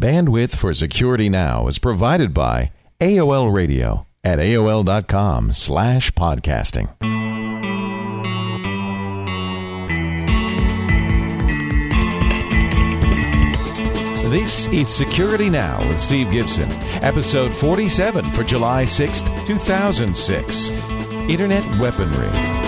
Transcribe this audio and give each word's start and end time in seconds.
Bandwidth 0.00 0.56
for 0.56 0.72
Security 0.72 1.28
Now 1.28 1.66
is 1.66 1.78
provided 1.78 2.32
by 2.32 2.72
AOL 3.02 3.52
Radio 3.52 4.06
at 4.24 4.38
AOL.com 4.38 5.52
slash 5.52 6.10
podcasting. 6.12 6.88
This 14.30 14.68
is 14.68 14.88
Security 14.88 15.50
Now 15.50 15.76
with 15.86 16.00
Steve 16.00 16.30
Gibson, 16.30 16.70
episode 17.04 17.52
47 17.52 18.24
for 18.24 18.42
July 18.42 18.84
6th, 18.84 19.46
2006. 19.46 20.70
Internet 21.28 21.78
Weaponry. 21.78 22.59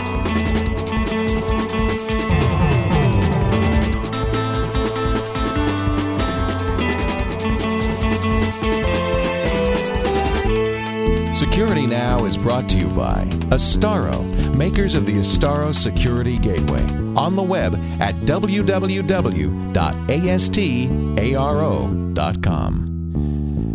Is 12.32 12.38
brought 12.38 12.66
to 12.66 12.78
you 12.78 12.88
by 12.88 13.24
Astaro, 13.50 14.56
makers 14.56 14.94
of 14.94 15.04
the 15.04 15.12
Astaro 15.12 15.74
Security 15.74 16.38
Gateway. 16.38 16.82
On 17.14 17.36
the 17.36 17.42
web 17.42 17.74
at 18.00 18.14
www.astaro.com. 18.14 18.62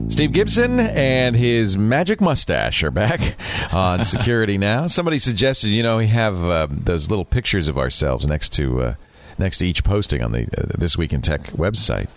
Steve 0.10 0.32
Gibson 0.32 0.80
and 0.80 1.36
his 1.36 1.78
magic 1.78 2.20
mustache 2.20 2.82
are 2.82 2.90
back 2.90 3.36
on 3.72 4.04
Security 4.04 4.58
Now. 4.68 4.88
Somebody 4.88 5.20
suggested, 5.20 5.68
you 5.68 5.84
know, 5.84 5.98
we 5.98 6.08
have 6.08 6.44
uh, 6.44 6.66
those 6.72 7.12
little 7.12 7.26
pictures 7.26 7.68
of 7.68 7.78
ourselves 7.78 8.26
next 8.26 8.54
to 8.54 8.82
uh, 8.82 8.96
next 9.38 9.60
to 9.60 9.68
each 9.68 9.84
posting 9.84 10.24
on 10.24 10.32
the 10.32 10.48
uh, 10.58 10.72
This 10.76 10.98
Week 10.98 11.14
in 11.14 11.22
Tech 11.22 11.42
website, 11.52 12.10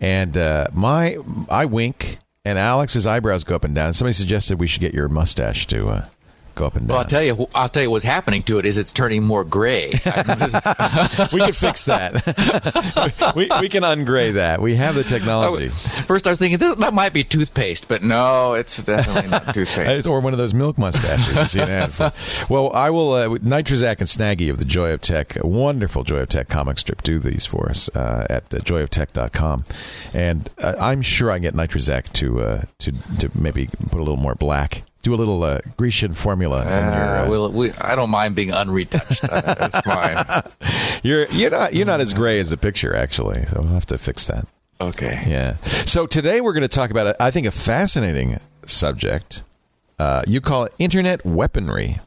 and 0.00 0.38
uh, 0.38 0.68
my 0.72 1.16
I 1.48 1.64
wink 1.64 2.18
and 2.44 2.58
Alex's 2.58 3.06
eyebrows 3.06 3.44
go 3.44 3.54
up 3.56 3.64
and 3.64 3.74
down. 3.74 3.92
Somebody 3.92 4.14
suggested 4.14 4.58
we 4.58 4.66
should 4.66 4.80
get 4.80 4.94
your 4.94 5.08
mustache 5.08 5.66
to 5.68 5.88
uh, 5.88 6.06
go 6.60 6.66
up 6.66 6.76
and 6.76 6.86
down. 6.86 6.94
Well, 6.94 6.98
I'll 6.98 7.06
tell 7.08 7.22
you. 7.22 7.48
I'll 7.54 7.68
tell 7.68 7.82
you 7.82 7.90
what's 7.90 8.04
happening 8.04 8.42
to 8.44 8.58
it 8.58 8.64
is 8.64 8.78
it's 8.78 8.92
turning 8.92 9.24
more 9.24 9.44
gray. 9.44 9.88
we 11.32 11.40
can 11.40 11.52
fix 11.52 11.86
that. 11.86 13.32
we, 13.36 13.48
we 13.60 13.68
can 13.68 13.82
ungray 13.82 14.34
that. 14.34 14.60
We 14.60 14.76
have 14.76 14.94
the 14.94 15.04
technology. 15.04 15.68
First, 15.68 16.26
I 16.26 16.30
was 16.30 16.38
thinking 16.38 16.58
this, 16.58 16.76
that 16.76 16.94
might 16.94 17.12
be 17.12 17.24
toothpaste, 17.24 17.88
but 17.88 18.02
no, 18.02 18.54
it's 18.54 18.82
definitely 18.82 19.30
not 19.30 19.54
toothpaste. 19.54 20.06
or 20.06 20.20
one 20.20 20.32
of 20.32 20.38
those 20.38 20.54
milk 20.54 20.78
mustaches 20.78 21.36
you 21.36 21.44
see 21.44 21.60
an 21.60 21.70
ad 21.70 21.92
for. 21.92 22.12
Well, 22.48 22.70
I 22.72 22.90
will. 22.90 23.12
Uh, 23.12 23.28
Nitrozac 23.40 23.98
and 23.98 24.08
Snaggy 24.08 24.50
of 24.50 24.58
the 24.58 24.64
Joy 24.64 24.92
of 24.92 25.00
Tech, 25.00 25.36
a 25.42 25.46
wonderful 25.46 26.04
Joy 26.04 26.18
of 26.18 26.28
Tech 26.28 26.48
comic 26.48 26.78
strip, 26.78 27.02
do 27.02 27.18
these 27.18 27.46
for 27.46 27.68
us 27.68 27.88
uh, 27.96 28.26
at 28.28 28.54
uh, 28.54 28.58
joyoftech.com, 28.58 29.64
and 30.12 30.50
uh, 30.58 30.74
I'm 30.78 31.02
sure 31.02 31.30
I 31.30 31.36
can 31.36 31.42
get 31.42 31.54
Nitrozac 31.54 32.12
to 32.14 32.42
uh, 32.42 32.62
to 32.78 32.92
to 33.18 33.30
maybe 33.34 33.66
put 33.66 33.96
a 33.96 34.04
little 34.04 34.16
more 34.16 34.34
black 34.34 34.82
do 35.02 35.14
a 35.14 35.16
little 35.16 35.42
uh, 35.42 35.58
Grecian 35.76 36.14
formula. 36.14 36.60
Uh, 36.60 36.68
your, 36.68 37.16
uh, 37.16 37.28
we'll, 37.28 37.52
we, 37.52 37.72
I 37.72 37.94
don't 37.94 38.10
mind 38.10 38.34
being 38.34 38.50
unretouched. 38.50 39.20
That's 39.28 39.80
fine. 39.80 40.42
You're 41.02 41.26
you're 41.28 41.50
not 41.50 41.72
you're 41.72 41.86
not 41.86 42.00
as 42.00 42.12
gray 42.12 42.40
as 42.40 42.50
the 42.50 42.58
picture 42.58 42.94
actually. 42.94 43.46
So 43.46 43.60
we'll 43.62 43.72
have 43.72 43.86
to 43.86 43.96
fix 43.96 44.26
that. 44.26 44.46
Okay. 44.80 45.24
Yeah. 45.26 45.56
So 45.86 46.06
today 46.06 46.42
we're 46.42 46.52
going 46.52 46.62
to 46.62 46.68
talk 46.68 46.90
about 46.90 47.16
I 47.18 47.30
think 47.30 47.46
a 47.46 47.50
fascinating 47.50 48.38
subject. 48.66 49.42
Uh, 49.98 50.22
you 50.26 50.40
call 50.40 50.64
it 50.64 50.74
internet 50.78 51.24
weaponry. 51.24 52.00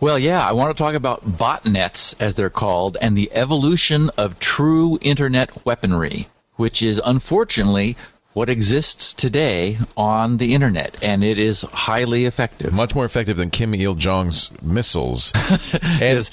Well, 0.00 0.18
yeah, 0.18 0.46
I 0.46 0.52
want 0.52 0.76
to 0.76 0.82
talk 0.82 0.94
about 0.94 1.36
botnets, 1.36 2.14
as 2.20 2.36
they're 2.36 2.50
called, 2.50 2.96
and 3.00 3.16
the 3.16 3.30
evolution 3.32 4.10
of 4.16 4.38
true 4.38 4.98
internet 5.02 5.64
weaponry, 5.64 6.28
which 6.56 6.82
is 6.82 7.00
unfortunately 7.04 7.96
what 8.34 8.48
exists 8.48 9.14
today 9.14 9.78
on 9.96 10.36
the 10.36 10.54
internet, 10.54 10.96
and 11.02 11.24
it 11.24 11.38
is 11.38 11.62
highly 11.72 12.26
effective. 12.26 12.72
Much 12.72 12.94
more 12.94 13.04
effective 13.04 13.36
than 13.36 13.48
Kim 13.48 13.74
Il 13.74 13.94
Jong's 13.94 14.50
missiles. 14.60 15.32
and 16.02 16.28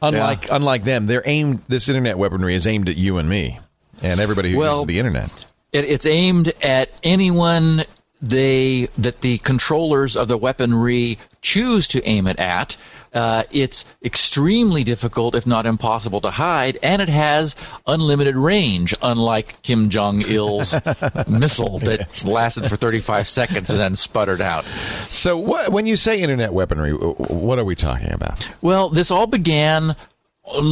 unlike 0.00 0.48
yeah. 0.48 0.56
unlike 0.56 0.84
them, 0.84 1.06
they're 1.06 1.22
aimed. 1.24 1.62
This 1.66 1.88
internet 1.88 2.18
weaponry 2.18 2.54
is 2.54 2.66
aimed 2.66 2.88
at 2.88 2.96
you 2.96 3.18
and 3.18 3.28
me, 3.28 3.58
and 4.02 4.20
everybody 4.20 4.52
who 4.52 4.58
well, 4.58 4.74
uses 4.74 4.86
the 4.86 4.98
internet. 4.98 5.30
It, 5.72 5.86
it's 5.86 6.06
aimed 6.06 6.52
at 6.62 6.90
anyone 7.02 7.84
they 8.20 8.88
that 8.98 9.20
the 9.20 9.38
controllers 9.38 10.16
of 10.16 10.28
the 10.28 10.36
weaponry 10.36 11.18
choose 11.42 11.86
to 11.88 12.02
aim 12.04 12.26
it 12.26 12.38
at. 12.38 12.76
Uh, 13.14 13.44
it's 13.50 13.86
extremely 14.04 14.84
difficult, 14.84 15.34
if 15.34 15.46
not 15.46 15.64
impossible, 15.64 16.20
to 16.20 16.30
hide, 16.30 16.78
and 16.82 17.00
it 17.00 17.08
has 17.08 17.56
unlimited 17.86 18.36
range, 18.36 18.94
unlike 19.00 19.62
Kim 19.62 19.88
Jong 19.88 20.20
Il's 20.22 20.74
missile 21.26 21.78
that 21.78 22.00
yes. 22.00 22.24
lasted 22.26 22.68
for 22.68 22.76
35 22.76 23.26
seconds 23.26 23.70
and 23.70 23.78
then 23.78 23.96
sputtered 23.96 24.42
out. 24.42 24.66
So, 25.08 25.38
what, 25.38 25.72
when 25.72 25.86
you 25.86 25.96
say 25.96 26.20
internet 26.20 26.52
weaponry, 26.52 26.92
what 26.92 27.58
are 27.58 27.64
we 27.64 27.74
talking 27.74 28.12
about? 28.12 28.48
Well, 28.60 28.90
this 28.90 29.10
all 29.10 29.26
began 29.26 29.96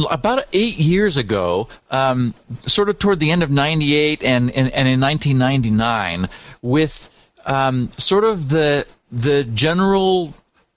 about 0.09 0.45
eight 0.53 0.77
years 0.77 1.17
ago, 1.17 1.67
um, 1.91 2.33
sort 2.65 2.89
of 2.89 2.99
toward 2.99 3.19
the 3.19 3.31
end 3.31 3.43
of 3.43 3.51
98 3.51 4.23
and, 4.23 4.51
and, 4.51 4.71
and 4.71 4.87
in 4.87 4.99
1999, 5.01 6.29
with 6.61 7.09
um, 7.45 7.89
sort 7.97 8.23
of 8.23 8.49
the 8.49 8.85
the 9.11 9.43
general 9.43 10.33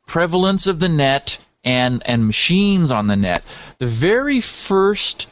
prevalence 0.06 0.66
of 0.66 0.80
the 0.80 0.88
net 0.88 1.38
and 1.64 2.02
and 2.06 2.26
machines 2.26 2.90
on 2.90 3.06
the 3.06 3.16
net. 3.16 3.42
The 3.78 3.86
very 3.86 4.40
first 4.40 5.30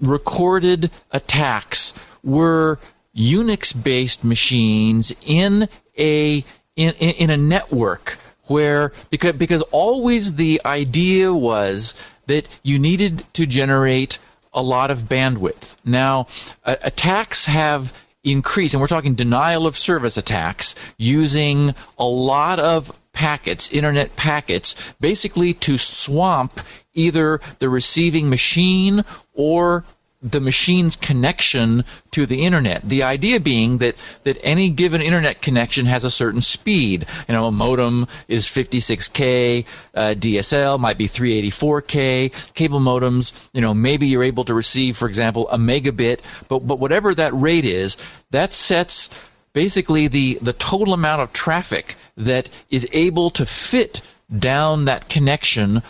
recorded 0.00 0.90
attacks 1.10 1.92
were 2.22 2.78
Unix-based 3.16 4.24
machines 4.24 5.14
in 5.26 5.68
a 5.98 6.44
in, 6.76 6.92
in 6.94 7.30
a 7.30 7.36
network 7.36 8.18
where 8.44 8.92
because 9.10 9.32
because 9.32 9.62
always 9.70 10.34
the 10.34 10.60
idea 10.64 11.32
was 11.32 11.94
that 12.26 12.48
you 12.62 12.78
needed 12.78 13.24
to 13.32 13.46
generate 13.46 14.18
a 14.52 14.62
lot 14.62 14.90
of 14.90 15.04
bandwidth. 15.04 15.76
Now, 15.84 16.26
uh, 16.64 16.76
attacks 16.82 17.46
have 17.46 17.92
increased, 18.24 18.74
and 18.74 18.80
we're 18.80 18.86
talking 18.86 19.14
denial 19.14 19.66
of 19.66 19.76
service 19.76 20.16
attacks 20.16 20.74
using 20.98 21.74
a 21.98 22.04
lot 22.04 22.58
of 22.58 22.92
packets, 23.12 23.72
internet 23.72 24.14
packets, 24.16 24.92
basically 25.00 25.52
to 25.54 25.78
swamp 25.78 26.60
either 26.94 27.40
the 27.58 27.68
receiving 27.68 28.28
machine 28.28 29.04
or 29.32 29.84
the 30.22 30.40
machine's 30.40 30.96
connection 30.96 31.82
to 32.10 32.26
the 32.26 32.42
internet. 32.42 32.86
The 32.86 33.02
idea 33.02 33.40
being 33.40 33.78
that, 33.78 33.96
that 34.24 34.38
any 34.42 34.68
given 34.68 35.00
internet 35.00 35.40
connection 35.40 35.86
has 35.86 36.04
a 36.04 36.10
certain 36.10 36.42
speed. 36.42 37.06
You 37.26 37.34
know, 37.34 37.46
a 37.46 37.52
modem 37.52 38.06
is 38.28 38.44
56K, 38.46 39.64
uh, 39.94 40.14
DSL 40.18 40.78
might 40.78 40.98
be 40.98 41.06
384K, 41.06 42.54
cable 42.54 42.80
modems, 42.80 43.48
you 43.54 43.62
know, 43.62 43.72
maybe 43.72 44.06
you're 44.06 44.22
able 44.22 44.44
to 44.44 44.54
receive, 44.54 44.96
for 44.96 45.08
example, 45.08 45.48
a 45.48 45.56
megabit, 45.56 46.20
but, 46.48 46.66
but 46.66 46.78
whatever 46.78 47.14
that 47.14 47.32
rate 47.34 47.64
is, 47.64 47.96
that 48.30 48.52
sets 48.52 49.08
basically 49.54 50.06
the, 50.06 50.38
the 50.42 50.52
total 50.52 50.92
amount 50.92 51.22
of 51.22 51.32
traffic 51.32 51.96
that 52.16 52.50
is 52.68 52.86
able 52.92 53.30
to 53.30 53.46
fit 53.46 54.02
down 54.38 54.84
that 54.84 55.08
connection 55.08 55.82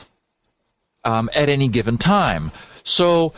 um, 1.04 1.28
at 1.34 1.48
any 1.48 1.66
given 1.66 1.98
time. 1.98 2.52
So, 2.84 3.34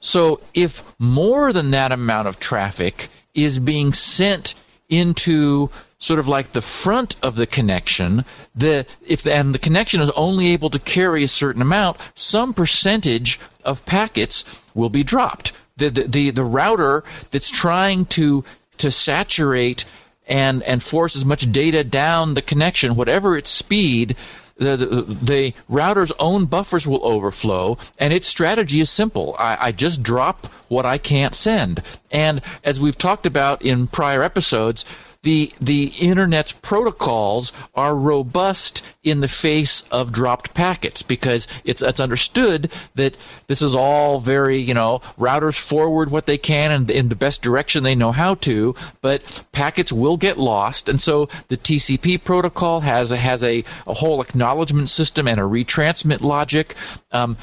so 0.00 0.40
if 0.54 0.82
more 0.98 1.52
than 1.52 1.70
that 1.70 1.92
amount 1.92 2.28
of 2.28 2.38
traffic 2.38 3.08
is 3.34 3.58
being 3.58 3.92
sent 3.92 4.54
into 4.88 5.70
sort 5.98 6.20
of 6.20 6.28
like 6.28 6.50
the 6.50 6.62
front 6.62 7.16
of 7.22 7.36
the 7.36 7.46
connection, 7.46 8.24
the 8.54 8.86
if 9.06 9.26
and 9.26 9.54
the 9.54 9.58
connection 9.58 10.00
is 10.00 10.10
only 10.10 10.48
able 10.48 10.70
to 10.70 10.78
carry 10.78 11.24
a 11.24 11.28
certain 11.28 11.62
amount, 11.62 11.96
some 12.14 12.52
percentage 12.52 13.40
of 13.64 13.84
packets 13.86 14.44
will 14.74 14.90
be 14.90 15.02
dropped. 15.02 15.52
The 15.76 15.90
the 15.90 16.06
the, 16.06 16.30
the 16.30 16.44
router 16.44 17.04
that's 17.30 17.50
trying 17.50 18.06
to 18.06 18.44
to 18.78 18.90
saturate 18.90 19.84
and 20.26 20.62
and 20.64 20.82
force 20.82 21.16
as 21.16 21.24
much 21.24 21.50
data 21.50 21.84
down 21.84 22.34
the 22.34 22.42
connection, 22.42 22.96
whatever 22.96 23.36
its 23.36 23.50
speed, 23.50 24.16
the, 24.56 24.76
the, 24.76 25.54
router's 25.68 26.12
own 26.18 26.46
buffers 26.46 26.86
will 26.86 27.04
overflow, 27.04 27.76
and 27.98 28.12
its 28.12 28.26
strategy 28.26 28.80
is 28.80 28.88
simple. 28.88 29.36
I, 29.38 29.58
I, 29.60 29.72
just 29.72 30.02
drop 30.02 30.46
what 30.68 30.86
I 30.86 30.96
can't 30.98 31.34
send. 31.34 31.82
And 32.10 32.40
as 32.64 32.80
we've 32.80 32.96
talked 32.96 33.26
about 33.26 33.60
in 33.60 33.86
prior 33.86 34.22
episodes, 34.22 34.84
the 35.26 35.50
the 35.60 35.92
internet's 36.00 36.52
protocols 36.52 37.52
are 37.74 37.96
robust 37.96 38.80
in 39.02 39.20
the 39.20 39.26
face 39.26 39.82
of 39.90 40.12
dropped 40.12 40.54
packets 40.54 41.02
because 41.02 41.48
it's 41.64 41.82
it's 41.82 41.98
understood 41.98 42.72
that 42.94 43.16
this 43.48 43.60
is 43.60 43.74
all 43.74 44.20
very 44.20 44.58
you 44.58 44.72
know 44.72 45.00
routers 45.18 45.58
forward 45.58 46.12
what 46.12 46.26
they 46.26 46.38
can 46.38 46.70
and 46.70 46.88
in 46.92 47.08
the 47.08 47.16
best 47.16 47.42
direction 47.42 47.82
they 47.82 47.96
know 47.96 48.12
how 48.12 48.36
to, 48.36 48.72
but 49.00 49.42
packets 49.50 49.92
will 49.92 50.16
get 50.16 50.38
lost, 50.38 50.88
and 50.88 51.00
so 51.00 51.26
the 51.48 51.56
TCP 51.56 52.22
protocol 52.22 52.82
has 52.82 53.10
a, 53.10 53.16
has 53.16 53.42
a, 53.42 53.64
a 53.88 53.94
whole 53.94 54.20
acknowledgement 54.20 54.88
system 54.88 55.26
and 55.26 55.40
a 55.40 55.42
retransmit 55.42 56.20
logic. 56.20 56.76
Um, 57.10 57.36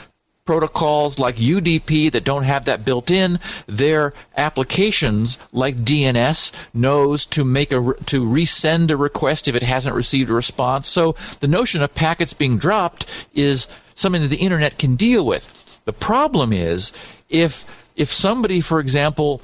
protocols 0.46 1.20
like 1.20 1.38
UDP 1.38 2.12
that 2.12 2.26
don't 2.26 2.44
have 2.44 2.66
that 2.66 2.84
built 2.84 3.10
in. 3.10 3.40
Their 3.66 4.14
applications 4.36 5.40
like 5.54 5.78
DNS 5.78 6.52
knows 6.74 7.26
to 7.28 7.46
make 7.46 7.72
a 7.72 7.94
to 8.06 8.26
resend 8.26 8.92
a 8.92 8.98
request 8.98 9.48
if 9.48 9.56
it 9.56 9.64
hasn't 9.64 9.96
received 9.96 10.30
a 10.30 10.34
response. 10.34 10.88
So 10.88 11.16
the 11.40 11.48
notion 11.48 11.82
of 11.82 11.96
packets 11.96 12.34
being 12.34 12.58
dropped 12.58 13.06
is 13.34 13.68
something 13.94 14.22
that 14.22 14.28
the 14.28 14.38
internet 14.38 14.78
can 14.78 14.96
deal 14.96 15.26
with. 15.26 15.48
The 15.86 15.94
problem 15.94 16.52
is 16.52 16.92
if 17.30 17.66
if 17.96 18.12
somebody, 18.12 18.60
for 18.60 18.80
example, 18.80 19.42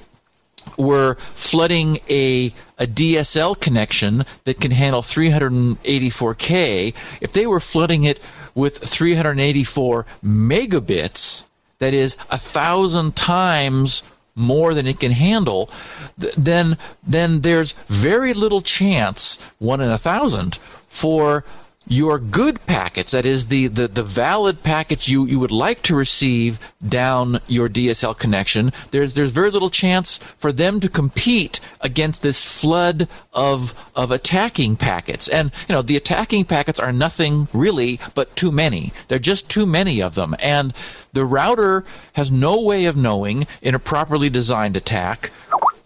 were 0.78 1.16
flooding 1.34 2.00
a, 2.10 2.54
a 2.78 2.88
DSL 2.88 3.60
connection 3.60 4.26
that 4.44 4.60
can 4.60 4.72
handle 4.72 5.02
384K, 5.02 6.94
if 7.22 7.34
they 7.34 7.48
were 7.48 7.60
flooding 7.60 8.04
it 8.04 8.20
with 8.56 8.78
384 8.78 10.06
megabits, 10.24 11.44
that 11.80 11.94
is 11.94 12.18
a 12.30 12.38
thousand 12.38 13.16
times 13.16 14.04
more 14.36 14.74
than 14.74 14.88
it 14.88 15.00
can 15.00 15.12
handle, 15.12 15.70
then 16.18 16.78
then 17.06 17.42
there's 17.42 17.74
very 17.88 18.34
little 18.34 18.62
chance, 18.62 19.38
one 19.60 19.82
in 19.82 19.92
a 19.92 19.98
thousand, 19.98 20.56
for 20.88 21.44
your 21.90 22.20
good 22.20 22.64
packets, 22.68 23.12
that 23.12 23.26
is 23.26 23.48
the, 23.48 23.68
the, 23.68 23.88
the 23.88 24.04
valid 24.04 24.64
packets 24.64 25.10
you, 25.10 25.26
you 25.26 25.40
would 25.40 25.52
like 25.52 25.82
to 25.84 25.96
receive 25.96 26.60
down 26.88 27.42
your 27.48 27.68
DSL 27.68 28.18
connection, 28.18 28.72
there's 28.92 29.16
there's 29.16 29.32
very 29.32 29.52
little 29.52 29.70
chance 29.70 30.18
for 30.38 30.52
them 30.52 30.80
to 30.80 30.88
compete 30.88 31.60
against 31.82 32.22
this 32.22 32.62
flood 32.62 33.08
of 33.34 33.74
of 33.96 34.12
attacking 34.12 34.78
packets. 34.78 35.28
And 35.28 35.52
you 35.68 35.74
know, 35.74 35.82
the 35.82 35.98
attacking 35.98 36.46
packets 36.46 36.80
are 36.80 36.94
nothing 36.94 37.48
really 37.54 38.00
but 38.14 38.36
too 38.36 38.52
many. 38.52 38.94
They're 39.08 39.20
just 39.20 39.50
too 39.50 39.66
many 39.66 40.02
of 40.02 40.16
them. 40.16 40.36
And 40.42 40.74
the 41.12 41.26
router 41.26 41.84
has 42.14 42.32
no 42.32 42.62
way 42.62 42.86
of 42.86 42.96
knowing 42.96 43.48
in 43.62 43.76
a 43.76 43.80
properly 43.80 44.30
designed 44.30 44.78
attack 44.78 45.32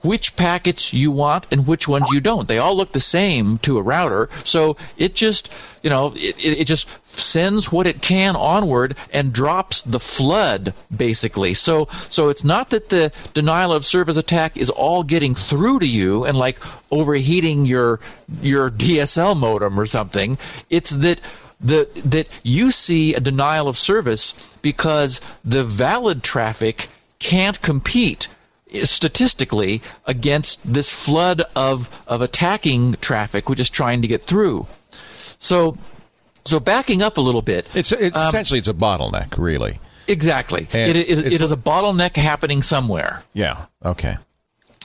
which 0.04 0.36
packets 0.36 0.94
you 0.94 1.12
want 1.12 1.48
and 1.52 1.66
which 1.66 1.88
ones 1.88 2.10
you 2.12 2.22
don't. 2.22 2.48
They 2.48 2.60
all 2.60 2.76
look 2.76 2.92
the 2.92 3.00
same 3.00 3.58
to 3.60 3.78
a 3.78 3.82
router, 3.82 4.30
so 4.44 4.78
it 4.98 5.16
just, 5.16 5.52
you 5.82 5.90
know, 5.90 6.14
it, 6.16 6.60
it 6.60 6.66
just 6.66 6.88
sends 7.06 7.72
what 7.72 7.88
it 7.88 8.02
can 8.02 8.36
onward 8.36 8.96
and 9.12 9.34
drops 9.34 9.82
the 9.82 10.00
flood 10.00 10.74
basically. 10.96 11.54
So, 11.54 11.88
so 12.10 12.30
it's 12.30 12.44
not 12.44 12.70
that 12.70 12.90
the 12.90 13.12
denial 13.34 13.74
of 13.74 13.86
service 13.86 14.18
attack 14.18 14.58
is 14.58 14.70
all 14.70 15.04
getting 15.04 15.34
through 15.36 15.80
to 15.80 15.88
you 15.88 16.26
and 16.26 16.38
like 16.38 16.60
overheating 16.92 17.66
your 17.66 18.00
your 18.42 18.70
DSL 18.70 19.38
modem 19.38 19.80
or 19.80 19.86
something. 19.86 20.38
It's 20.70 20.92
that 20.92 21.20
the 21.60 21.88
that 22.06 22.28
you 22.44 22.72
see 22.72 23.14
a 23.14 23.20
denial 23.20 23.68
of 23.68 23.78
service 23.78 24.34
because 24.62 25.22
the 25.46 25.64
valid 25.64 26.24
traffic 26.24 26.90
can't 27.20 27.62
compete 27.62 28.28
statistically 28.74 29.82
against 30.06 30.74
this 30.74 30.90
flood 30.90 31.44
of, 31.56 31.90
of 32.08 32.22
attacking 32.22 32.96
traffic 32.96 33.50
which 33.50 33.60
is 33.60 33.70
trying 33.70 34.02
to 34.02 34.08
get 34.08 34.24
through. 34.24 34.68
So, 35.38 35.78
so 36.46 36.60
backing 36.60 37.02
up 37.02 37.18
a 37.18 37.22
little 37.22 37.42
bit, 37.42 37.68
it's, 37.74 37.92
it's 37.92 38.18
um, 38.18 38.28
essentially 38.28 38.60
it's 38.60 38.68
a 38.68 38.74
bottleneck, 38.74 39.38
really. 39.38 39.80
Exactly, 40.08 40.68
it, 40.74 40.98
it, 40.98 41.10
it 41.10 41.42
is 41.42 41.52
a 41.52 41.58
bottleneck 41.58 42.18
happening 42.18 42.62
somewhere. 42.62 43.24
Yeah. 43.34 43.68
Okay. 43.86 44.18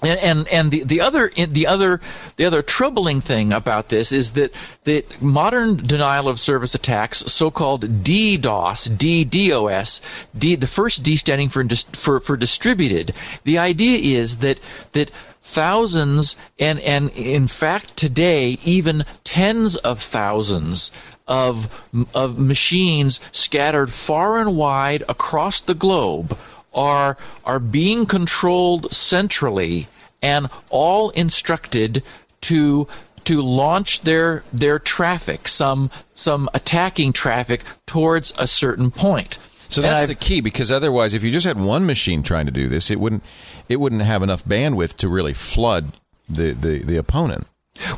And, 0.00 0.20
and 0.20 0.48
and 0.48 0.70
the 0.70 0.84
the 0.84 1.00
other 1.00 1.28
the 1.30 1.66
other 1.66 2.00
the 2.36 2.44
other 2.44 2.62
troubling 2.62 3.20
thing 3.20 3.52
about 3.52 3.88
this 3.88 4.12
is 4.12 4.32
that 4.32 4.52
that 4.84 5.20
modern 5.20 5.76
denial 5.76 6.28
of 6.28 6.38
service 6.38 6.74
attacks, 6.74 7.18
so-called 7.18 8.04
DDoS, 8.04 8.90
DDoS, 8.90 10.00
D, 10.38 10.54
the 10.54 10.68
first 10.68 11.02
D 11.02 11.16
standing 11.16 11.48
for, 11.48 11.66
for 11.94 12.20
for 12.20 12.36
distributed. 12.36 13.12
The 13.42 13.58
idea 13.58 13.98
is 14.20 14.38
that 14.38 14.60
that 14.92 15.10
thousands 15.42 16.36
and 16.60 16.78
and 16.80 17.10
in 17.10 17.48
fact 17.48 17.96
today 17.96 18.58
even 18.64 19.04
tens 19.24 19.76
of 19.76 20.00
thousands 20.00 20.92
of 21.26 21.68
of 22.14 22.38
machines 22.38 23.18
scattered 23.32 23.90
far 23.90 24.38
and 24.38 24.56
wide 24.56 25.02
across 25.08 25.60
the 25.60 25.74
globe 25.74 26.38
are 26.78 27.18
are 27.44 27.58
being 27.58 28.06
controlled 28.06 28.90
centrally 28.92 29.88
and 30.22 30.48
all 30.70 31.10
instructed 31.10 32.02
to 32.42 32.86
to 33.24 33.42
launch 33.42 34.02
their 34.02 34.44
their 34.52 34.78
traffic, 34.78 35.48
some 35.48 35.90
some 36.14 36.48
attacking 36.54 37.12
traffic 37.12 37.62
towards 37.86 38.32
a 38.38 38.46
certain 38.46 38.90
point. 38.90 39.38
So 39.68 39.82
that's 39.82 40.08
the 40.08 40.14
key 40.14 40.40
because 40.40 40.72
otherwise, 40.72 41.12
if 41.12 41.22
you 41.22 41.30
just 41.30 41.46
had 41.46 41.60
one 41.60 41.84
machine 41.84 42.22
trying 42.22 42.46
to 42.46 42.52
do 42.52 42.68
this, 42.68 42.90
it 42.90 42.98
wouldn't 42.98 43.22
it 43.68 43.80
wouldn't 43.80 44.02
have 44.02 44.22
enough 44.22 44.44
bandwidth 44.44 44.96
to 44.98 45.08
really 45.08 45.34
flood 45.34 45.92
the 46.28 46.52
the, 46.52 46.82
the 46.82 46.96
opponent. 46.96 47.46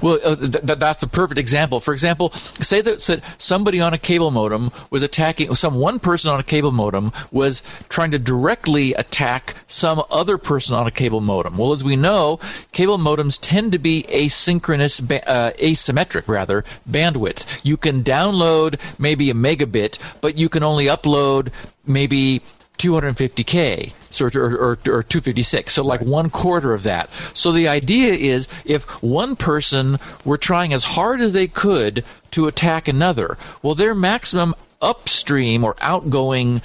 Well, 0.03 0.19
uh, 0.25 0.37
th- 0.37 0.79
that's 0.79 1.03
a 1.03 1.09
perfect 1.09 1.39
example. 1.39 1.81
For 1.81 1.93
example, 1.93 2.33
say 2.33 2.81
that, 2.81 3.01
that 3.01 3.23
somebody 3.39 3.81
on 3.81 3.95
a 3.95 3.99
cable 3.99 4.31
modem 4.31 4.71
was 4.91 5.03
attacking, 5.03 5.55
some 5.55 5.75
one 5.75 5.99
person 5.99 6.31
on 6.31 6.41
a 6.41 6.43
cable 6.43 6.73
modem 6.73 7.13
was 7.31 7.63
trying 7.89 8.11
to 8.13 8.19
directly 8.19 8.95
attack 8.95 9.55
some 9.67 10.03
other 10.11 10.39
person 10.39 10.75
on 10.75 10.87
a 10.87 10.91
cable 10.91 11.21
modem. 11.21 11.57
Well, 11.57 11.73
as 11.73 11.85
we 11.85 11.97
know, 11.97 12.39
cable 12.73 12.99
modems 12.99 13.39
tend 13.41 13.73
to 13.73 13.79
be 13.79 14.05
asynchronous, 14.09 15.01
uh, 15.27 15.53
asymmetric 15.53 16.29
rather, 16.29 16.65
bandwidth. 16.89 17.61
You 17.63 17.77
can 17.77 18.03
download 18.03 18.81
maybe 18.99 19.31
a 19.31 19.35
megabit, 19.35 19.99
but 20.21 20.39
you 20.39 20.49
can 20.49 20.63
only 20.63 20.87
upload 20.87 21.53
maybe 21.87 22.43
250k 22.81 23.93
or, 24.23 24.41
or, 24.41 24.57
or, 24.57 24.71
or 24.73 25.03
256 25.03 25.75
so 25.75 25.85
like 25.85 26.01
one 26.01 26.31
quarter 26.31 26.73
of 26.73 26.83
that. 26.85 27.13
So 27.35 27.53
the 27.53 27.69
idea 27.69 28.15
is 28.15 28.49
if 28.65 29.03
one 29.03 29.37
person 29.37 29.99
were 30.25 30.39
trying 30.39 30.73
as 30.73 30.85
hard 30.85 31.21
as 31.21 31.35
they 31.35 31.47
could 31.47 32.05
to 32.31 32.49
attack 32.49 32.89
another 32.89 33.37
well 33.63 33.75
their 33.75 33.95
maximum 33.95 34.55
upstream 34.81 35.63
or 35.63 35.77
outgoing 35.83 36.63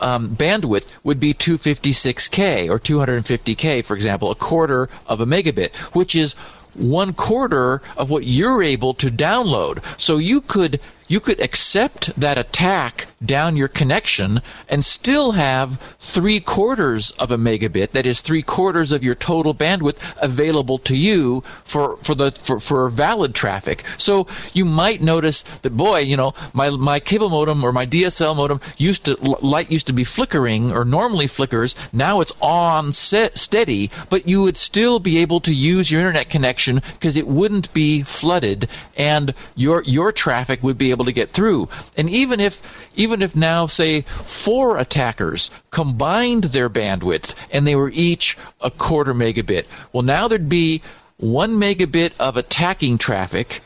um, 0.00 0.36
bandwidth 0.36 0.84
would 1.02 1.18
be 1.18 1.32
256k 1.32 2.68
or 2.68 2.78
250k 2.78 3.86
for 3.86 3.94
example 3.94 4.30
a 4.30 4.34
quarter 4.34 4.90
of 5.06 5.20
a 5.20 5.26
megabit 5.26 5.74
which 5.96 6.14
is 6.14 6.34
one 6.74 7.12
quarter 7.12 7.80
of 7.96 8.10
what 8.10 8.26
you're 8.26 8.62
able 8.62 8.94
to 8.94 9.10
download. 9.10 9.78
So 10.00 10.18
you 10.18 10.40
could 10.40 10.80
you 11.14 11.20
could 11.20 11.38
accept 11.38 12.10
that 12.18 12.36
attack 12.36 13.06
down 13.24 13.56
your 13.56 13.68
connection 13.68 14.42
and 14.68 14.84
still 14.84 15.30
have 15.32 15.76
three 16.00 16.40
quarters 16.40 17.12
of 17.12 17.30
a 17.30 17.36
megabit, 17.36 17.92
that 17.92 18.04
is 18.04 18.20
three 18.20 18.42
quarters 18.42 18.90
of 18.90 19.04
your 19.04 19.14
total 19.14 19.54
bandwidth 19.54 20.12
available 20.20 20.76
to 20.76 20.96
you 20.96 21.40
for, 21.62 21.96
for 21.98 22.16
the, 22.16 22.32
for, 22.32 22.58
for 22.58 22.88
valid 22.88 23.32
traffic. 23.32 23.86
So 23.96 24.26
you 24.52 24.64
might 24.64 25.00
notice 25.00 25.42
that, 25.62 25.76
boy, 25.76 26.00
you 26.00 26.16
know, 26.16 26.34
my, 26.52 26.70
my 26.70 26.98
cable 26.98 27.30
modem 27.30 27.62
or 27.62 27.72
my 27.72 27.86
DSL 27.86 28.34
modem 28.34 28.60
used 28.76 29.04
to, 29.04 29.14
light 29.40 29.70
used 29.70 29.86
to 29.86 29.92
be 29.92 30.02
flickering 30.02 30.72
or 30.72 30.84
normally 30.84 31.28
flickers. 31.28 31.76
Now 31.92 32.20
it's 32.22 32.32
on 32.40 32.92
set, 32.92 33.38
steady, 33.38 33.88
but 34.10 34.26
you 34.28 34.42
would 34.42 34.56
still 34.56 34.98
be 34.98 35.18
able 35.18 35.38
to 35.42 35.54
use 35.54 35.92
your 35.92 36.00
internet 36.00 36.28
connection 36.28 36.80
because 36.94 37.16
it 37.16 37.28
wouldn't 37.28 37.72
be 37.72 38.02
flooded 38.02 38.68
and 38.96 39.32
your, 39.54 39.84
your 39.84 40.10
traffic 40.10 40.60
would 40.64 40.76
be 40.76 40.90
able 40.90 41.03
to 41.04 41.12
get 41.12 41.30
through. 41.30 41.68
And 41.96 42.08
even 42.10 42.40
if, 42.40 42.62
even 42.96 43.22
if 43.22 43.34
now, 43.34 43.66
say, 43.66 44.02
four 44.02 44.78
attackers 44.78 45.50
combined 45.70 46.44
their 46.44 46.70
bandwidth 46.70 47.34
and 47.50 47.66
they 47.66 47.76
were 47.76 47.90
each 47.92 48.36
a 48.60 48.70
quarter 48.70 49.14
megabit, 49.14 49.66
well, 49.92 50.02
now 50.02 50.28
there'd 50.28 50.48
be 50.48 50.82
one 51.18 51.52
megabit 51.52 52.12
of 52.18 52.36
attacking 52.36 52.98
traffic 52.98 53.60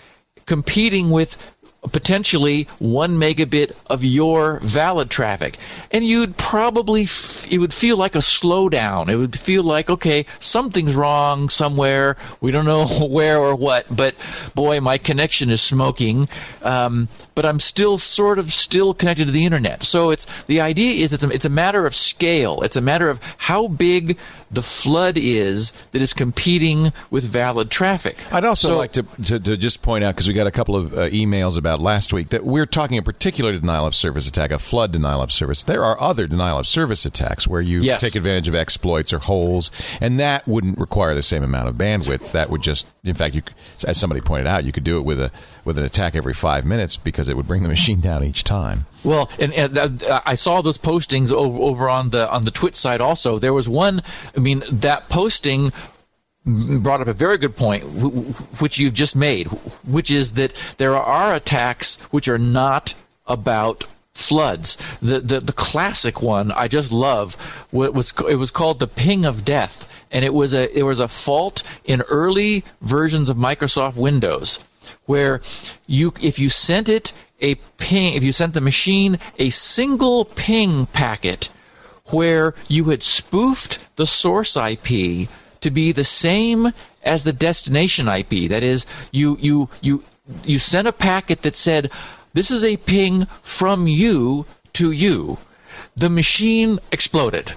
competing 0.47 1.11
with 1.11 1.55
potentially 1.93 2.67
one 2.79 3.17
megabit 3.17 3.73
of 3.87 4.05
your 4.05 4.59
valid 4.61 5.11
traffic. 5.11 5.59
And 5.91 6.05
you'd 6.05 6.37
probably, 6.37 7.05
f- 7.05 7.51
it 7.51 7.59
would 7.59 7.73
feel 7.73 7.97
like 7.97 8.15
a 8.15 8.19
slowdown. 8.19 9.09
It 9.09 9.17
would 9.17 9.39
feel 9.39 9.63
like, 9.63 9.89
okay, 9.89 10.27
something's 10.41 10.97
wrong 10.97 11.49
somewhere. 11.49 12.17
We 12.41 12.51
don't 12.51 12.65
know 12.65 12.87
where 13.09 13.39
or 13.39 13.55
what, 13.55 13.87
but 13.95 14.15
boy, 14.55 14.81
my 14.81 14.99
connection 14.99 15.51
is 15.51 15.63
smoking. 15.63 16.29
Um, 16.63 17.09
but 17.35 17.47
I'm 17.47 17.61
still 17.61 17.99
sort 17.99 18.41
of 18.41 18.51
still 18.51 18.93
connected 18.93 19.27
to 19.27 19.33
the 19.33 19.45
internet. 19.45 19.85
So 19.85 20.11
it's, 20.11 20.27
the 20.47 20.61
idea 20.61 21.05
is 21.05 21.13
it's 21.13 21.25
a, 21.25 21.31
it's 21.31 21.45
a 21.45 21.51
matter 21.51 21.87
of 21.87 21.95
scale. 21.95 22.61
It's 22.63 22.77
a 22.77 22.81
matter 22.81 23.09
of 23.09 23.21
how 23.39 23.69
big 23.69 24.19
the 24.51 24.63
flood 24.63 25.17
is 25.17 25.73
that 25.93 26.03
is 26.03 26.13
competing 26.13 26.93
with 27.11 27.25
valid 27.25 27.71
traffic. 27.71 28.17
I'd 28.33 28.45
also 28.45 28.69
so, 28.69 28.79
like 28.79 28.93
to, 28.93 29.03
to, 29.25 29.41
to, 29.41 29.57
just 29.57 29.83
point 29.83 30.05
out, 30.05 30.15
because 30.15 30.29
we 30.29 30.35
got 30.35 30.47
a 30.47 30.51
couple 30.51 30.77
of 30.77 30.93
uh, 30.93 31.09
emails 31.09 31.59
about 31.59 31.81
last 31.81 32.13
week 32.13 32.31
that 32.31 32.45
we're 32.45 32.67
talking 32.67 32.99
a 32.99 33.03
particular 33.03 33.53
denial 33.53 33.87
of 33.87 33.95
service 33.95 34.29
attack, 34.29 34.51
a 34.51 34.59
flood 34.59 34.93
denial 34.93 35.23
of 35.23 35.33
service. 35.33 35.63
There 35.63 35.85
are 35.85 36.01
other 36.01 36.27
denial 36.27 36.59
of 36.59 36.67
service 36.67 37.05
attacks 37.05 37.47
where 37.47 37.61
you 37.61 37.81
Yes. 37.81 38.01
take 38.01 38.15
advantage 38.17 38.49
of 38.49 38.55
exploits 38.55 39.13
or 39.13 39.19
holes, 39.19 39.71
and 40.01 40.19
that 40.21 40.47
wouldn't 40.47 40.79
require 40.79 41.15
the 41.15 41.23
same 41.23 41.43
amount 41.43 41.69
of 41.69 41.77
bandwidth. 41.77 42.33
That 42.33 42.51
would 42.51 42.63
just, 42.63 42.87
in 43.09 43.15
fact, 43.15 43.35
you, 43.35 43.43
as 43.87 43.99
somebody 43.99 44.21
pointed 44.21 44.47
out, 44.47 44.65
you 44.65 44.73
could 44.73 44.85
do 44.85 44.99
it 44.99 45.05
with 45.05 45.21
a 45.21 45.31
with 45.65 45.79
an 45.79 45.85
attack 45.85 46.15
every 46.15 46.35
five 46.35 46.65
minutes 46.65 46.97
because 46.97 47.29
it 47.29 47.37
would 47.37 47.47
bring 47.47 47.63
the 47.63 47.69
machine 47.77 48.01
down 48.01 48.25
each 48.25 48.45
time. 48.45 48.87
Well, 49.05 49.31
and, 49.39 49.53
and 49.53 49.79
uh, 49.79 50.21
I 50.27 50.35
saw 50.35 50.61
those 50.61 50.79
postings 50.79 51.31
over, 51.31 51.59
over 51.59 51.89
on 51.89 52.11
the 52.11 52.31
on 52.31 52.45
the 52.45 52.51
Twitch 52.51 52.77
side. 52.77 53.01
Also, 53.01 53.39
there 53.39 53.53
was 53.53 53.69
one. 53.69 54.03
I 54.37 54.41
mean, 54.41 54.63
that 54.71 55.09
posting 55.09 55.71
brought 56.45 57.01
up 57.01 57.09
a 57.09 57.13
very 57.13 57.37
good 57.39 57.57
point, 57.57 57.85
wh- 57.85 58.33
wh- 58.33 58.63
which 58.63 58.79
you've 58.79 58.95
just 58.95 59.15
made, 59.15 59.49
which 59.87 60.11
is 60.11 60.35
that 60.35 60.53
there 60.79 60.97
are 60.97 61.35
attacks 61.35 61.97
which 62.11 62.29
are 62.29 62.39
not 62.39 62.95
about 63.27 63.85
floods. 64.19 64.77
The 65.01 65.21
the, 65.21 65.41
the 65.41 65.53
classic 65.53 66.23
one 66.23 66.53
I 66.53 66.69
just 66.69 66.93
love 66.93 67.37
wa- 67.73 67.91
was 67.91 68.13
it 68.29 68.37
was 68.37 68.51
called 68.51 68.81
the 68.81 68.89
ping 68.89 69.25
of 69.25 69.45
death, 69.45 69.91
and 70.11 70.25
it 70.25 70.35
was 70.35 70.53
a 70.55 70.77
it 70.77 70.83
was 70.83 71.01
a 71.01 71.09
fault 71.09 71.63
in 71.85 72.03
early 72.11 72.65
versions 72.81 73.31
of 73.31 73.37
Microsoft 73.37 73.97
Windows 73.97 74.61
where 75.07 75.41
you 75.87 76.13
if 76.23 76.39
you 76.39 76.49
sent 76.49 76.89
it 76.89 77.13
a 77.41 77.55
ping 77.77 78.15
if 78.15 78.25
you 78.25 78.33
sent 78.33 78.55
the 78.55 78.61
machine 78.61 79.19
a 79.39 79.51
single 79.51 80.25
ping 80.25 80.87
packet 80.87 81.51
where 82.07 82.55
you 82.69 82.85
had 82.85 83.03
spoofed 83.03 83.87
the 83.97 84.07
source 84.07 84.57
IP 84.57 85.29
to 85.61 85.71
be 85.71 85.93
the 85.93 86.05
same 86.05 86.73
as 87.03 87.25
the 87.25 87.33
destination 87.33 88.09
IP 88.09 88.49
that 88.49 88.63
is 88.63 88.87
you 89.13 89.37
you 89.41 89.69
you 89.83 90.03
you 90.45 90.59
sent 90.59 90.89
a 90.89 90.93
packet 90.93 91.43
that 91.43 91.57
said 91.57 91.91
this 92.39 92.53
is 92.53 92.63
a 92.63 92.77
ping 92.77 93.27
from 93.43 93.89
you 93.89 94.47
to 94.73 94.93
you. 94.93 95.39
The 95.97 96.09
machine 96.09 96.79
exploded 96.93 97.55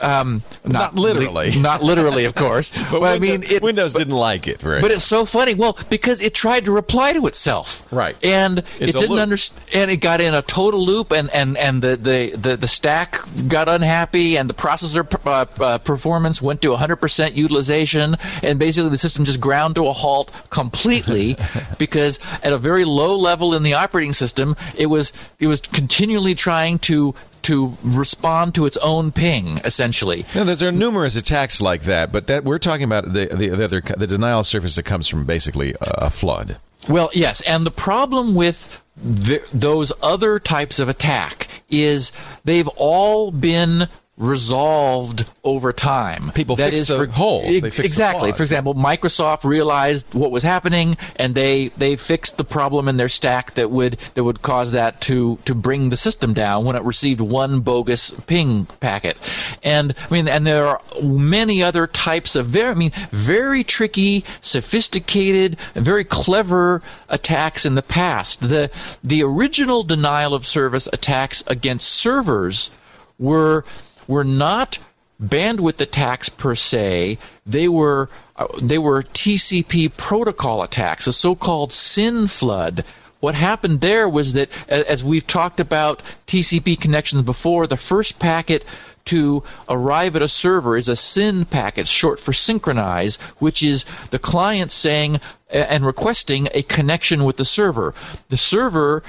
um, 0.00 0.42
Not 0.64 0.94
literally. 0.94 1.52
not 1.60 1.82
literally, 1.82 2.24
of 2.24 2.34
course. 2.34 2.72
but, 2.90 3.02
I 3.02 3.18
mean, 3.18 3.40
Windows, 3.40 3.52
it, 3.52 3.62
Windows 3.62 3.94
didn't 3.94 4.14
like 4.14 4.48
it, 4.48 4.62
right? 4.62 4.82
but 4.82 4.90
it's 4.90 5.04
so 5.04 5.24
funny. 5.24 5.54
Well, 5.54 5.78
because 5.90 6.20
it 6.20 6.34
tried 6.34 6.64
to 6.66 6.72
reply 6.72 7.12
to 7.12 7.26
itself, 7.26 7.82
Right. 7.90 8.16
And 8.24 8.60
It's 8.78 8.94
it 8.94 8.98
didn't 8.98 9.18
understand, 9.18 9.64
and 9.74 9.90
it 9.90 9.98
got 9.98 10.20
in 10.20 10.34
a 10.34 10.42
total 10.42 10.84
loop, 10.84 11.12
and 11.12 11.30
and 11.30 11.56
and 11.56 11.82
the 11.82 11.96
the 11.96 12.36
the, 12.36 12.56
the 12.56 12.68
stack 12.68 13.20
got 13.48 13.68
unhappy, 13.68 14.36
and 14.36 14.48
the 14.48 14.54
processor 14.54 15.04
uh, 15.26 15.46
uh, 15.62 15.78
performance 15.78 16.42
went 16.42 16.62
to 16.62 16.68
100% 16.68 17.36
utilization, 17.36 18.16
and 18.42 18.58
basically 18.58 18.90
the 18.90 18.98
system 18.98 19.24
just 19.24 19.40
ground 19.40 19.74
to 19.76 19.86
a 19.86 19.92
halt 19.92 20.30
completely 20.50 21.36
because 21.78 22.18
at 22.42 22.52
a 22.52 22.58
very 22.58 22.84
low 22.84 23.16
level 23.16 23.54
in 23.54 23.62
the 23.62 23.74
operating 23.74 24.12
system, 24.12 24.56
it 24.76 24.86
was 24.86 25.12
it 25.38 25.46
was 25.46 25.60
continually 25.60 26.34
trying 26.34 26.78
to 26.80 27.14
to 27.44 27.76
respond 27.82 28.54
to 28.56 28.66
its 28.66 28.76
own 28.78 29.12
ping, 29.12 29.60
essentially. 29.64 30.26
No, 30.34 30.44
there 30.44 30.68
are 30.68 30.72
numerous 30.72 31.16
attacks 31.16 31.60
like 31.60 31.82
that, 31.82 32.12
but 32.12 32.26
that 32.26 32.44
we're 32.44 32.58
talking 32.58 32.84
about 32.84 33.12
the 33.12 33.26
the, 33.26 33.48
the 33.50 33.64
other 33.64 33.80
the 33.80 34.06
denial 34.06 34.40
of 34.40 34.46
service 34.46 34.76
that 34.76 34.84
comes 34.84 35.08
from 35.08 35.24
basically 35.24 35.74
a, 35.80 36.10
flood. 36.10 36.56
Well, 36.88 37.10
yes, 37.12 37.40
and 37.42 37.64
the 37.64 37.70
problem 37.70 38.34
with 38.34 38.82
th 39.24 39.48
those 39.50 39.92
other 40.02 40.38
types 40.38 40.78
of 40.78 40.88
attack 40.88 41.48
is 41.68 42.12
they've 42.44 42.68
all 42.76 43.30
been 43.30 43.88
resolved 44.16 45.28
over 45.42 45.72
time. 45.72 46.30
People 46.34 46.54
That 46.54 46.70
fix 46.70 46.82
is 46.82 46.88
the 46.88 47.06
holes. 47.06 47.42
They 47.42 47.60
fix 47.60 47.76
the 47.78 47.84
exactly. 47.84 48.30
flaws. 48.30 48.36
For 48.36 48.42
example, 48.44 48.74
Microsoft 48.74 49.42
realized 49.42 50.14
what 50.14 50.30
was 50.30 50.44
happening, 50.44 50.96
and 51.16 51.34
they 51.34 51.68
they 51.76 51.96
fixed 51.96 52.36
the 52.36 52.44
problem 52.44 52.88
in 52.88 52.96
their 52.96 53.08
stack 53.08 53.54
that 53.54 53.70
would 53.72 53.98
that 54.14 54.22
would 54.22 54.42
cause 54.42 54.72
that 54.72 55.00
to 55.02 55.36
to 55.44 55.54
bring 55.54 55.88
the 55.88 55.96
system 55.96 56.32
down 56.32 56.64
when 56.64 56.76
it 56.76 56.82
received 56.84 57.20
one 57.20 57.60
bogus 57.60 58.12
ping 58.26 58.66
packet. 58.78 59.16
And 59.64 59.94
I 59.98 60.12
mean, 60.12 60.28
and 60.28 60.46
there 60.46 60.66
are 60.66 60.80
many 61.02 61.62
other 61.62 61.88
types 61.88 62.36
of 62.36 62.46
very 62.46 62.70
I 62.70 62.74
mean 62.74 62.92
very 63.10 63.64
tricky, 63.64 64.24
sophisticated, 64.40 65.56
very 65.74 66.04
clever 66.04 66.82
attacks 67.08 67.66
in 67.66 67.74
the 67.74 67.82
past. 67.82 68.48
The 68.48 68.70
the 69.02 69.24
original 69.24 69.82
denial 69.82 70.34
of 70.34 70.46
service 70.46 70.88
attacks 70.92 71.42
against 71.48 71.88
servers 71.88 72.70
were 73.18 73.64
were 74.06 74.24
not 74.24 74.78
bandwidth 75.22 75.80
attacks 75.80 76.28
per 76.28 76.54
se. 76.54 77.18
They 77.46 77.68
were 77.68 78.08
uh, 78.36 78.46
they 78.62 78.78
were 78.78 79.02
TCP 79.02 79.96
protocol 79.96 80.62
attacks, 80.62 81.06
a 81.06 81.12
so-called 81.12 81.72
SYN 81.72 82.26
flood. 82.26 82.84
What 83.20 83.34
happened 83.34 83.80
there 83.80 84.08
was 84.08 84.34
that, 84.34 84.50
as 84.68 85.02
we've 85.02 85.26
talked 85.26 85.58
about 85.58 86.02
TCP 86.26 86.78
connections 86.78 87.22
before, 87.22 87.66
the 87.66 87.76
first 87.76 88.18
packet 88.18 88.66
to 89.06 89.42
arrive 89.68 90.16
at 90.16 90.22
a 90.22 90.28
server 90.28 90.76
is 90.76 90.88
a 90.88 90.96
SYN 90.96 91.46
packet, 91.46 91.86
short 91.86 92.18
for 92.20 92.32
synchronize, 92.32 93.16
which 93.38 93.62
is 93.62 93.84
the 94.10 94.18
client 94.18 94.72
saying 94.72 95.20
and 95.48 95.86
requesting 95.86 96.48
a 96.52 96.62
connection 96.62 97.24
with 97.24 97.36
the 97.36 97.44
server. 97.44 97.94
The 98.28 98.36
server 98.36 99.02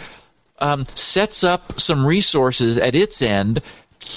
um, 0.59 0.85
sets 0.95 1.43
up 1.43 1.79
some 1.79 2.05
resources 2.05 2.77
at 2.77 2.95
its 2.95 3.21
end 3.21 3.61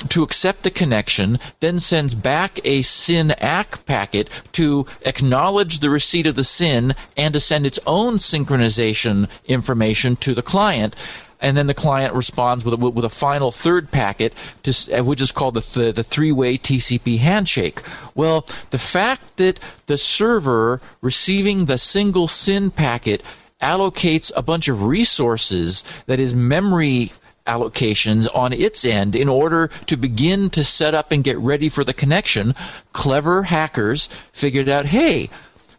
to 0.08 0.22
accept 0.22 0.62
the 0.62 0.70
connection, 0.70 1.38
then 1.60 1.78
sends 1.78 2.14
back 2.14 2.60
a 2.64 2.82
SYN 2.82 3.32
ACK 3.32 3.84
packet 3.86 4.28
to 4.52 4.86
acknowledge 5.02 5.80
the 5.80 5.90
receipt 5.90 6.26
of 6.26 6.34
the 6.34 6.44
SYN 6.44 6.94
and 7.16 7.34
to 7.34 7.40
send 7.40 7.66
its 7.66 7.80
own 7.86 8.18
synchronization 8.18 9.28
information 9.46 10.16
to 10.16 10.34
the 10.34 10.42
client. 10.42 10.94
And 11.40 11.56
then 11.56 11.68
the 11.68 11.74
client 11.74 12.14
responds 12.14 12.64
with 12.64 12.74
a, 12.74 12.76
with 12.76 13.04
a 13.04 13.10
final 13.10 13.52
third 13.52 13.92
packet, 13.92 14.34
to, 14.64 14.98
uh, 14.98 15.04
which 15.04 15.20
is 15.20 15.30
called 15.30 15.54
the, 15.54 15.60
th- 15.60 15.94
the 15.94 16.02
three-way 16.02 16.58
TCP 16.58 17.18
handshake. 17.18 17.82
Well, 18.14 18.44
the 18.70 18.78
fact 18.78 19.36
that 19.36 19.60
the 19.86 19.98
server 19.98 20.80
receiving 21.00 21.66
the 21.66 21.78
single 21.78 22.26
SYN 22.26 22.72
packet 22.72 23.22
allocates 23.62 24.32
a 24.36 24.42
bunch 24.42 24.68
of 24.68 24.84
resources, 24.84 25.84
that 26.06 26.20
is 26.20 26.34
memory 26.34 27.12
allocations 27.48 28.28
on 28.36 28.52
its 28.52 28.84
end 28.84 29.16
in 29.16 29.28
order 29.28 29.68
to 29.86 29.96
begin 29.96 30.50
to 30.50 30.62
set 30.62 30.94
up 30.94 31.10
and 31.10 31.24
get 31.24 31.38
ready 31.38 31.68
for 31.68 31.82
the 31.82 31.94
connection, 31.94 32.54
clever 32.92 33.44
hackers 33.44 34.08
figured 34.32 34.68
out, 34.68 34.86
hey, 34.86 35.30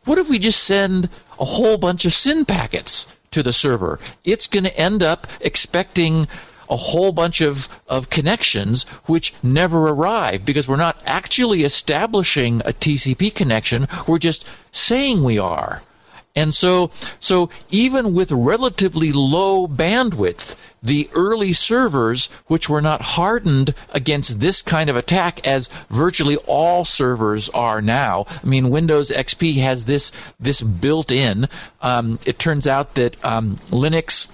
what 0.03 0.17
if 0.17 0.29
we 0.29 0.39
just 0.39 0.63
send 0.63 1.07
a 1.39 1.45
whole 1.45 1.77
bunch 1.77 2.03
of 2.05 2.13
SYN 2.13 2.43
packets 2.45 3.07
to 3.31 3.43
the 3.43 3.53
server? 3.53 3.99
It's 4.23 4.47
going 4.47 4.63
to 4.63 4.77
end 4.77 5.03
up 5.03 5.27
expecting 5.39 6.27
a 6.69 6.75
whole 6.75 7.11
bunch 7.11 7.41
of, 7.41 7.67
of 7.87 8.09
connections 8.09 8.83
which 9.05 9.33
never 9.41 9.89
arrive 9.89 10.45
because 10.45 10.67
we're 10.67 10.75
not 10.75 11.01
actually 11.05 11.63
establishing 11.63 12.61
a 12.61 12.73
TCP 12.73 13.33
connection. 13.33 13.87
We're 14.07 14.19
just 14.19 14.47
saying 14.71 15.23
we 15.23 15.39
are. 15.39 15.81
And 16.39 16.53
so, 16.53 16.89
so 17.19 17.49
even 17.69 18.13
with 18.13 18.31
relatively 18.31 19.11
low 19.11 19.67
bandwidth, 19.67 20.55
the 20.81 21.09
early 21.13 21.51
servers, 21.51 22.27
which 22.47 22.69
were 22.69 22.81
not 22.81 23.01
hardened 23.01 23.73
against 23.89 24.39
this 24.39 24.61
kind 24.61 24.89
of 24.89 24.95
attack, 24.95 25.45
as 25.45 25.67
virtually 25.89 26.37
all 26.47 26.85
servers 26.85 27.49
are 27.49 27.81
now. 27.81 28.25
I 28.41 28.47
mean, 28.47 28.69
Windows 28.69 29.11
XP 29.11 29.57
has 29.57 29.85
this 29.85 30.13
this 30.39 30.61
built 30.61 31.11
in. 31.11 31.49
Um, 31.81 32.19
it 32.25 32.39
turns 32.39 32.69
out 32.69 32.95
that 32.95 33.21
um, 33.25 33.57
Linux 33.69 34.29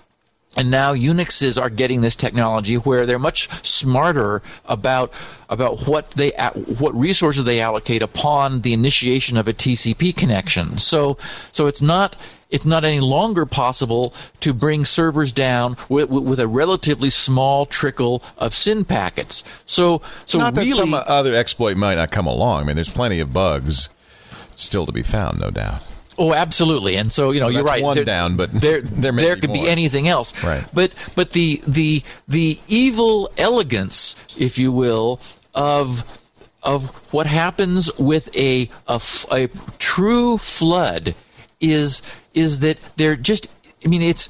and 0.56 0.72
now 0.72 0.94
Unixes 0.94 1.62
are 1.62 1.70
getting 1.70 2.02
this 2.02 2.16
technology 2.16 2.76
where 2.76 3.06
they're 3.06 3.20
much 3.20 3.50
smarter 3.66 4.42
about 4.66 5.14
about 5.50 5.88
what 5.88 6.12
they 6.12 6.32
what 6.80 6.96
resources 6.96 7.44
they 7.44 7.62
allocate 7.62 8.02
upon 8.02 8.62
the 8.62 8.74
initiation 8.74 9.38
of 9.38 9.48
a 9.48 9.54
TCP 9.54 10.16
connection. 10.16 10.78
So 10.78 11.18
so 11.52 11.68
it's 11.68 11.82
not 11.82 12.16
it's 12.50 12.66
not 12.66 12.84
any 12.84 13.00
longer 13.00 13.46
possible 13.46 14.14
to 14.40 14.54
bring 14.54 14.86
servers 14.86 15.32
down 15.32 15.76
with, 15.90 16.10
with 16.10 16.40
a 16.40 16.48
relatively 16.48 17.10
small 17.10 17.66
trickle 17.66 18.24
of 18.38 18.54
SYN 18.54 18.86
packets. 18.86 19.44
So 19.66 20.02
so 20.26 20.40
Not 20.40 20.56
that 20.56 20.68
some 20.68 20.94
other 20.94 21.36
exploit 21.36 21.76
might 21.76 21.96
not 21.96 22.12
come 22.12 22.28
along. 22.28 22.64
I 22.64 22.66
mean, 22.66 22.76
there's 22.76 22.90
plenty 22.90 23.20
of 23.20 23.34
bugs 23.34 23.90
still 24.56 24.86
to 24.86 24.92
be 24.92 25.04
found, 25.04 25.40
no 25.40 25.52
doubt. 25.52 25.82
Oh, 26.18 26.34
absolutely. 26.34 26.96
And 26.96 27.12
so 27.12 27.32
you 27.32 27.40
know, 27.40 27.48
So 27.48 27.52
you're 27.52 27.64
right. 27.64 27.84
one 27.84 27.96
there, 27.96 28.06
down, 28.06 28.38
but 28.38 28.52
there 28.54 28.82
there 29.04 29.12
may 29.12 29.34
be 29.36 29.42
could 29.42 29.50
more. 29.50 29.64
be 29.66 29.70
anything 29.70 30.08
else. 30.08 30.44
Right. 30.44 30.66
But 30.74 30.94
but 31.16 31.32
the 31.32 31.62
the 31.68 32.04
the 32.28 32.60
evil 32.68 33.30
elegance, 33.38 34.16
if 34.38 34.58
you 34.58 34.72
will, 34.72 35.20
of 35.54 36.04
of 36.64 36.90
what 37.14 37.28
happens 37.28 37.92
with 38.00 38.34
a 38.36 38.70
a 38.88 39.50
true 39.78 40.38
flood 40.38 41.16
is 41.60 42.02
is 42.34 42.60
that 42.60 42.78
they're 42.96 43.16
just. 43.16 43.48
I 43.84 43.88
mean, 43.88 44.02
it's 44.02 44.30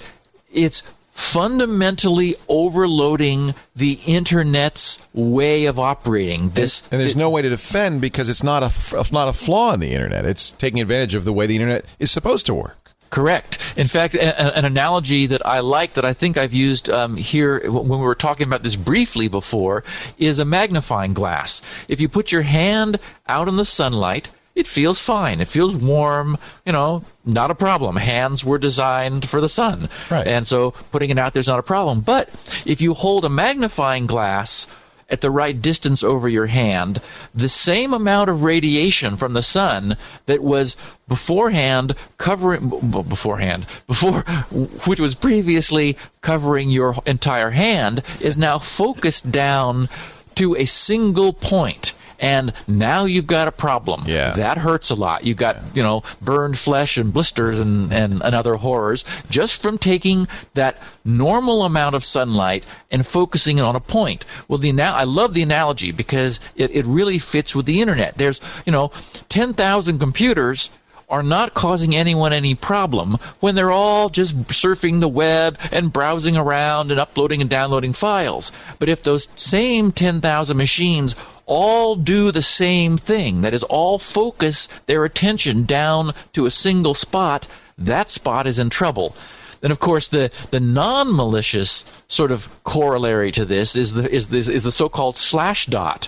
it's 0.52 0.84
fundamentally 1.16 2.36
overloading 2.50 3.56
the 3.74 3.94
internet's 4.06 5.00
way 5.14 5.66
of 5.66 5.80
operating. 5.80 6.50
This 6.50 6.84
And 6.92 7.00
there's 7.00 7.16
no 7.16 7.30
way 7.30 7.42
to 7.42 7.48
defend 7.48 8.02
because 8.02 8.28
it's 8.28 8.44
not 8.44 8.64
a 8.64 9.14
not 9.14 9.30
a 9.30 9.34
flaw 9.34 9.74
in 9.74 9.80
the 9.80 9.94
internet. 9.94 10.26
It's 10.26 10.52
taking 10.52 10.82
advantage 10.82 11.16
of 11.16 11.24
the 11.24 11.32
way 11.32 11.48
the 11.48 11.56
internet 11.56 11.86
is 12.00 12.12
supposed 12.12 12.46
to 12.48 12.54
work. 12.54 12.86
Correct. 13.12 13.74
In 13.78 13.88
fact, 13.88 14.16
a, 14.16 14.58
an 14.58 14.66
analogy 14.66 15.26
that 15.28 15.46
I 15.46 15.60
like 15.60 15.94
that 15.94 16.04
I 16.04 16.12
think 16.12 16.36
I've 16.36 16.54
used 16.54 16.90
um, 16.90 17.16
here 17.16 17.62
when 17.72 17.88
we 17.88 17.98
were 17.98 18.16
talking 18.16 18.46
about 18.46 18.64
this 18.64 18.76
briefly 18.76 19.30
before 19.30 19.86
is 20.18 20.40
a 20.40 20.46
magnifying 20.46 21.14
glass. 21.14 21.62
If 21.88 22.02
you 22.02 22.10
put 22.10 22.34
your 22.34 22.42
hand 22.42 23.00
out 23.26 23.48
in 23.48 23.56
the 23.56 23.64
sunlight, 23.64 24.32
it 24.56 24.68
feels 24.68 25.00
fine. 25.00 25.42
It 25.42 25.50
feels 25.50 25.76
warm, 25.76 26.38
you 26.66 26.72
know, 26.72 27.04
not 27.26 27.52
a 27.52 27.56
problem. 27.56 27.98
Hands 27.98 28.44
were 28.44 28.58
designed 28.58 29.30
for 29.30 29.42
the 29.42 29.50
sun. 29.50 29.90
Right. 30.10 30.26
And 30.26 30.48
so 30.48 30.72
putting 30.92 31.10
it 31.10 31.20
out 31.20 31.34
there's 31.34 31.48
not 31.48 31.60
a 31.60 31.64
problem. 31.64 32.02
But 32.02 32.30
if 32.66 32.82
you 32.82 32.94
hold 32.94 33.26
a 33.26 33.30
magnifying 33.30 34.08
glass 34.08 34.68
at 35.08 35.22
the 35.22 35.30
right 35.30 35.62
distance 35.62 36.04
over 36.04 36.28
your 36.28 36.48
hand, 36.48 37.00
the 37.34 37.50
same 37.50 37.94
amount 37.94 38.30
of 38.30 38.44
radiation 38.44 39.18
from 39.18 39.34
the 39.34 39.44
sun 39.44 39.98
that 40.26 40.42
was 40.42 40.76
beforehand 41.08 41.94
covering 42.18 42.70
b- 42.70 43.04
beforehand 43.04 43.68
before 43.86 44.22
which 44.88 45.00
was 45.00 45.14
previously 45.14 45.96
covering 46.22 46.70
your 46.70 46.96
entire 47.06 47.52
hand 47.52 48.02
is 48.20 48.36
now 48.38 48.58
focused 48.58 49.32
down 49.32 49.88
to 50.34 50.56
a 50.56 50.66
single 50.66 51.34
point 51.34 51.94
and 52.20 52.54
now 52.68 53.06
you've 53.06 53.28
got 53.28 53.48
a 53.48 53.52
problem. 53.52 54.04
Yeah. 54.08 54.32
That 54.32 54.58
hurts 54.58 54.90
a 54.90 54.96
lot. 54.96 55.26
You've 55.26 55.38
got, 55.38 55.58
you 55.74 55.84
know, 55.84 56.04
burned 56.22 56.58
flesh 56.58 56.98
and 56.98 57.14
blisters 57.14 57.60
and, 57.60 57.92
and, 57.94 58.22
and 58.22 58.36
other 58.36 58.56
horrors 58.56 59.06
just 59.30 59.62
from 59.62 59.78
taking 59.78 60.28
that 60.54 60.82
normal 61.04 61.64
amount 61.64 61.96
of 61.96 62.04
sunlight 62.04 62.66
and 62.92 63.06
focusing 63.06 63.58
it 63.58 63.62
on 63.62 63.76
a 63.76 63.80
point. 63.80 64.26
Well, 64.48 64.58
the 64.58 64.72
now 64.72 64.96
I 64.96 65.04
love 65.04 65.34
the 65.34 65.44
analogy 65.44 65.92
because 65.92 66.40
it, 66.56 66.72
it 66.72 66.86
really 66.86 67.20
fits 67.20 67.56
with 67.56 67.66
the 67.66 67.82
internet. 67.82 68.18
There's, 68.18 68.42
you 68.66 68.72
know, 68.72 68.92
10,000 69.30 70.00
computers 70.00 70.70
are 71.10 71.24
not 71.24 71.54
causing 71.54 71.96
anyone 71.96 72.34
any 72.34 72.56
problem 72.56 73.18
when 73.40 73.56
they're 73.56 73.72
all 73.72 74.10
just 74.10 74.36
surfing 74.48 75.00
the 75.00 75.08
web 75.08 75.58
and 75.72 75.94
browsing 75.94 76.36
around 76.36 76.92
and 76.92 77.00
uploading 77.00 77.42
and 77.42 77.50
downloading 77.50 77.94
files. 77.94 78.52
But 78.80 78.90
if 78.90 79.04
those 79.04 79.28
same 79.36 79.92
10,000 79.92 80.58
machines 80.58 81.16
all 81.46 81.96
do 81.96 82.32
the 82.32 82.42
same 82.42 82.98
thing, 82.98 83.42
that 83.42 83.54
is, 83.54 83.64
all 83.64 84.00
focus 84.00 84.68
their 84.86 85.06
attention 85.06 85.66
down 85.66 86.14
to 86.34 86.46
a 86.46 86.52
single 86.52 86.94
spot, 86.94 87.48
that 87.78 88.10
spot 88.10 88.48
is 88.48 88.60
in 88.60 88.70
trouble. 88.70 89.16
Then, 89.62 89.72
of 89.72 89.80
course, 89.80 90.10
the, 90.10 90.32
the 90.52 90.60
non-malicious 90.60 91.86
sort 92.08 92.32
of 92.32 92.50
corollary 92.64 93.32
to 93.32 93.46
this 93.46 93.76
is 93.76 93.94
the 93.94 94.10
is 94.14 94.30
this 94.30 94.48
is 94.48 94.64
the 94.64 94.72
so-called 94.72 95.18
slash 95.18 95.66
dot, 95.66 96.08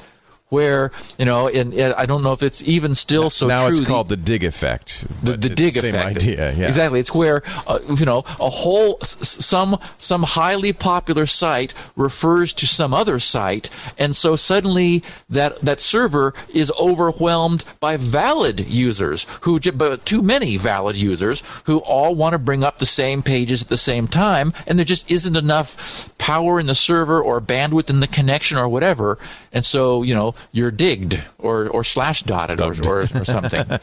where 0.50 0.92
you 1.18 1.25
know, 1.25 1.48
and, 1.48 1.74
and 1.74 1.94
I 1.96 2.06
don't 2.06 2.24
know 2.24 2.32
if 2.32 2.42
it's 2.42 2.63
even 2.63 2.96
still 2.96 3.30
so 3.30 3.48
now 3.48 3.68
true. 3.68 3.77
it's 3.77 3.88
called 3.88 4.10
the 4.10 4.18
Digg 4.18 4.44
effect. 4.44 5.06
the, 5.22 5.36
the 5.36 5.50
Digg 5.50 5.74
the 5.74 5.82
same 5.82 5.96
effect. 5.96 6.18
idea. 6.18 6.54
Yeah. 6.54 6.66
Exactly. 6.66 7.00
It's 7.00 7.13
where 7.13 7.42
uh, 7.68 7.80
you 7.98 8.06
know 8.06 8.20
a 8.39 8.50
whole 8.50 9.00
some 9.01 9.77
some 9.98 10.24
highly 10.24 10.74
popular 10.74 11.25
site 11.25 11.74
refers 11.96 12.54
to 12.56 12.68
some 12.68 12.94
other 12.94 13.20
site, 13.20 13.70
and 13.98 14.16
so 14.16 14.36
suddenly 14.36 15.04
that 15.30 15.60
that 15.62 15.82
server 15.82 16.34
is 16.50 16.72
overwhelmed 16.80 17.66
by 17.80 17.98
valid 17.98 18.68
users 18.70 19.25
who, 19.42 19.60
but 19.60 20.06
too 20.06 20.22
many 20.22 20.58
valid 20.58 20.96
users 20.96 21.44
who 21.66 21.80
all 21.80 22.16
want 22.16 22.34
to 22.34 22.39
bring 22.39 22.63
up 22.63 22.77
the 22.77 22.86
same 22.86 23.22
pages 23.22 23.62
at 23.62 23.70
the 23.70 23.77
same 23.77 24.08
time, 24.08 24.54
and 24.66 24.80
there 24.80 24.86
just 24.86 25.12
isn't 25.12 25.36
enough 25.36 26.10
power 26.18 26.60
in 26.60 26.68
the 26.68 26.75
server 26.75 27.22
or 27.22 27.42
bandwidth 27.42 27.89
in 27.89 28.00
the 28.00 28.08
connection 28.08 28.58
or 28.58 28.70
whatever, 28.70 29.18
and 29.51 29.66
so 29.66 30.04
you 30.04 30.16
know 30.16 30.34
you're 30.51 30.72
digged 30.72 31.22
or 31.38 31.67
or 31.70 31.84
slash 31.84 32.24
dotted 32.24 32.62
or, 32.62 32.74
or, 32.88 33.01
or 33.01 33.25
something. 33.25 33.65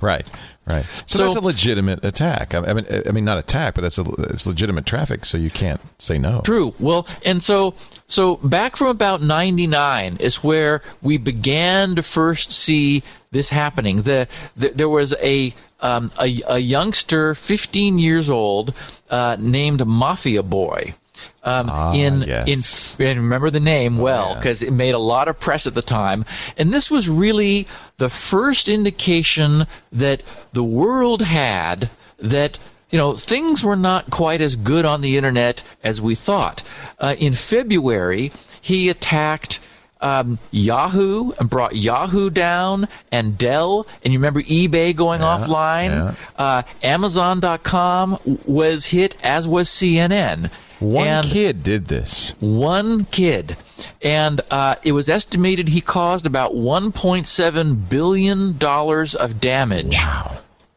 Right. 0.00 0.30
Right. 0.66 0.84
So, 1.06 1.18
So- 1.18 1.24
that's 1.24 1.36
a 1.36 1.40
legitimate 1.40 2.04
attack. 2.04 2.54
I 2.54 2.58
I 2.58 2.72
mean, 2.74 2.86
I 3.06 3.10
mean, 3.10 3.24
not 3.24 3.38
attack, 3.38 3.74
but 3.74 3.80
that's 3.82 3.98
a, 3.98 4.04
it's 4.30 4.46
legitimate 4.46 4.86
traffic. 4.86 5.24
So 5.24 5.36
you 5.38 5.50
can't 5.50 5.80
say 5.98 6.18
no. 6.18 6.40
True. 6.42 6.74
Well, 6.78 7.06
and 7.24 7.42
so 7.42 7.74
so 8.06 8.36
back 8.36 8.76
from 8.76 8.88
about 8.88 9.22
99 9.22 10.16
is 10.20 10.36
where 10.44 10.82
we 11.02 11.16
began 11.18 11.96
to 11.96 12.02
first 12.02 12.52
see 12.52 13.02
this 13.30 13.50
happening. 13.50 14.02
The, 14.02 14.28
the 14.56 14.68
there 14.70 14.88
was 14.88 15.14
a 15.20 15.54
um, 15.80 16.10
a, 16.20 16.40
a 16.46 16.58
youngster, 16.58 17.34
15 17.34 17.98
years 17.98 18.28
old, 18.28 18.74
uh, 19.08 19.36
named 19.40 19.84
Mafia 19.86 20.42
Boy. 20.42 20.94
Um, 21.42 21.68
Ah, 21.70 21.92
in 21.94 22.22
yes. 22.22 22.96
in 22.98 23.06
and 23.06 23.20
remember 23.20 23.50
the 23.50 23.60
name 23.60 23.96
well 23.98 24.30
yeah. 24.30 24.36
because 24.38 24.62
it 24.62 24.72
made 24.72 24.94
a 24.94 24.98
lot 24.98 25.28
of 25.28 25.38
press 25.40 25.66
at 25.66 25.74
the 25.74 25.82
time. 25.82 26.24
And 26.56 26.72
this 26.72 26.90
was 26.90 27.08
really 27.08 27.66
the 27.98 28.08
first 28.08 28.68
indication 28.68 29.66
that 29.92 30.22
the 30.52 30.64
world 30.64 31.22
had 31.22 31.90
that 32.18 32.58
you 32.90 32.98
know 32.98 33.14
things 33.14 33.64
were 33.64 33.76
not 33.76 34.10
quite 34.10 34.40
as 34.40 34.56
good 34.56 34.84
on 34.84 35.00
the 35.00 35.16
internet 35.16 35.62
as 35.82 36.00
we 36.00 36.14
thought. 36.14 36.62
Uh, 36.98 37.14
in 37.18 37.32
February, 37.34 38.32
he 38.60 38.88
attacked. 38.88 39.60
Um, 40.02 40.38
Yahoo 40.50 41.32
and 41.38 41.50
brought 41.50 41.76
Yahoo 41.76 42.30
down 42.30 42.88
and 43.12 43.36
Dell 43.36 43.86
and 44.02 44.14
you 44.14 44.18
remember 44.18 44.40
eBay 44.40 44.96
going 44.96 45.20
offline. 45.20 45.90
yeah. 45.90 46.14
Uh, 46.38 46.62
Amazon.com 46.82 48.18
was 48.46 48.86
hit 48.86 49.14
as 49.22 49.46
was 49.46 49.68
CNN. 49.68 50.50
One 50.80 51.06
And- 51.06 51.26
kid 51.26 51.62
did 51.62 51.88
this. 51.88 52.32
one 52.40 53.04
kid, 53.10 53.56
and 54.02 54.40
uh, 54.50 54.76
it 54.82 54.92
was 54.92 55.08
estimated 55.10 55.68
he 55.68 55.80
caused 55.82 56.26
about 56.26 56.54
1.7 56.54 57.88
billion 57.88 58.56
dollars 58.58 59.14
of 59.14 59.40
damage 59.40 59.98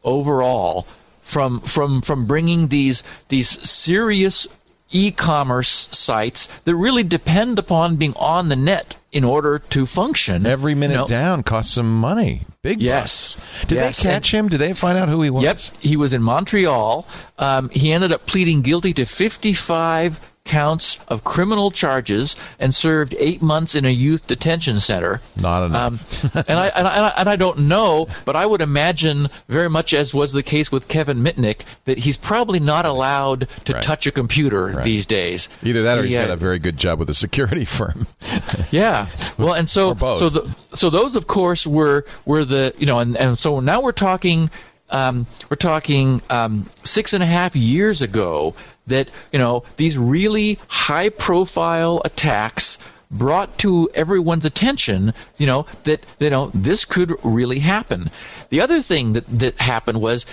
overall 0.04 0.86
from 1.22 1.60
from 1.60 2.02
from 2.02 2.26
bringing 2.26 2.68
these 2.68 3.02
these 3.28 3.48
serious 3.68 4.46
e-commerce 4.90 5.88
sites 5.92 6.48
that 6.64 6.76
really 6.76 7.02
depend 7.02 7.58
upon 7.58 7.96
being 7.96 8.12
on 8.16 8.48
the 8.50 8.56
net 8.56 8.96
in 9.14 9.24
order 9.24 9.60
to 9.60 9.86
function. 9.86 10.44
Every 10.44 10.74
minute 10.74 10.94
You 10.94 10.98
know, 11.00 11.06
down 11.06 11.42
costs 11.44 11.72
some 11.72 12.00
money. 12.00 12.42
Big 12.62 12.82
Yes. 12.82 13.36
bucks. 13.36 13.66
Did 13.68 13.76
Yes, 13.76 14.02
they 14.02 14.08
catch 14.10 14.34
him? 14.34 14.48
Did 14.48 14.58
they 14.58 14.72
find 14.74 14.98
out 14.98 15.08
who 15.08 15.22
he 15.22 15.30
was? 15.30 15.44
Yep, 15.44 15.60
he 15.80 15.96
was 15.96 16.12
in 16.12 16.22
Montreal. 16.22 17.06
Um, 17.38 17.70
he 17.70 17.92
ended 17.92 18.10
up 18.12 18.26
pleading 18.26 18.60
guilty 18.62 18.92
to 18.94 19.06
55 19.06 20.20
counts 20.44 20.98
of 21.08 21.24
criminal 21.24 21.70
charges 21.70 22.36
and 22.58 22.74
served 22.74 23.14
eight 23.18 23.40
months 23.40 23.74
in 23.74 23.84
a 23.84 23.90
youth 23.90 24.26
detention 24.26 24.78
center. 24.78 25.20
Not 25.40 25.64
enough. 25.64 26.24
Um, 26.36 26.42
and, 26.48 26.58
I, 26.58 26.66
and, 26.68 26.86
I, 26.86 27.08
and 27.16 27.28
I 27.28 27.36
don't 27.36 27.60
know, 27.60 28.08
but 28.26 28.36
I 28.36 28.44
would 28.44 28.60
imagine, 28.60 29.28
very 29.48 29.70
much 29.70 29.94
as 29.94 30.12
was 30.12 30.32
the 30.32 30.42
case 30.42 30.70
with 30.70 30.86
Kevin 30.88 31.22
Mitnick, 31.22 31.62
that 31.86 31.98
he's 31.98 32.16
probably 32.18 32.60
not 32.60 32.84
allowed 32.86 33.48
to 33.64 33.74
Right. 33.74 33.82
touch 33.82 34.06
a 34.06 34.12
computer 34.12 34.80
these 34.82 35.06
days. 35.06 35.48
Either 35.62 35.82
that 35.82 35.98
or 35.98 36.04
he's 36.04 36.12
He, 36.12 36.18
uh, 36.18 36.26
got 36.26 36.30
a 36.30 36.36
very 36.36 36.58
good 36.58 36.76
job 36.76 36.98
with 36.98 37.08
a 37.10 37.14
security 37.14 37.64
firm. 37.64 38.06
yeah. 38.70 39.08
Well, 39.38 39.54
and 39.54 39.68
so 39.68 39.94
so 39.94 40.28
the 40.28 40.54
so 40.74 40.90
those 40.90 41.16
of 41.16 41.26
course 41.26 41.66
were 41.66 42.04
were 42.26 42.44
the 42.44 42.72
you 42.78 42.86
know 42.86 42.98
and 43.00 43.16
and 43.16 43.38
so 43.38 43.58
now 43.60 43.80
we're 43.82 43.92
talking 43.92 44.50
um, 44.90 45.26
we're 45.48 45.56
talking 45.56 46.22
um, 46.30 46.68
six 46.84 47.14
and 47.14 47.22
a 47.22 47.26
half 47.26 47.56
years 47.56 48.02
ago 48.02 48.54
that 48.86 49.08
you 49.32 49.38
know 49.38 49.64
these 49.76 49.98
really 49.98 50.58
high 50.68 51.08
profile 51.08 52.02
attacks 52.04 52.78
brought 53.10 53.58
to 53.58 53.88
everyone's 53.94 54.44
attention 54.44 55.14
you 55.36 55.46
know 55.46 55.66
that 55.84 56.04
you 56.18 56.30
know 56.30 56.50
this 56.54 56.84
could 56.84 57.12
really 57.22 57.60
happen. 57.60 58.10
The 58.50 58.60
other 58.60 58.80
thing 58.82 59.12
that 59.14 59.24
that 59.38 59.60
happened 59.60 60.00
was 60.00 60.26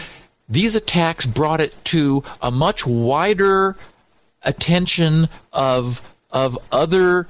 these 0.50 0.76
attacks 0.76 1.26
brought 1.26 1.62
it 1.62 1.74
to 1.86 2.24
a 2.42 2.52
much 2.52 2.86
wider 2.86 3.78
attention 4.44 5.30
of 5.54 6.02
of 6.32 6.58
other 6.72 7.28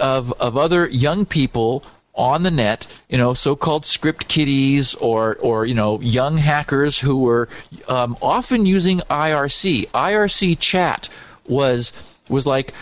of 0.00 0.32
of 0.40 0.56
other 0.56 0.88
young 0.88 1.24
people 1.24 1.84
on 2.16 2.42
the 2.42 2.50
net, 2.50 2.86
you 3.08 3.18
know, 3.18 3.34
so-called 3.34 3.84
script 3.84 4.28
kiddies 4.28 4.94
or 4.96 5.36
or 5.40 5.66
you 5.66 5.74
know 5.74 6.00
young 6.00 6.36
hackers 6.36 6.98
who 6.98 7.22
were 7.22 7.48
um, 7.88 8.16
often 8.22 8.66
using 8.66 8.98
IRC. 9.10 9.90
IRC 9.90 10.58
chat 10.58 11.08
was 11.48 11.92
was 12.28 12.46
like 12.46 12.72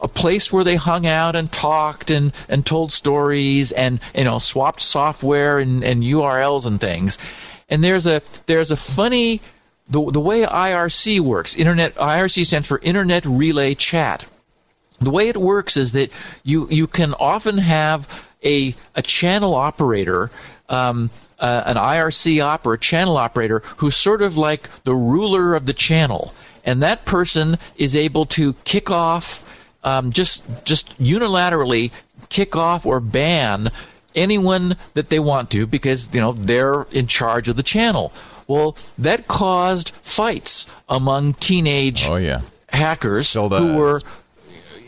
a 0.00 0.08
place 0.08 0.52
where 0.52 0.64
they 0.64 0.76
hung 0.76 1.06
out 1.06 1.34
and 1.34 1.50
talked 1.50 2.10
and, 2.10 2.32
and 2.48 2.66
told 2.66 2.92
stories 2.92 3.72
and 3.72 4.00
you 4.14 4.24
know 4.24 4.38
swapped 4.38 4.80
software 4.80 5.58
and, 5.58 5.82
and 5.82 6.02
URLs 6.02 6.66
and 6.66 6.80
things. 6.80 7.18
And 7.68 7.82
there's 7.82 8.06
a 8.06 8.22
there's 8.46 8.70
a 8.70 8.76
funny 8.76 9.40
the 9.88 10.10
the 10.10 10.20
way 10.20 10.42
IRC 10.42 11.20
works. 11.20 11.56
Internet 11.56 11.94
IRC 11.96 12.46
stands 12.46 12.66
for 12.66 12.78
Internet 12.82 13.24
Relay 13.24 13.74
Chat. 13.74 14.26
The 14.98 15.10
way 15.10 15.28
it 15.28 15.36
works 15.36 15.76
is 15.76 15.92
that 15.92 16.10
you 16.42 16.68
you 16.70 16.86
can 16.86 17.14
often 17.14 17.58
have 17.58 18.25
a 18.44 18.74
a 18.94 19.02
channel 19.02 19.54
operator. 19.54 20.30
Um, 20.68 21.10
uh, 21.38 21.62
an 21.66 21.76
IRC 21.76 22.42
op 22.42 22.66
or 22.66 22.72
a 22.72 22.78
channel 22.78 23.18
operator 23.18 23.60
who's 23.76 23.94
sort 23.94 24.22
of 24.22 24.38
like 24.38 24.70
the 24.84 24.94
ruler 24.94 25.54
of 25.54 25.66
the 25.66 25.74
channel, 25.74 26.32
and 26.64 26.82
that 26.82 27.04
person 27.04 27.58
is 27.76 27.94
able 27.94 28.24
to 28.24 28.54
kick 28.64 28.90
off 28.90 29.44
um, 29.84 30.10
just 30.10 30.44
just 30.64 30.98
unilaterally 30.98 31.92
kick 32.30 32.56
off 32.56 32.86
or 32.86 33.00
ban 33.00 33.68
anyone 34.14 34.76
that 34.94 35.10
they 35.10 35.18
want 35.20 35.50
to 35.50 35.66
because 35.66 36.12
you 36.14 36.20
know 36.20 36.32
they're 36.32 36.84
in 36.90 37.06
charge 37.06 37.48
of 37.48 37.56
the 37.56 37.62
channel. 37.62 38.12
Well, 38.48 38.76
that 38.98 39.28
caused 39.28 39.90
fights 40.02 40.66
among 40.88 41.34
teenage 41.34 42.08
Oh 42.08 42.16
yeah. 42.16 42.40
hackers 42.70 43.32
who 43.34 43.74
were 43.76 44.00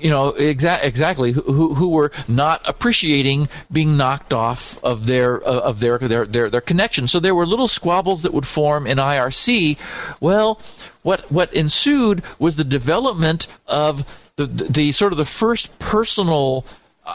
you 0.01 0.11
know 0.11 0.33
exa- 0.33 0.83
exactly 0.83 1.33
who, 1.33 1.75
who 1.75 1.89
were 1.89 2.11
not 2.27 2.69
appreciating 2.69 3.49
being 3.71 3.97
knocked 3.97 4.33
off 4.35 4.83
of 4.85 5.07
their 5.07 5.47
uh, 5.47 5.61
of 5.61 5.81
their, 5.81 5.99
their 5.99 6.27
their 6.27 6.51
their 6.51 6.61
connection. 6.61 7.07
So 7.07 7.21
there 7.21 7.35
were 7.35 7.47
little 7.47 7.69
squabbles 7.69 8.23
that 8.23 8.33
would 8.33 8.47
form 8.47 8.87
in 8.87 8.99
IRC 8.99 9.79
well 10.21 10.61
what 11.03 11.31
what 11.31 11.53
ensued 11.53 12.23
was 12.39 12.57
the 12.57 12.65
development 12.65 13.47
of 13.67 14.05
the 14.37 14.47
the 14.47 14.93
sort 14.93 15.13
of 15.13 15.19
the 15.19 15.25
first 15.25 15.79
personal 15.79 16.65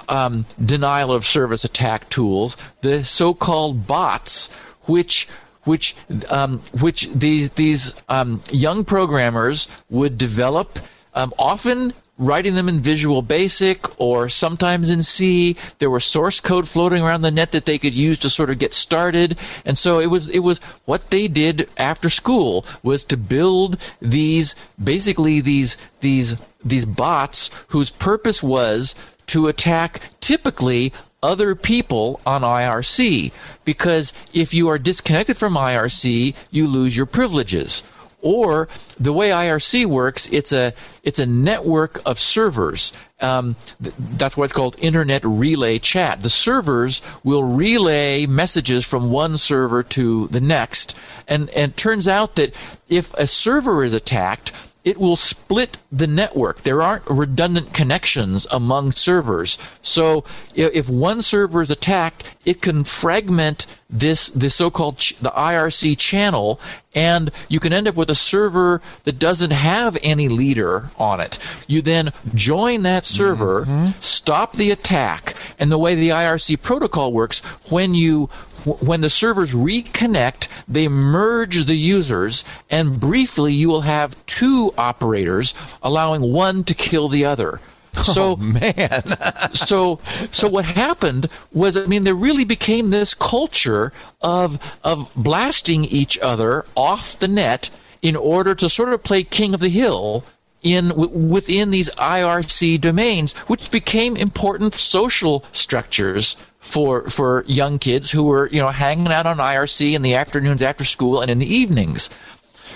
um, 0.10 0.46
denial 0.64 1.12
of 1.12 1.26
service 1.26 1.64
attack 1.64 2.10
tools 2.10 2.58
the 2.82 3.04
so-called 3.04 3.86
bots 3.86 4.50
which 4.86 5.28
which 5.64 5.96
um, 6.30 6.60
which 6.80 7.10
these 7.14 7.52
these 7.52 7.94
um, 8.10 8.42
young 8.52 8.84
programmers 8.84 9.68
would 9.90 10.18
develop, 10.18 10.80
um, 11.14 11.34
often 11.40 11.94
writing 12.18 12.56
them 12.56 12.70
in 12.70 12.80
Visual 12.80 13.22
Basic 13.22 14.00
or 14.00 14.30
sometimes 14.30 14.90
in 14.90 15.02
C. 15.02 15.56
There 15.80 15.90
was 15.90 16.06
source 16.06 16.40
code 16.40 16.68
floating 16.68 17.04
around 17.04 17.22
the 17.22 17.32
net 17.32 17.52
that 17.52 17.66
they 17.66 17.78
could 17.78 17.94
use 17.94 18.20
to 18.20 18.30
sort 18.30 18.50
of 18.50 18.60
get 18.60 18.74
started, 18.74 19.40
and 19.66 19.78
so 19.78 20.00
it 20.00 20.08
was 20.08 20.30
it 20.30 20.40
was 20.40 20.60
what 20.86 21.10
they 21.10 21.28
did 21.28 21.70
after 21.78 22.10
school 22.10 22.66
was 22.84 23.04
to 23.06 23.18
build 23.18 23.78
these 24.00 24.56
basically 24.82 25.42
these 25.42 25.78
these 26.02 26.36
these 26.64 26.86
bots 26.86 27.50
whose 27.70 27.90
purpose 27.90 28.44
was 28.44 28.96
to 29.28 29.48
attack 29.48 30.02
typically 30.20 30.94
other 31.24 31.56
people 31.56 32.20
on 32.26 32.42
IRC 32.42 33.32
because 33.64 34.14
if 34.34 34.54
you 34.54 34.68
are 34.68 34.78
disconnected 34.78 35.38
from 35.38 35.54
IRC, 35.54 36.36
you 36.52 36.68
lose 36.68 36.96
your 36.96 37.06
privileges. 37.06 37.82
Or 38.24 38.70
the 38.98 39.12
way 39.12 39.30
IRC 39.30 39.86
works, 39.86 40.30
it's 40.32 40.54
a 40.54 40.74
it's 41.04 41.20
a 41.20 41.26
network 41.26 42.02
of 42.06 42.18
servers. 42.18 42.94
Um, 43.20 43.58
th- 43.82 43.94
that's 43.98 44.38
why 44.38 44.46
it's 44.46 44.54
called 44.54 44.78
Internet 44.80 45.26
Relay 45.26 45.78
Chat. 45.80 46.24
The 46.24 46.30
servers 46.30 47.02
will 47.24 47.44
relay 47.44 48.26
messages 48.26 48.86
from 48.86 49.12
one 49.12 49.36
server 49.36 49.84
to 49.84 50.28
the 50.30 50.42
next, 50.42 50.96
and 51.28 51.50
and 51.50 51.74
it 51.74 51.78
turns 51.78 52.08
out 52.08 52.36
that 52.36 52.56
if 52.88 53.14
a 53.16 53.28
server 53.28 53.84
is 53.84 53.94
attacked, 53.94 54.54
it 54.84 54.98
will 54.98 55.16
split 55.16 55.78
the 55.92 56.08
network. 56.08 56.64
There 56.64 56.82
aren't 56.82 57.08
redundant 57.08 57.74
connections 57.74 58.46
among 58.52 58.92
servers. 58.92 59.58
So 59.82 60.24
if 60.56 60.90
one 60.90 61.22
server 61.22 61.62
is 61.62 61.72
attacked, 61.72 62.36
it 62.46 62.62
can 62.62 62.84
fragment 62.84 63.66
this 63.90 64.30
the 64.32 64.50
so-called 64.50 64.98
ch- 64.98 65.16
the 65.20 65.30
IRC 65.32 65.98
channel 65.98 66.60
and 66.96 67.32
you 67.48 67.60
can 67.60 67.74
end 67.74 67.88
up 67.88 67.96
with 67.96 68.10
a 68.10 68.16
server 68.16 68.82
that 69.04 69.20
doesn't 69.20 69.52
have 69.52 69.98
any 70.04 70.28
leader 70.28 70.90
on 70.98 71.20
it. 71.20 71.40
You 71.68 71.82
then 71.82 72.12
join 72.34 72.84
that 72.84 73.06
server, 73.06 73.66
mm-hmm. 73.66 74.00
stop 74.00 74.54
the 74.54 74.72
attack, 74.72 75.36
and 75.60 75.72
the 75.72 75.78
way 75.78 75.96
the 75.96 76.10
IRC 76.10 76.62
protocol 76.62 77.14
works 77.14 77.40
when 77.70 77.96
you 77.96 78.30
when 78.66 79.02
the 79.02 79.10
servers 79.10 79.54
reconnect, 79.54 80.48
they 80.68 80.88
merge 80.88 81.66
the 81.66 81.76
users, 81.76 82.44
and 82.70 83.00
briefly 83.00 83.54
you 83.54 83.70
will 83.70 83.82
have 83.82 84.26
two 84.26 84.74
operators, 84.78 85.54
allowing 85.82 86.22
one 86.22 86.64
to 86.66 86.74
kill 86.74 87.08
the 87.08 87.26
other. 87.26 87.60
Oh, 87.96 88.02
so 88.02 88.36
Man. 88.38 89.04
so 89.54 90.00
so 90.32 90.48
what 90.50 90.66
happened 90.66 91.30
was 91.52 91.78
I 91.78 91.86
mean 91.86 92.06
there 92.06 92.16
really 92.16 92.44
became 92.44 92.90
this 92.90 93.14
culture 93.14 93.94
of 94.20 94.58
of 94.84 95.12
blasting 95.16 95.86
each 95.86 96.18
other 96.18 96.66
off 96.76 97.20
the 97.20 97.28
net 97.28 97.70
in 98.02 98.16
order 98.16 98.56
to 98.56 98.68
sort 98.68 98.90
of 98.90 99.04
play 99.04 99.22
king 99.22 99.54
of 99.54 99.60
the 99.60 99.70
hill 99.70 100.26
in 100.64 100.90
w- 100.90 101.10
within 101.10 101.72
these 101.72 101.90
IRC 101.92 102.82
domains 102.82 103.34
which 103.48 103.70
became 103.70 104.16
important 104.16 104.74
social 104.74 105.44
structures 105.52 106.36
for 106.60 107.08
for 107.10 107.44
young 107.46 107.78
kids 107.78 108.12
who 108.12 108.24
were 108.24 108.48
you 108.50 108.62
know 108.62 108.70
hanging 108.70 109.12
out 109.12 109.28
on 109.28 109.38
IRC 109.38 109.94
in 109.94 110.02
the 110.02 110.16
afternoons 110.16 110.62
after 110.62 110.84
school 110.84 111.22
and 111.22 111.30
in 111.30 111.40
the 111.40 111.54
evenings 111.54 112.10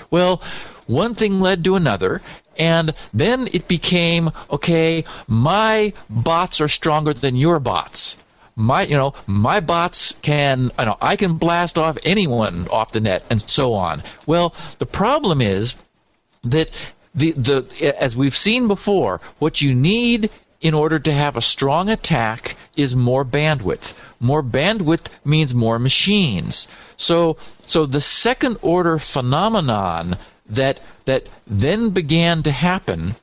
well, 0.10 0.41
one 0.86 1.15
thing 1.15 1.39
led 1.39 1.63
to 1.65 1.76
another, 1.76 2.21
and 2.58 2.93
then 3.13 3.47
it 3.52 3.67
became 3.67 4.32
okay, 4.50 5.04
my 5.28 5.93
bots 6.10 6.62
are 6.62 6.67
stronger 6.67 7.13
than 7.13 7.36
your 7.36 7.60
bots. 7.60 8.17
My, 8.56 8.84
you 8.84 8.97
know, 8.97 9.13
my 9.28 9.60
bots 9.60 10.15
can, 10.23 10.71
you 10.80 10.86
know, 10.86 10.97
I 11.00 11.15
can 11.15 11.36
blast 11.36 11.78
off 11.78 11.97
anyone 12.04 12.67
off 12.69 12.91
the 12.91 13.00
net 13.00 13.23
and 13.30 13.39
so 13.39 13.73
on. 13.73 14.02
Well, 14.26 14.56
the 14.80 14.88
problem 14.88 15.41
is 15.41 15.76
that 16.43 16.69
the, 17.17 17.32
the, 17.32 17.95
as 17.99 18.15
we've 18.15 18.36
seen 18.36 18.67
before, 18.67 19.19
what 19.39 19.62
you 19.62 19.73
need 19.73 20.30
in 20.62 20.73
order 20.73 20.99
to 20.99 21.13
have 21.13 21.36
a 21.36 21.41
strong 21.41 21.89
attack 21.89 22.56
is 22.75 22.95
more 22.95 23.25
bandwidth. 23.25 23.93
More 24.19 24.43
bandwidth 24.43 25.08
means 25.25 25.53
more 25.53 25.80
machines. 25.80 26.67
So, 26.95 27.38
so 27.60 27.86
the 27.86 28.01
second 28.01 28.58
order 28.62 28.97
phenomenon 28.97 30.17
that, 30.47 30.80
that 31.06 31.27
then 31.45 31.89
began 31.89 32.43
to 32.43 32.51
happen 32.51 33.15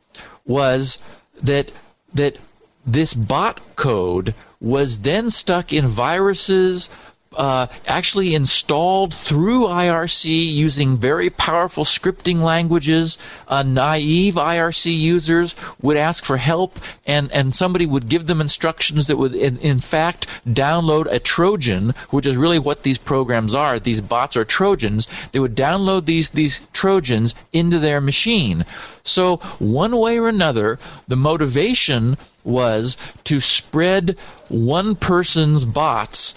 was 0.44 1.02
that, 1.42 1.72
that 2.12 2.36
this 2.84 3.14
bot 3.14 3.76
code 3.76 4.34
was 4.60 5.02
then 5.02 5.30
stuck 5.30 5.72
in 5.72 5.86
viruses, 5.86 6.88
uh, 7.36 7.66
actually 7.86 8.34
installed 8.34 9.14
through 9.14 9.64
IRC 9.64 10.24
using 10.24 10.96
very 10.96 11.30
powerful 11.30 11.84
scripting 11.84 12.40
languages. 12.40 13.18
Uh, 13.48 13.62
naive 13.62 14.34
IRC 14.34 14.96
users 14.96 15.54
would 15.80 15.96
ask 15.96 16.24
for 16.24 16.36
help, 16.36 16.78
and, 17.06 17.30
and 17.32 17.54
somebody 17.54 17.86
would 17.86 18.08
give 18.08 18.26
them 18.26 18.40
instructions 18.40 19.06
that 19.06 19.16
would, 19.16 19.34
in, 19.34 19.58
in 19.58 19.80
fact, 19.80 20.26
download 20.46 21.06
a 21.10 21.18
Trojan, 21.18 21.94
which 22.10 22.26
is 22.26 22.36
really 22.36 22.58
what 22.58 22.82
these 22.82 22.98
programs 22.98 23.54
are. 23.54 23.78
These 23.78 24.00
bots 24.00 24.36
are 24.36 24.44
Trojans. 24.44 25.08
They 25.32 25.40
would 25.40 25.56
download 25.56 26.06
these, 26.06 26.30
these 26.30 26.62
Trojans 26.72 27.34
into 27.52 27.78
their 27.78 28.00
machine. 28.00 28.64
So, 29.02 29.36
one 29.58 29.96
way 29.96 30.18
or 30.18 30.28
another, 30.28 30.78
the 31.08 31.16
motivation 31.16 32.16
was 32.44 32.96
to 33.24 33.40
spread 33.40 34.16
one 34.48 34.94
person's 34.94 35.64
bots 35.64 36.34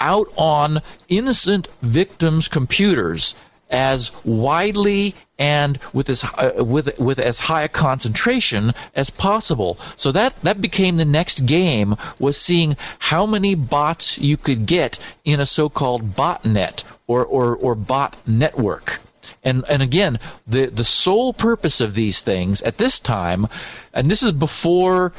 out 0.00 0.32
on 0.36 0.82
innocent 1.08 1.68
victims' 1.82 2.48
computers 2.48 3.34
as 3.70 4.10
widely 4.24 5.14
and 5.38 5.78
with 5.92 6.08
as 6.08 6.24
uh, 6.24 6.64
with 6.64 6.98
with 6.98 7.18
as 7.18 7.38
high 7.38 7.62
a 7.62 7.68
concentration 7.68 8.74
as 8.94 9.10
possible. 9.10 9.78
So 9.96 10.10
that 10.12 10.40
that 10.42 10.60
became 10.60 10.96
the 10.96 11.04
next 11.04 11.46
game 11.46 11.96
was 12.18 12.40
seeing 12.40 12.76
how 12.98 13.26
many 13.26 13.54
bots 13.54 14.18
you 14.18 14.36
could 14.36 14.66
get 14.66 14.98
in 15.24 15.40
a 15.40 15.46
so-called 15.46 16.14
botnet 16.14 16.82
or 17.06 17.24
or, 17.24 17.56
or 17.56 17.74
bot 17.74 18.16
network. 18.26 19.00
And 19.44 19.64
and 19.68 19.82
again, 19.82 20.18
the 20.46 20.66
the 20.66 20.84
sole 20.84 21.32
purpose 21.32 21.80
of 21.80 21.94
these 21.94 22.20
things 22.20 22.60
at 22.62 22.78
this 22.78 22.98
time, 22.98 23.46
and 23.92 24.10
this 24.10 24.22
is 24.22 24.32
before 24.32 25.12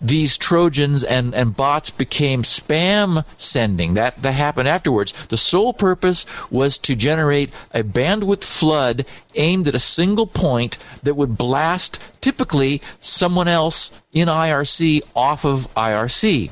these 0.00 0.36
Trojans 0.36 1.04
and, 1.04 1.34
and 1.34 1.56
bots 1.56 1.90
became 1.90 2.42
spam 2.42 3.24
sending. 3.36 3.94
That 3.94 4.22
that 4.22 4.32
happened 4.32 4.68
afterwards. 4.68 5.12
The 5.28 5.36
sole 5.36 5.72
purpose 5.72 6.26
was 6.50 6.78
to 6.78 6.94
generate 6.94 7.50
a 7.72 7.82
bandwidth 7.82 8.44
flood 8.44 9.06
aimed 9.34 9.68
at 9.68 9.74
a 9.74 9.80
single 9.80 10.26
point 10.26 10.78
that 11.02 11.16
would 11.16 11.38
blast 11.38 11.98
typically 12.20 12.82
someone 13.00 13.48
else 13.48 13.92
in 14.12 14.28
IRC 14.28 15.02
off 15.14 15.44
of 15.44 15.72
IRC. 15.74 16.50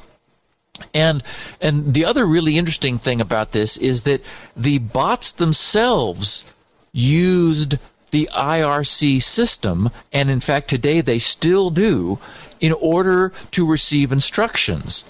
And 0.92 1.22
and 1.60 1.94
the 1.94 2.04
other 2.04 2.26
really 2.26 2.58
interesting 2.58 2.98
thing 2.98 3.20
about 3.20 3.52
this 3.52 3.76
is 3.76 4.02
that 4.02 4.22
the 4.56 4.78
bots 4.78 5.32
themselves 5.32 6.44
used 6.92 7.76
the 8.14 8.30
IRC 8.32 9.20
system, 9.20 9.90
and 10.12 10.30
in 10.30 10.38
fact 10.38 10.68
today 10.68 11.00
they 11.00 11.18
still 11.18 11.68
do, 11.68 12.20
in 12.60 12.72
order 12.80 13.32
to 13.50 13.68
receive 13.68 14.12
instructions. 14.12 15.04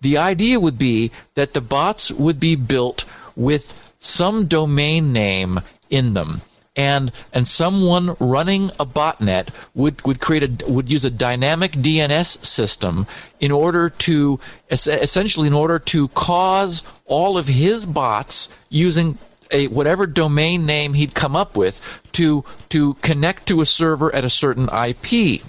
The 0.00 0.16
idea 0.16 0.60
would 0.60 0.78
be 0.78 1.10
that 1.34 1.52
the 1.52 1.60
bots 1.60 2.12
would 2.12 2.38
be 2.38 2.54
built 2.54 3.06
with 3.34 3.90
some 3.98 4.46
domain 4.46 5.12
name 5.12 5.62
in 5.90 6.14
them. 6.14 6.42
And 6.76 7.10
and 7.32 7.46
someone 7.48 8.16
running 8.20 8.70
a 8.78 8.86
botnet 8.86 9.48
would, 9.74 10.04
would 10.06 10.20
create 10.20 10.44
a 10.44 10.70
would 10.70 10.88
use 10.88 11.04
a 11.04 11.10
dynamic 11.10 11.72
DNS 11.72 12.44
system 12.44 13.06
in 13.40 13.50
order 13.50 13.90
to 14.06 14.38
essentially 14.70 15.48
in 15.48 15.54
order 15.54 15.78
to 15.94 16.08
cause 16.08 16.84
all 17.04 17.36
of 17.36 17.48
his 17.48 17.86
bots 17.86 18.48
using 18.70 19.18
a 19.50 19.68
whatever 19.68 20.06
domain 20.06 20.66
name 20.66 20.94
he'd 20.94 21.14
come 21.14 21.36
up 21.36 21.56
with 21.56 22.02
to 22.12 22.44
to 22.68 22.94
connect 22.94 23.46
to 23.48 23.60
a 23.60 23.66
server 23.66 24.14
at 24.14 24.24
a 24.24 24.30
certain 24.30 24.68
IP. 24.68 25.42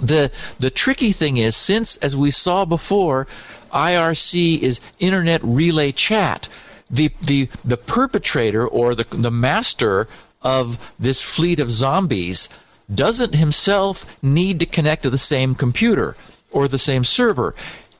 the 0.00 0.30
the 0.58 0.70
tricky 0.70 1.12
thing 1.12 1.36
is 1.36 1.56
since 1.56 1.96
as 1.98 2.16
we 2.16 2.30
saw 2.30 2.64
before 2.64 3.26
IRC 3.72 4.58
is 4.58 4.80
internet 4.98 5.42
relay 5.44 5.92
chat 5.92 6.48
the 6.90 7.10
the 7.22 7.48
the 7.64 7.76
perpetrator 7.76 8.66
or 8.66 8.94
the 8.94 9.06
the 9.10 9.30
master 9.30 10.08
of 10.42 10.92
this 10.98 11.22
fleet 11.22 11.60
of 11.60 11.70
zombies 11.70 12.48
doesn't 12.92 13.34
himself 13.34 14.04
need 14.22 14.60
to 14.60 14.66
connect 14.66 15.02
to 15.02 15.10
the 15.10 15.18
same 15.18 15.54
computer 15.54 16.16
or 16.50 16.68
the 16.68 16.78
same 16.78 17.04
server 17.04 17.54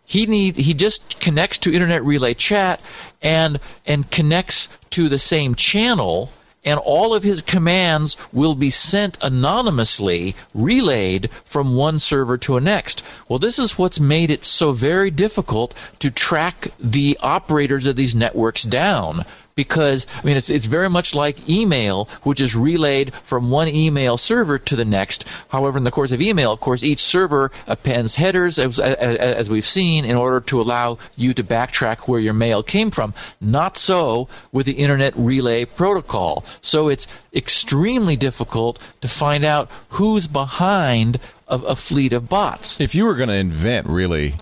he 0.04 0.26
need 0.26 0.56
he 0.56 0.74
just 0.74 1.20
connects 1.20 1.58
to 1.58 1.72
internet 1.72 2.04
relay 2.04 2.34
chat 2.34 2.80
and 3.22 3.58
and 3.86 4.10
connects 4.10 4.68
to 4.90 5.08
the 5.08 5.18
same 5.18 5.54
channel 5.54 6.30
and 6.64 6.78
all 6.78 7.14
of 7.14 7.22
his 7.22 7.42
commands 7.42 8.16
will 8.32 8.54
be 8.54 8.70
sent 8.70 9.22
anonymously, 9.22 10.36
relayed 10.54 11.28
from 11.44 11.74
one 11.74 11.98
server 11.98 12.38
to 12.38 12.56
a 12.56 12.60
next. 12.60 13.02
Well, 13.28 13.38
this 13.38 13.58
is 13.58 13.78
what's 13.78 13.98
made 13.98 14.30
it 14.30 14.44
so 14.44 14.72
very 14.72 15.10
difficult 15.10 15.74
to 15.98 16.10
track 16.10 16.68
the 16.78 17.18
operators 17.20 17.86
of 17.86 17.96
these 17.96 18.14
networks 18.14 18.62
down 18.62 19.24
because 19.54 20.06
I 20.18 20.24
mean 20.24 20.36
it's 20.36 20.50
it's 20.50 20.66
very 20.66 20.88
much 20.88 21.14
like 21.14 21.48
email, 21.48 22.08
which 22.22 22.40
is 22.40 22.54
relayed 22.54 23.14
from 23.14 23.50
one 23.50 23.68
email 23.68 24.16
server 24.16 24.58
to 24.58 24.76
the 24.76 24.84
next. 24.84 25.26
However, 25.48 25.78
in 25.78 25.84
the 25.84 25.90
course 25.90 26.12
of 26.12 26.20
email, 26.20 26.52
of 26.52 26.60
course, 26.60 26.82
each 26.82 27.00
server 27.00 27.50
appends 27.66 28.14
headers, 28.14 28.58
as, 28.58 28.78
as 28.80 29.50
we've 29.50 29.66
seen, 29.66 30.04
in 30.04 30.16
order 30.16 30.40
to 30.40 30.60
allow 30.60 30.98
you 31.16 31.34
to 31.34 31.44
backtrack 31.44 32.08
where 32.08 32.20
your 32.20 32.32
mail 32.32 32.62
came 32.62 32.90
from. 32.90 33.14
Not 33.40 33.76
so 33.76 34.28
with 34.50 34.66
the 34.66 34.72
Internet 34.72 35.14
Relay 35.16 35.64
Protocol. 35.64 36.44
So 36.60 36.88
it's 36.88 37.06
extremely 37.34 38.16
difficult 38.16 38.78
to 39.00 39.08
find 39.08 39.44
out 39.44 39.70
who's 39.90 40.26
behind 40.26 41.18
a, 41.48 41.56
a 41.56 41.76
fleet 41.76 42.12
of 42.12 42.28
bots. 42.28 42.80
If 42.80 42.94
you 42.94 43.04
were 43.04 43.14
going 43.14 43.28
to 43.28 43.34
invent 43.34 43.86
really 43.86 44.34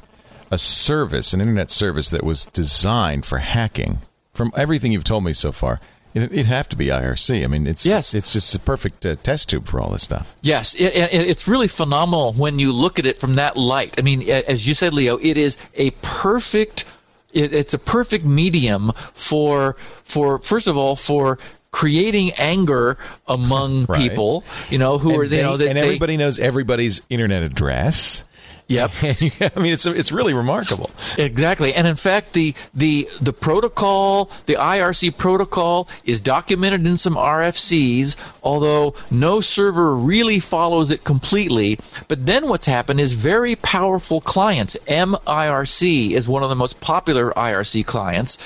a 0.51 0.59
service, 0.59 1.33
an 1.33 1.41
internet 1.41 1.71
service 1.71 2.11
that 2.11 2.25
was 2.25 2.47
designed 2.47 3.25
for 3.25 3.39
hacking 3.39 4.01
from 4.41 4.53
everything 4.57 4.91
you've 4.91 5.05
told 5.05 5.23
me 5.23 5.35
so 5.35 5.53
far, 5.53 5.81
it, 6.15 6.31
would 6.31 6.47
have 6.47 6.67
to 6.71 6.75
be 6.75 6.87
IRC. 6.87 7.45
I 7.45 7.47
mean, 7.47 7.67
it's 7.67 7.85
yes. 7.85 8.15
it's 8.15 8.33
just 8.33 8.55
a 8.55 8.59
perfect 8.59 9.05
uh, 9.05 9.17
test 9.17 9.51
tube 9.51 9.67
for 9.67 9.79
all 9.79 9.91
this 9.91 10.03
stuff. 10.03 10.35
Yes, 10.41 10.75
it, 10.81 10.97
it, 10.97 11.13
it's 11.13 11.47
really 11.47 11.69
phenomenal 11.69 12.33
when 12.33 12.59
you 12.59 12.73
look 12.73 12.99
at 12.99 13.05
it 13.05 13.19
from 13.19 13.35
that 13.35 13.59
light. 13.59 13.99
I 13.99 14.03
mean, 14.03 14.27
as 14.31 14.67
you 14.67 14.73
said, 14.73 14.95
Leo, 14.95 15.19
it 15.19 15.37
is 15.37 15.59
a 15.75 15.91
perfect. 16.01 16.87
it's 17.35 17.75
a 17.75 17.79
perfect 17.79 18.25
medium 18.25 18.93
for 19.13 19.75
for 20.05 20.39
first 20.39 20.69
of 20.69 20.79
all 20.79 20.97
for 20.97 21.39
creating 21.71 22.33
anger 22.39 22.97
among 23.29 23.85
right. 23.91 24.01
people, 24.01 24.43
you 24.71 24.79
know, 24.79 24.97
who 24.97 25.11
and 25.11 25.21
are, 25.21 25.27
they, 25.27 25.37
you 25.37 25.43
know, 25.43 25.59
that 25.59 25.69
and 25.69 25.77
everybody 25.77 26.17
knows 26.17 26.39
everybody's 26.39 27.03
internet 27.11 27.43
address. 27.43 28.25
Yep. 28.71 28.93
I 29.03 29.51
mean, 29.61 29.73
it's 29.73 29.85
it's 29.85 30.13
really 30.13 30.33
remarkable. 30.33 30.91
Exactly, 31.19 31.75
and 31.75 31.89
in 31.89 31.97
fact, 31.97 32.35
the 32.35 32.55
the 32.73 33.09
the 33.21 33.33
protocol, 33.33 34.31
the 34.47 34.55
IRC 34.55 35.19
protocol, 35.19 35.89
is 36.05 36.21
documented 36.21 36.87
in 36.87 36.97
some 36.97 37.17
RFCs, 37.17 38.17
although 38.45 38.95
no 39.11 39.41
server 39.41 39.97
really 39.97 40.39
follows 40.39 40.93
it 40.93 41.03
completely. 41.03 41.81
But 42.07 42.27
then 42.27 42.49
what's 42.49 42.67
happened 42.67 43.01
is 43.01 43.15
very 43.15 43.57
powerful 43.57 44.21
clients. 44.21 44.77
MIRC 44.87 46.13
is 46.13 46.29
one 46.29 46.45
of 46.45 46.49
the 46.49 46.55
most 46.55 46.81
popular 46.81 47.33
IRC 47.33 47.85
clients 47.87 48.39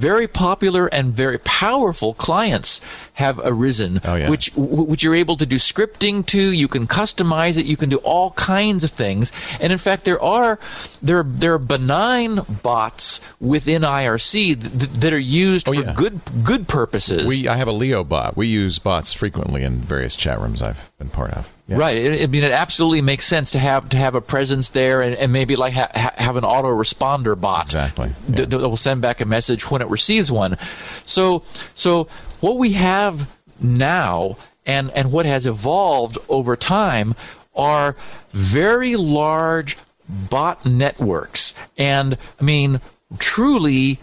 very 0.00 0.26
popular 0.26 0.86
and 0.86 1.14
very 1.14 1.38
powerful 1.38 2.14
clients 2.14 2.80
have 3.12 3.38
arisen, 3.44 4.00
oh, 4.04 4.14
yeah. 4.14 4.30
which 4.30 4.50
which 4.56 5.02
you're 5.02 5.14
able 5.14 5.36
to 5.36 5.44
do 5.44 5.56
scripting 5.56 6.24
to. 6.26 6.40
You 6.40 6.68
can 6.68 6.86
customize 6.86 7.58
it. 7.58 7.66
You 7.66 7.76
can 7.76 7.90
do 7.90 7.98
all 7.98 8.30
kinds 8.32 8.82
of 8.82 8.90
things. 8.90 9.30
And 9.60 9.72
in 9.72 9.78
fact, 9.78 10.04
there 10.06 10.20
are 10.20 10.58
there 11.02 11.22
there 11.22 11.54
are 11.54 11.58
benign 11.58 12.40
bots 12.62 13.20
within 13.40 13.82
IRC 13.82 14.58
that, 14.60 15.00
that 15.00 15.12
are 15.12 15.18
used 15.18 15.68
oh, 15.68 15.74
for 15.74 15.82
yeah. 15.82 15.92
good 15.92 16.20
good 16.42 16.66
purposes. 16.66 17.28
We 17.28 17.46
I 17.46 17.56
have 17.56 17.68
a 17.68 17.72
Leo 17.72 18.02
bot. 18.02 18.36
We 18.36 18.46
use 18.46 18.78
bots 18.78 19.12
frequently 19.12 19.62
in 19.62 19.80
various 19.80 20.16
chat 20.16 20.40
rooms 20.40 20.62
I've 20.62 20.90
been 20.98 21.10
part 21.10 21.32
of. 21.32 21.52
Yeah. 21.70 21.78
Right. 21.78 22.22
I 22.22 22.26
mean, 22.26 22.42
it 22.42 22.50
absolutely 22.50 23.00
makes 23.00 23.24
sense 23.24 23.52
to 23.52 23.60
have 23.60 23.90
to 23.90 23.96
have 23.96 24.16
a 24.16 24.20
presence 24.20 24.70
there, 24.70 25.02
and, 25.02 25.14
and 25.14 25.32
maybe 25.32 25.54
like 25.54 25.72
ha- 25.72 26.12
have 26.16 26.34
an 26.34 26.42
responder 26.42 27.40
bot. 27.40 27.62
Exactly. 27.62 28.08
Yeah. 28.28 28.36
That, 28.36 28.50
that 28.50 28.58
will 28.58 28.76
send 28.76 29.02
back 29.02 29.20
a 29.20 29.24
message 29.24 29.70
when 29.70 29.80
it 29.80 29.86
receives 29.86 30.32
one. 30.32 30.58
So, 31.06 31.44
so 31.76 32.08
what 32.40 32.56
we 32.56 32.72
have 32.72 33.30
now, 33.60 34.36
and 34.66 34.90
and 34.90 35.12
what 35.12 35.26
has 35.26 35.46
evolved 35.46 36.18
over 36.28 36.56
time, 36.56 37.14
are 37.54 37.94
very 38.32 38.96
large 38.96 39.78
bot 40.08 40.66
networks, 40.66 41.54
and 41.78 42.18
I 42.40 42.42
mean, 42.42 42.80
truly, 43.20 44.00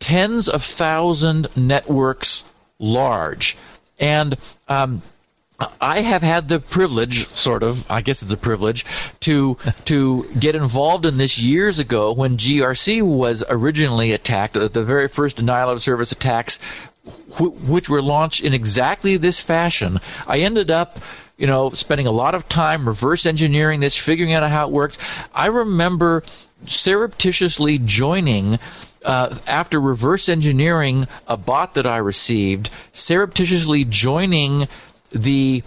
tens 0.00 0.48
of 0.48 0.64
thousand 0.64 1.46
networks 1.54 2.44
large, 2.80 3.56
and 4.00 4.36
um, 4.66 5.02
I 5.80 6.00
have 6.00 6.22
had 6.22 6.48
the 6.48 6.58
privilege, 6.58 7.26
sort 7.28 7.62
of, 7.62 7.88
I 7.90 8.00
guess 8.00 8.22
it's 8.22 8.32
a 8.32 8.36
privilege, 8.36 8.84
to 9.20 9.56
to 9.84 10.24
get 10.38 10.54
involved 10.54 11.06
in 11.06 11.16
this 11.16 11.38
years 11.38 11.78
ago 11.78 12.12
when 12.12 12.36
GRC 12.36 13.02
was 13.02 13.44
originally 13.48 14.12
attacked. 14.12 14.56
Uh, 14.56 14.68
the 14.68 14.82
very 14.82 15.08
first 15.08 15.36
denial 15.36 15.70
of 15.70 15.82
service 15.82 16.10
attacks, 16.10 16.58
which 17.38 17.88
were 17.88 18.02
launched 18.02 18.42
in 18.42 18.52
exactly 18.52 19.16
this 19.16 19.40
fashion. 19.40 20.00
I 20.26 20.40
ended 20.40 20.70
up 20.70 20.98
you 21.36 21.46
know, 21.46 21.70
spending 21.70 22.06
a 22.06 22.12
lot 22.12 22.34
of 22.34 22.48
time 22.48 22.86
reverse 22.86 23.26
engineering 23.26 23.80
this, 23.80 23.96
figuring 23.96 24.32
out 24.32 24.48
how 24.48 24.66
it 24.66 24.72
worked. 24.72 24.98
I 25.34 25.46
remember 25.46 26.22
surreptitiously 26.66 27.78
joining 27.78 28.58
uh, 29.04 29.34
after 29.46 29.80
reverse 29.80 30.28
engineering 30.28 31.06
a 31.26 31.36
bot 31.36 31.74
that 31.74 31.86
I 31.86 31.98
received, 31.98 32.70
surreptitiously 32.92 33.84
joining 33.84 34.68
the 35.14 35.62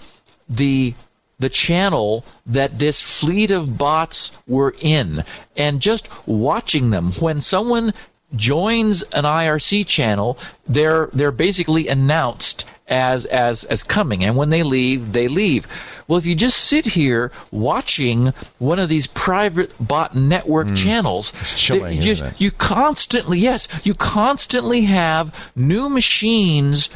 the 0.50 0.94
the 1.40 1.50
channel 1.50 2.26
that 2.46 2.80
this 2.80 3.20
fleet 3.20 3.52
of 3.52 3.78
bots 3.78 4.32
were 4.48 4.76
in. 4.80 5.24
And 5.56 5.82
just 5.82 6.10
watching 6.28 6.90
them 6.90 7.12
when 7.14 7.42
someone 7.42 7.94
joins 8.36 9.04
an 9.04 9.24
IRC 9.24 9.88
channel 9.88 10.38
they're 10.68 11.10
they're 11.14 11.32
basically 11.32 11.88
announced 11.88 12.66
as 12.90 13.26
as 13.28 13.64
as 13.66 13.84
coming. 13.84 14.24
And 14.24 14.36
when 14.36 14.50
they 14.50 14.64
leave 14.64 15.14
they 15.14 15.28
leave. 15.28 15.66
Well 16.08 16.18
if 16.18 16.26
you 16.26 16.36
just 16.36 16.58
sit 16.58 16.86
here 16.86 17.32
watching 17.52 18.34
one 18.60 18.80
of 18.80 18.90
these 18.90 19.08
private 19.08 19.72
bot 19.80 20.16
network 20.16 20.68
mm. 20.68 20.78
channels 20.78 21.32
chilling, 21.56 21.98
you, 21.98 22.16
just, 22.16 22.42
you 22.42 22.52
constantly 22.52 23.40
yes 23.40 23.68
you 23.86 23.94
constantly 23.94 24.82
have 24.82 25.52
new 25.56 25.88
machines 25.88 26.90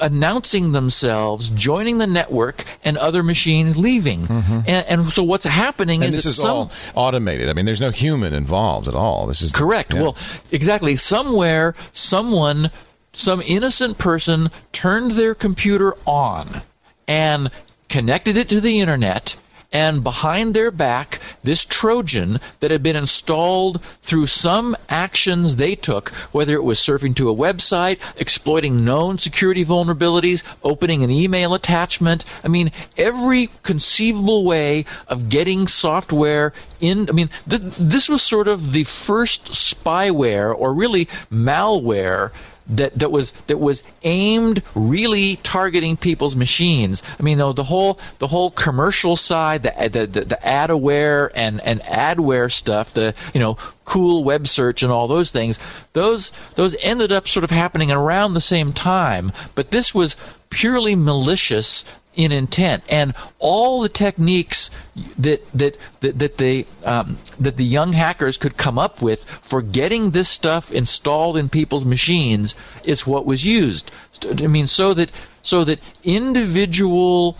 announcing 0.00 0.72
themselves, 0.72 1.50
joining 1.50 1.98
the 1.98 2.06
network, 2.06 2.64
and 2.84 2.96
other 2.96 3.22
machines 3.22 3.76
leaving. 3.76 4.22
Mm-hmm. 4.26 4.60
And, 4.66 4.86
and, 4.86 5.12
so 5.12 5.22
what's 5.22 5.44
happening 5.44 6.02
and 6.02 6.10
is 6.10 6.24
this 6.24 6.26
is 6.26 6.36
some, 6.36 6.50
all 6.50 6.72
automated. 6.94 7.48
I 7.48 7.52
mean, 7.52 7.66
there's 7.66 7.80
no 7.80 7.90
human 7.90 8.34
involved 8.34 8.88
at 8.88 8.94
all. 8.94 9.26
This 9.26 9.42
is 9.42 9.52
correct. 9.52 9.94
Yeah. 9.94 10.02
Well, 10.02 10.16
exactly. 10.50 10.96
Somewhere, 10.96 11.74
someone, 11.92 12.70
some 13.12 13.42
innocent 13.42 13.98
person 13.98 14.50
turned 14.72 15.12
their 15.12 15.34
computer 15.34 15.94
on 16.06 16.62
and 17.06 17.50
connected 17.88 18.36
it 18.36 18.48
to 18.50 18.60
the 18.60 18.80
internet 18.80 19.36
and 19.72 20.02
behind 20.02 20.54
their 20.54 20.70
back, 20.70 21.20
this 21.42 21.64
Trojan 21.64 22.40
that 22.60 22.70
had 22.70 22.82
been 22.82 22.96
installed 22.96 23.82
through 24.00 24.26
some 24.26 24.74
actions 24.88 25.56
they 25.56 25.74
took, 25.74 26.08
whether 26.32 26.54
it 26.54 26.64
was 26.64 26.78
surfing 26.78 27.14
to 27.16 27.28
a 27.28 27.34
website, 27.34 27.98
exploiting 28.18 28.84
known 28.84 29.18
security 29.18 29.64
vulnerabilities, 29.64 30.42
opening 30.62 31.02
an 31.02 31.10
email 31.10 31.52
attachment. 31.52 32.24
I 32.42 32.48
mean, 32.48 32.72
every 32.96 33.50
conceivable 33.62 34.44
way 34.44 34.86
of 35.06 35.28
getting 35.28 35.66
software 35.66 36.54
in. 36.80 37.08
I 37.10 37.12
mean, 37.12 37.28
th- 37.48 37.60
this 37.78 38.08
was 38.08 38.22
sort 38.22 38.48
of 38.48 38.72
the 38.72 38.84
first 38.84 39.52
spyware 39.52 40.54
or 40.56 40.72
really 40.72 41.06
malware 41.30 42.32
that, 42.68 42.98
that 42.98 43.10
was 43.10 43.30
that 43.46 43.58
was 43.58 43.82
aimed 44.02 44.62
really 44.74 45.36
targeting 45.36 45.96
people's 45.96 46.36
machines. 46.36 47.02
I 47.18 47.22
mean, 47.22 47.38
though 47.38 47.52
the 47.52 47.64
whole 47.64 47.98
the 48.18 48.26
whole 48.26 48.50
commercial 48.50 49.16
side, 49.16 49.62
the 49.62 49.88
the 49.88 50.06
the, 50.06 50.24
the 50.24 50.38
adware 50.42 51.30
and 51.34 51.60
and 51.62 51.80
adware 51.82 52.52
stuff, 52.52 52.92
the 52.92 53.14
you 53.32 53.40
know 53.40 53.54
CoolWebSearch 53.86 54.82
and 54.82 54.92
all 54.92 55.08
those 55.08 55.30
things, 55.30 55.58
those 55.94 56.30
those 56.56 56.76
ended 56.82 57.10
up 57.10 57.26
sort 57.26 57.44
of 57.44 57.50
happening 57.50 57.90
around 57.90 58.34
the 58.34 58.40
same 58.40 58.72
time. 58.72 59.32
But 59.54 59.70
this 59.70 59.94
was 59.94 60.16
purely 60.50 60.94
malicious 60.94 61.84
in 62.14 62.32
intent, 62.32 62.82
and 62.88 63.14
all 63.38 63.80
the 63.80 63.88
techniques 63.88 64.70
that 65.18 65.46
that 65.52 65.76
that, 66.00 66.18
that 66.18 66.38
the 66.38 66.66
um, 66.84 67.18
that 67.38 67.56
the 67.56 67.64
young 67.64 67.92
hackers 67.92 68.38
could 68.38 68.56
come 68.56 68.78
up 68.78 69.00
with 69.00 69.24
for 69.24 69.62
getting 69.62 70.10
this 70.10 70.28
stuff 70.28 70.72
installed 70.72 71.36
in 71.36 71.48
people's 71.48 71.86
machines 71.86 72.54
is 72.84 73.06
what 73.06 73.26
was 73.26 73.46
used. 73.46 73.90
I 74.24 74.46
mean, 74.46 74.66
so 74.66 74.94
that 74.94 75.10
so 75.42 75.64
that 75.64 75.80
individual 76.02 77.36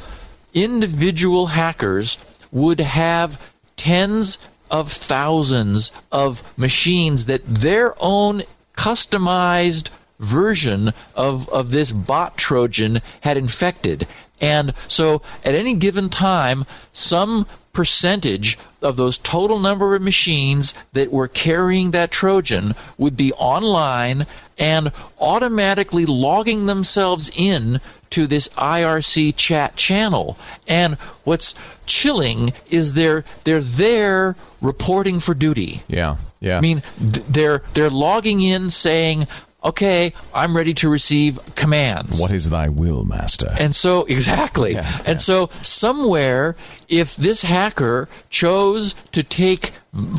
individual 0.55 1.49
hackers 1.49 2.19
would 2.51 2.81
have 2.81 3.41
tens 3.77 4.39
of 4.71 4.91
thousands 4.91 5.93
of 6.13 6.43
machines 6.59 7.27
that 7.27 7.43
their 7.47 7.95
own 8.01 8.43
customized 8.77 9.91
version 10.19 10.93
of, 11.15 11.49
of 11.51 11.71
this 11.71 11.93
bot 11.93 12.37
Trojan 12.37 13.01
had 13.21 13.37
infected. 13.37 14.07
And 14.41 14.73
so 14.87 15.23
at 15.45 15.55
any 15.55 15.75
given 15.75 16.09
time, 16.09 16.65
some 16.93 17.47
percentage 17.73 18.59
of 18.83 18.97
those 18.97 19.19
total 19.19 19.59
number 19.59 19.95
of 19.95 20.03
machines 20.03 20.75
that 20.95 21.13
were 21.13 21.29
carrying 21.29 21.93
that 21.93 22.11
Trojan 22.11 22.75
would 22.97 23.17
be 23.17 23.33
online 23.35 24.27
and 24.59 24.91
automatically 25.21 26.05
logging 26.05 26.67
themselves 26.67 27.31
in 27.37 27.81
to 28.11 28.27
this 28.27 28.49
IRC 28.57 29.37
chat 29.37 29.77
channel. 29.77 30.37
And 30.67 30.95
what's 31.25 31.55
chilling 31.87 32.53
is 32.71 32.95
they're 32.95 33.25
they're 33.45 33.61
there 33.61 34.35
reporting 34.61 35.21
for 35.21 35.35
duty. 35.35 35.83
Yeah. 35.87 36.17
Yeah. 36.41 36.59
I 36.59 36.61
mean, 36.61 36.83
they're 36.99 37.63
they're 37.75 37.91
logging 37.91 38.41
in 38.41 38.71
saying, 38.71 39.27
"Okay, 39.65 40.13
I'm 40.33 40.57
ready 40.57 40.75
to 40.75 40.89
receive 40.89 41.39
commands." 41.55 42.21
what 42.21 42.31
is 42.31 42.51
thy 42.51 42.69
will, 42.69 43.05
master? 43.05 43.55
And 43.59 43.75
so, 43.75 44.05
exactly. 44.05 44.75
Yeah, 44.75 45.03
and 45.05 45.21
so, 45.21 45.51
somewhere, 45.63 46.57
if 46.89 47.17
this 47.17 47.43
hacker 47.43 48.09
chose 48.31 48.95
to 49.13 49.23
take 49.23 49.73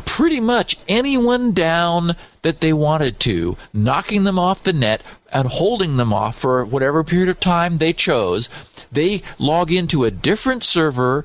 pretty 0.04 0.40
much 0.40 0.76
anyone 0.88 1.52
down 1.52 2.16
that 2.42 2.60
they 2.60 2.72
wanted 2.72 3.20
to, 3.20 3.56
knocking 3.72 4.24
them 4.24 4.38
off 4.38 4.62
the 4.62 4.72
net 4.72 5.02
and 5.32 5.48
holding 5.48 5.96
them 5.96 6.12
off 6.12 6.36
for 6.36 6.64
whatever 6.64 7.04
period 7.04 7.28
of 7.28 7.40
time 7.40 7.78
they 7.78 7.92
chose, 7.92 8.48
they 8.92 9.22
log 9.38 9.70
into 9.70 10.04
a 10.04 10.10
different 10.10 10.64
server. 10.64 11.24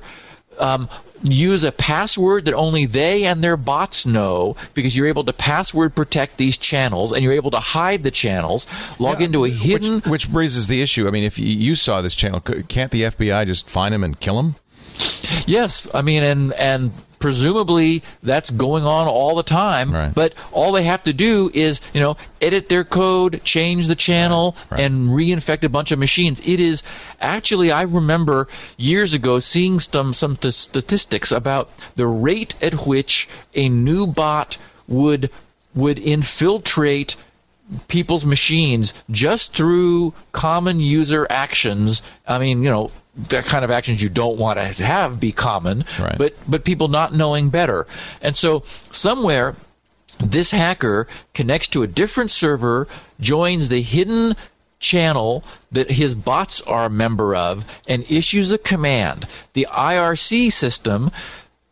Um, 0.58 0.88
use 1.22 1.64
a 1.64 1.72
password 1.72 2.44
that 2.44 2.54
only 2.54 2.86
they 2.86 3.24
and 3.24 3.42
their 3.42 3.56
bots 3.56 4.06
know 4.06 4.56
because 4.74 4.96
you're 4.96 5.06
able 5.06 5.24
to 5.24 5.32
password 5.32 5.94
protect 5.94 6.36
these 6.36 6.58
channels 6.58 7.12
and 7.12 7.22
you're 7.22 7.32
able 7.32 7.50
to 7.50 7.60
hide 7.60 8.02
the 8.02 8.10
channels 8.10 8.66
log 8.98 9.20
into 9.22 9.44
a 9.44 9.48
hidden 9.50 9.96
which, 9.96 10.06
which 10.06 10.28
raises 10.30 10.66
the 10.66 10.82
issue. 10.82 11.06
I 11.08 11.10
mean, 11.10 11.24
if 11.24 11.38
you- 11.38 11.46
you 11.46 11.74
saw 11.74 12.00
this 12.02 12.14
channel, 12.14 12.40
can't 12.40 12.90
the 12.90 13.04
FBI 13.04 13.44
just 13.44 13.68
find 13.68 13.94
him 13.94 14.04
and 14.04 14.18
kill 14.20 14.38
him? 14.38 14.56
Yes, 15.46 15.86
I 15.92 16.02
mean, 16.02 16.22
and 16.22 16.52
and 16.54 16.90
presumably 17.18 18.02
that's 18.22 18.50
going 18.50 18.84
on 18.84 19.06
all 19.08 19.34
the 19.36 19.42
time. 19.42 19.92
Right. 19.92 20.14
But 20.14 20.34
all 20.52 20.72
they 20.72 20.84
have 20.84 21.02
to 21.04 21.12
do 21.12 21.50
is, 21.54 21.80
you 21.92 22.00
know, 22.00 22.16
edit 22.40 22.68
their 22.68 22.84
code, 22.84 23.42
change 23.44 23.86
the 23.88 23.94
channel, 23.94 24.56
Right, 24.70 24.78
right. 24.78 24.80
and 24.82 25.08
reinfect 25.08 25.64
a 25.64 25.68
bunch 25.68 25.92
of 25.92 25.98
machines. 25.98 26.40
It 26.46 26.60
is 26.60 26.82
actually, 27.20 27.70
I 27.72 27.82
remember 27.82 28.48
years 28.76 29.14
ago 29.14 29.38
seeing 29.38 29.80
some 29.80 30.12
some 30.12 30.36
t- 30.36 30.50
statistics 30.50 31.32
about 31.32 31.70
the 31.96 32.06
rate 32.06 32.54
at 32.62 32.86
which 32.86 33.28
a 33.54 33.68
new 33.68 34.06
bot 34.06 34.58
would 34.88 35.30
would 35.74 35.98
infiltrate 35.98 37.16
people's 37.88 38.24
machines 38.24 38.94
just 39.10 39.52
through 39.52 40.14
common 40.32 40.78
user 40.80 41.26
actions. 41.28 42.00
I 42.26 42.38
mean, 42.38 42.62
you 42.62 42.70
know, 42.70 42.90
the 43.16 43.42
kind 43.42 43.64
of 43.64 43.70
actions 43.70 44.02
you 44.02 44.08
don't 44.08 44.38
want 44.38 44.58
to 44.58 44.84
have 44.84 45.18
be 45.18 45.32
common, 45.32 45.84
Right. 45.98 46.18
but 46.18 46.34
but 46.48 46.64
people 46.64 46.88
not 46.88 47.14
knowing 47.14 47.48
better. 47.48 47.86
And 48.20 48.36
so 48.36 48.62
somewhere 48.90 49.56
this 50.18 50.50
hacker 50.50 51.06
connects 51.34 51.68
to 51.68 51.82
a 51.82 51.86
different 51.86 52.30
server, 52.30 52.88
joins 53.20 53.68
the 53.68 53.82
hidden 53.82 54.34
channel 54.78 55.42
that 55.72 55.90
his 55.92 56.14
bots 56.14 56.60
are 56.62 56.84
a 56.86 56.90
member 56.90 57.34
of 57.34 57.64
and 57.88 58.04
issues 58.10 58.52
a 58.52 58.58
command. 58.58 59.26
The 59.54 59.66
IRC 59.70 60.52
system 60.52 61.10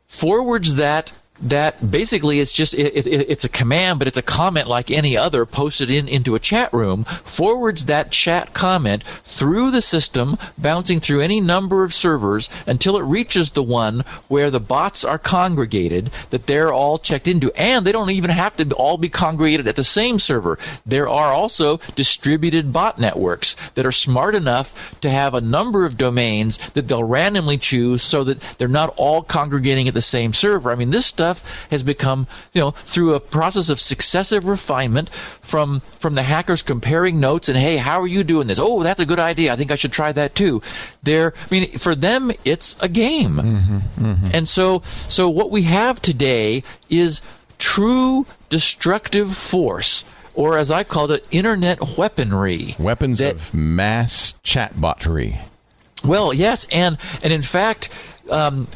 forwards 0.07 0.77
that 0.77 1.13
that 1.43 1.91
basically 1.91 2.41
it's 2.41 2.53
just 2.53 2.75
it, 2.75 3.07
it, 3.07 3.07
it's 3.29 3.45
a 3.45 3.49
command 3.49 3.99
but 3.99 4.07
it's 4.07 4.19
a 4.19 4.23
comment 4.23 4.69
like 4.69 4.91
any 4.91 5.17
other 5.17 5.45
posted 5.45 5.91
in 5.91 6.07
into 6.07 6.35
a 6.35 6.39
chat 6.39 6.73
room 6.73 7.05
forwards 7.05 7.87
that 7.87 8.13
chat 8.13 8.55
comment 8.55 9.03
through 9.03 9.71
the 9.71 9.83
system 9.83 10.37
bouncing 10.57 11.01
through 11.01 11.21
any 11.21 11.41
number 11.41 11.83
of 11.83 11.93
servers 11.93 12.49
until 12.67 12.97
it 12.97 13.03
reaches 13.03 13.51
the 13.51 13.63
one 13.63 14.01
where 14.29 14.51
the 14.51 14.61
bots 14.61 15.05
are 15.05 15.19
congregated 15.19 16.11
that 16.31 16.47
they're 16.47 16.73
all 16.73 16.99
checked 16.99 17.27
into 17.27 17.53
and 17.55 17.85
they 17.85 17.93
don't 17.93 18.11
even 18.11 18.31
have 18.31 18.57
to 18.57 18.69
all 18.77 18.97
be 18.97 19.09
congregated 19.09 19.67
at 19.67 19.77
the 19.77 19.85
same 19.85 20.19
server 20.19 20.59
there 20.87 21.09
are 21.09 21.33
also 21.33 21.79
distributed 21.97 22.73
bot 22.73 22.99
networks 22.99 23.57
that 23.75 23.85
are 23.85 23.93
smart 23.93 24.35
enough 24.35 24.99
to 25.01 25.11
have 25.11 25.35
a 25.35 25.41
number 25.41 25.85
of 25.85 25.97
domains 25.99 26.59
that 26.71 26.89
they'll 26.89 27.05
randomly 27.05 27.59
choose 27.59 28.03
so 28.03 28.25
that 28.25 28.41
they're 28.59 28.69
not 28.69 28.95
all 28.97 29.23
congregating 29.23 29.89
at 29.89 29.95
the 29.95 30.03
same 30.03 30.33
server. 30.33 30.71
I 30.71 30.75
mean, 30.75 30.91
this 30.91 31.07
stuff 31.25 31.67
has 31.71 31.83
become, 31.83 32.27
you 32.53 32.61
know, 32.61 32.71
through 32.73 33.15
a 33.15 33.21
process 33.21 33.71
of 33.71 33.81
successive 33.81 34.47
refinement 34.47 35.09
from 35.41 35.81
from 35.99 36.15
the 36.15 36.23
hackers 36.23 36.63
comparing 36.63 37.19
notes 37.19 37.49
and 37.49 37.57
hey, 37.59 37.79
how 37.79 38.01
are 38.01 38.07
you 38.07 38.23
doing 38.25 38.47
this? 38.47 38.59
Oh, 38.61 38.83
that's 38.83 39.01
a 39.01 39.07
good 39.07 39.19
idea. 39.19 39.53
I 39.53 39.57
think 39.57 39.71
I 39.71 39.77
should 39.77 39.93
try 39.93 40.13
that 40.13 40.35
too. 40.35 40.61
They're, 41.03 41.33
I 41.37 41.47
mean, 41.51 41.71
for 41.79 41.95
them, 41.95 42.31
it's 42.45 42.77
a 42.83 42.89
game, 42.89 43.39
and 44.33 44.47
so 44.47 44.83
so 45.09 45.31
what 45.31 45.51
we 45.51 45.63
have 45.63 46.01
today 46.03 46.63
is 46.91 47.23
true 47.59 48.27
destructive 48.51 49.35
force. 49.35 50.05
Or 50.35 50.59
as 50.59 50.71
I 50.71 50.83
called 50.83 51.13
it, 51.13 51.25
internet 51.31 51.97
weaponry. 51.97 52.75
Weapons 52.79 53.21
that- 53.21 53.37
of 53.37 53.55
mass 53.55 54.35
chatbottery. 54.45 55.39
well, 56.05 56.35
yes, 56.35 56.67
and 56.73 56.99
and 57.23 57.33
in 57.33 57.43
fact, 57.43 57.89
um, 58.31 58.67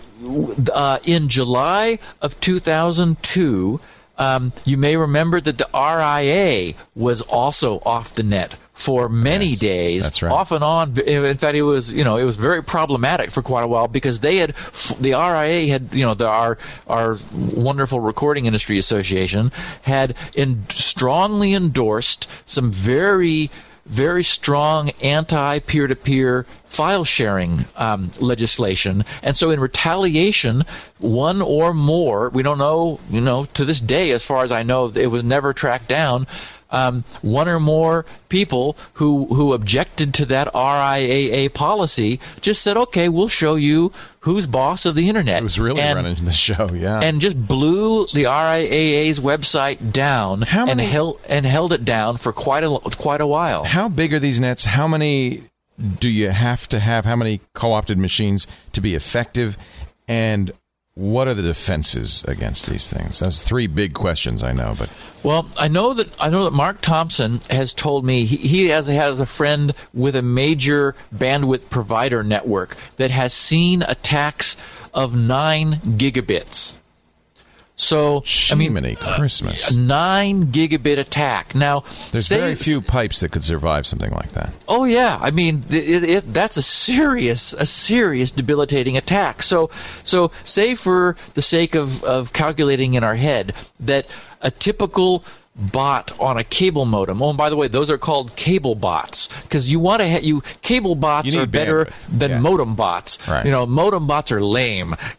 uh, 0.72 0.98
in 1.04 1.28
July 1.28 1.98
of 2.20 2.38
2002, 2.40 3.81
um, 4.18 4.52
you 4.64 4.76
may 4.76 4.96
remember 4.96 5.40
that 5.40 5.59
the 5.59 5.68
RIAA 5.72 6.74
was 6.96 7.22
also 7.22 7.81
off 7.87 8.12
the 8.14 8.22
net 8.24 8.57
for 8.72 9.09
many 9.09 9.46
Yes, 9.50 9.59
days, 9.59 10.02
that's 10.04 10.22
right. 10.22 10.33
off 10.33 10.52
and 10.52 10.62
on. 10.62 10.98
In 11.00 11.37
fact, 11.37 11.57
it 11.57 11.62
was 11.62 11.92
you 11.92 12.04
know 12.04 12.16
it 12.16 12.24
was 12.24 12.37
very 12.37 12.62
problematic 12.62 13.31
for 13.31 13.42
quite 13.42 13.62
a 13.62 13.66
while 13.68 13.88
because 13.88 14.20
they 14.20 14.37
had 14.37 14.50
the 14.50 15.12
RIAA 15.12 15.68
had 15.68 15.92
you 15.92 16.04
know 16.04 16.14
the, 16.14 16.28
our 16.28 16.59
our 16.87 17.16
wonderful 17.33 18.00
recording 18.00 18.46
industry 18.46 18.78
association 18.78 19.50
had 19.83 20.16
in, 20.35 20.64
strongly 20.68 21.54
endorsed 21.54 22.28
some 22.48 22.70
very 22.72 23.50
very 23.88 24.22
strong 24.22 24.90
anti 25.03 25.59
peer 25.61 25.87
to 25.87 25.96
peer 25.96 26.46
file 26.64 27.05
sharing 27.05 27.64
um, 27.77 28.11
legislation. 28.20 29.05
And 29.22 29.37
so, 29.37 29.51
in 29.51 29.61
retaliation, 29.61 30.64
one 30.98 31.40
or 31.40 31.74
more, 31.74 32.29
we 32.31 32.42
don't 32.42 32.59
know, 32.59 33.01
you 33.11 33.20
know, 33.20 33.44
to 33.55 33.64
this 33.64 33.81
day, 33.81 34.11
as 34.11 34.24
far 34.24 34.44
as 34.44 34.53
I 34.53 34.62
know, 34.62 34.92
it 34.94 35.09
was 35.09 35.24
never 35.24 35.53
tracked 35.53 35.88
down. 35.88 36.27
Um, 36.70 37.04
one 37.22 37.48
or 37.48 37.61
more 37.61 38.04
people 38.28 38.76
who 38.94 39.26
who 39.26 39.54
objected 39.54 40.12
to 40.14 40.26
that 40.26 40.52
RIAA 40.52 41.52
policy 41.54 42.20
just 42.40 42.62
said, 42.62 42.76
"Okay, 42.76 43.09
we'll 43.09 43.28
show 43.28 43.54
you 43.54 43.92
who's 44.20 44.46
boss 44.46 44.85
of 44.85 44.94
the 44.94 45.09
internet." 45.09 45.40
It 45.40 45.44
was 45.44 45.59
really 45.59 45.81
and, 45.81 45.96
running 45.96 46.24
the 46.24 46.31
show, 46.31 46.70
yeah. 46.74 47.00
and 47.00 47.20
just 47.20 47.38
blew 47.46 48.07
the 48.07 48.24
RIAA's 48.24 49.18
website 49.18 49.92
down 49.92 50.42
How 50.42 50.66
and 50.66 50.81
held 50.81 51.20
and 51.26 51.46
held 51.46 51.72
it 51.72 51.85
down 51.85 52.18
for 52.18 52.33
quite 52.33 52.64
a 52.64 52.78
quite 52.96 53.20
a 53.20 53.26
while. 53.26 53.64
How 53.64 53.88
big 53.88 54.12
are 54.12 54.18
these 54.18 54.38
nets? 54.38 54.66
How 54.66 54.87
many 54.87 55.44
do 56.00 56.09
you 56.09 56.31
have 56.31 56.68
to 56.68 56.81
have? 56.81 57.04
How 57.04 57.16
many 57.16 57.40
co 57.54 57.72
opted 57.72 57.98
machines 57.98 58.46
to 58.72 58.81
be 58.81 58.94
effective? 58.94 59.57
And 60.07 60.52
what 60.98 61.28
are 61.28 61.34
the 61.34 61.42
defenses 61.42 62.24
against 62.26 62.68
these 62.68 62.90
things? 62.90 63.20
That's 63.20 63.42
three 63.42 63.68
big 63.68 63.94
questions, 63.94 64.42
I 64.42 64.52
know, 64.52 64.74
but 64.78 64.90
Well, 65.22 65.48
I 65.58 65.68
know 65.68 65.94
that 65.94 66.08
I 66.20 66.28
know 66.28 66.44
that 66.44 66.52
Mark 66.52 66.80
Thompson 66.80 67.40
has 67.50 67.72
told 67.72 68.04
me 68.04 68.24
he, 68.24 68.37
he 68.37 68.66
has 68.68 68.88
has 68.88 69.20
a 69.20 69.26
friend 69.26 69.72
with 69.94 70.16
a 70.16 70.22
major 70.22 70.96
bandwidth 71.14 71.70
provider 71.70 72.24
network 72.24 72.76
that 72.96 73.11
has 73.11 73.32
seen 73.32 73.82
attacks 73.82 74.56
of 74.92 75.14
nine 75.14 75.76
gigabits. 75.96 76.74
So 77.78 78.24
I 78.50 78.56
mean, 78.56 78.74
Jiminy 78.74 78.96
uh, 79.00 79.14
Christmas. 79.16 79.70
a 79.70 79.78
nine 79.78 80.46
gigabit 80.46 80.98
attack. 80.98 81.54
Now, 81.54 81.84
There's 82.10 82.28
very 82.28 82.56
few 82.56 82.80
pipes 82.80 83.20
that 83.20 83.30
could 83.30 83.44
survive 83.44 83.86
something 83.86 84.10
like 84.10 84.32
that. 84.32 84.52
Oh 84.66 84.84
yeah, 84.84 85.16
I 85.20 85.30
mean 85.30 85.62
it, 85.70 86.02
it, 86.02 86.34
that's 86.34 86.56
a 86.56 86.62
serious, 86.62 87.52
a 87.52 87.64
serious 87.64 88.32
debilitating 88.32 88.96
attack. 88.96 89.44
So, 89.44 89.70
so 90.02 90.32
say 90.42 90.74
for 90.74 91.16
the 91.34 91.42
sake 91.42 91.76
of 91.76 92.02
of 92.02 92.32
calculating 92.32 92.94
in 92.94 93.04
our 93.04 93.14
head 93.14 93.54
that 93.78 94.08
a 94.42 94.50
typical 94.50 95.24
bot 95.72 96.18
on 96.20 96.36
a 96.38 96.44
cable 96.44 96.84
modem. 96.84 97.20
Oh, 97.22 97.30
and 97.30 97.38
by 97.38 97.50
the 97.50 97.56
way, 97.56 97.68
those 97.68 97.90
are 97.90 97.98
called 97.98 98.36
cable 98.36 98.74
bots 98.74 99.28
because 99.42 99.70
you 99.70 99.80
want 99.80 100.00
to 100.00 100.08
ha- 100.10 100.20
you 100.22 100.40
cable 100.62 100.94
bots 100.94 101.34
You 101.34 101.40
are 101.40 101.46
better 101.46 101.84
bandwidth. 101.86 102.18
than 102.18 102.30
Yeah. 102.30 102.38
modem 102.40 102.74
bots. 102.74 103.18
Right. 103.28 103.44
You 103.44 103.50
know, 103.50 103.66
modem 103.66 104.06
bots 104.06 104.30
are 104.32 104.40
lame. 104.40 104.94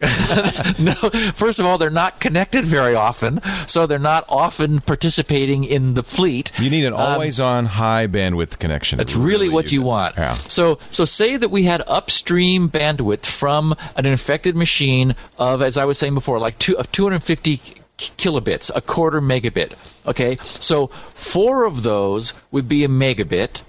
no, 0.78 0.92
first 1.34 1.60
of 1.60 1.66
all, 1.66 1.78
they're 1.78 1.90
not 1.90 2.20
connected 2.20 2.64
very 2.64 2.94
often, 2.94 3.40
so 3.66 3.86
they're 3.86 3.98
not 3.98 4.24
often 4.28 4.80
participating 4.80 5.64
in 5.64 5.94
the 5.94 6.02
fleet. 6.02 6.52
You 6.58 6.70
need 6.70 6.84
an 6.86 6.92
um, 6.94 7.00
always-on 7.00 7.66
high 7.66 8.06
bandwidth 8.06 8.58
connection. 8.58 8.98
That's 8.98 9.12
to 9.12 9.18
really 9.20 9.48
what 9.48 9.72
you 9.72 9.82
it. 9.82 9.84
want. 9.84 10.16
Yeah. 10.16 10.32
So, 10.32 10.78
so 10.90 11.04
say 11.04 11.36
that 11.36 11.50
we 11.50 11.64
had 11.64 11.82
upstream 11.86 12.68
bandwidth 12.68 13.26
from 13.26 13.74
an 13.96 14.06
infected 14.06 14.56
machine 14.56 15.14
of, 15.38 15.62
as 15.62 15.76
I 15.76 15.84
was 15.84 15.98
saying 15.98 16.14
before, 16.14 16.38
like 16.38 16.58
two, 16.58 16.76
of 16.78 16.90
250 16.92 17.60
kilobits, 17.98 18.70
a 18.74 18.80
quarter 18.80 19.20
megabit. 19.20 19.72
Okay, 20.06 20.36
so 20.40 20.86
four 20.88 21.64
of 21.66 21.82
those 21.82 22.32
would 22.50 22.68
be 22.68 22.84
a 22.84 22.88
megabit. 22.88 23.62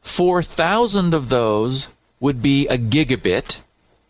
Four 0.00 0.42
thousand 0.42 1.14
of 1.14 1.28
those 1.28 1.88
would 2.20 2.42
be 2.42 2.66
a 2.68 2.76
gigabit. 2.78 3.58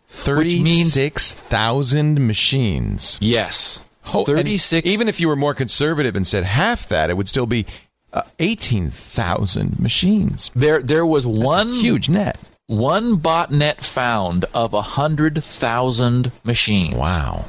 Thirty-six 0.07 1.33
thousand 1.33 2.25
machines. 2.25 3.17
Yes, 3.21 3.83
Oh, 4.13 4.19
and 4.19 4.25
thirty-six. 4.27 4.87
Even 4.87 5.07
if 5.07 5.19
you 5.19 5.27
were 5.27 5.35
more 5.35 5.53
conservative 5.53 6.15
and 6.15 6.25
said 6.25 6.43
half 6.43 6.87
that, 6.89 7.09
it 7.09 7.17
would 7.17 7.29
still 7.29 7.45
be 7.45 7.65
uh, 8.11 8.21
eighteen 8.39 8.89
thousand 8.89 9.79
machines. 9.79 10.49
there, 10.55 10.81
there 10.81 11.05
was 11.05 11.25
one 11.25 11.69
Huge 11.73 12.09
net. 12.09 12.39
one 12.67 13.17
botnet 13.17 13.83
found 13.83 14.45
of 14.53 14.73
a 14.73 14.81
hundred 14.81 15.43
thousand 15.43 16.31
machines. 16.43 16.95
Wow. 16.95 17.45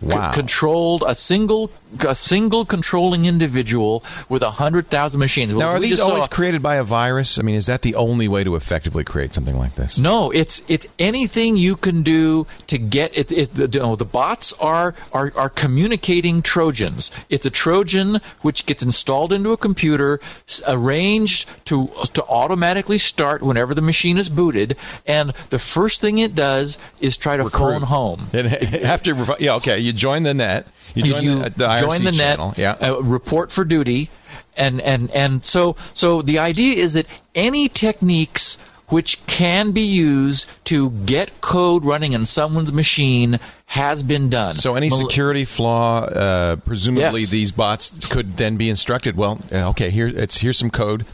C- 0.00 0.06
controlled 0.32 1.02
a 1.06 1.14
single 1.14 1.70
a 2.06 2.14
single 2.14 2.64
controlling 2.66 3.24
individual 3.26 4.02
with 4.28 4.42
a 4.42 4.50
hundred 4.50 4.90
thousand 4.90 5.20
machines. 5.20 5.54
Well, 5.54 5.68
now, 5.68 5.76
are 5.76 5.80
these 5.80 6.00
always 6.00 6.24
saw- 6.24 6.28
created 6.28 6.62
by 6.62 6.76
a 6.76 6.82
virus? 6.82 7.38
I 7.38 7.42
mean, 7.42 7.54
is 7.54 7.66
that 7.66 7.82
the 7.82 7.94
only 7.94 8.28
way 8.28 8.44
to 8.44 8.56
effectively 8.56 9.04
create 9.04 9.32
something 9.34 9.56
like 9.58 9.76
this? 9.76 9.98
no, 9.98 10.30
it's 10.30 10.62
it's 10.68 10.86
anything 10.98 11.56
you 11.56 11.76
can 11.76 12.02
do 12.02 12.46
to 12.66 12.76
get 12.78 13.16
it. 13.16 13.32
it 13.32 13.54
the, 13.54 13.68
no, 13.68 13.96
the 13.96 14.04
bots 14.04 14.52
are, 14.54 14.94
are 15.12 15.32
are 15.36 15.48
communicating 15.48 16.42
Trojans. 16.42 17.10
It's 17.30 17.46
a 17.46 17.50
Trojan 17.50 18.20
which 18.42 18.66
gets 18.66 18.82
installed 18.82 19.32
into 19.32 19.52
a 19.52 19.56
computer, 19.56 20.20
s- 20.48 20.60
arranged 20.66 21.48
to 21.66 21.86
to 22.12 22.24
automatically 22.24 22.98
start 22.98 23.42
whenever 23.42 23.74
the 23.74 23.82
machine 23.82 24.18
is 24.18 24.28
booted, 24.28 24.76
and 25.06 25.30
the 25.50 25.58
first 25.58 26.00
thing 26.00 26.18
it 26.18 26.34
does 26.34 26.78
is 27.00 27.16
try 27.16 27.36
to 27.36 27.48
phone 27.48 27.82
home. 27.82 28.28
And 28.36 28.46
after, 28.84 29.14
yeah, 29.38 29.54
okay, 29.56 29.78
you 29.86 29.92
join 29.92 30.22
the 30.24 30.34
net. 30.34 30.66
You 30.94 31.02
join 31.04 31.22
you 31.24 31.38
the, 31.42 31.50
the 31.50 31.66
IRC 31.66 31.80
join 31.80 32.04
the 32.04 32.12
channel. 32.12 32.48
net, 32.56 32.58
Yeah. 32.58 32.72
uh, 32.90 33.00
report 33.02 33.52
for 33.52 33.64
duty, 33.64 34.10
and 34.56 34.80
and 34.80 35.10
and 35.12 35.44
so 35.44 35.76
so 35.94 36.22
the 36.22 36.38
idea 36.38 36.76
is 36.76 36.94
that 36.94 37.06
any 37.34 37.68
techniques 37.68 38.58
which 38.88 39.24
can 39.26 39.72
be 39.72 39.80
used 39.82 40.46
to 40.64 40.90
get 40.90 41.40
code 41.40 41.84
running 41.84 42.12
in 42.12 42.24
someone's 42.24 42.72
machine 42.72 43.38
has 43.66 44.04
been 44.04 44.30
done. 44.30 44.54
So 44.54 44.76
any 44.76 44.90
security 44.90 45.44
flaw, 45.44 46.02
uh, 46.04 46.56
presumably 46.56 47.22
Yes. 47.22 47.30
these 47.30 47.50
bots 47.52 48.06
could 48.08 48.36
then 48.36 48.56
be 48.56 48.70
instructed. 48.70 49.16
Well, 49.16 49.40
uh, 49.52 49.70
okay, 49.70 49.90
here 49.90 50.06
it's 50.06 50.38
here's 50.38 50.56
some 50.56 50.70
code. 50.70 51.04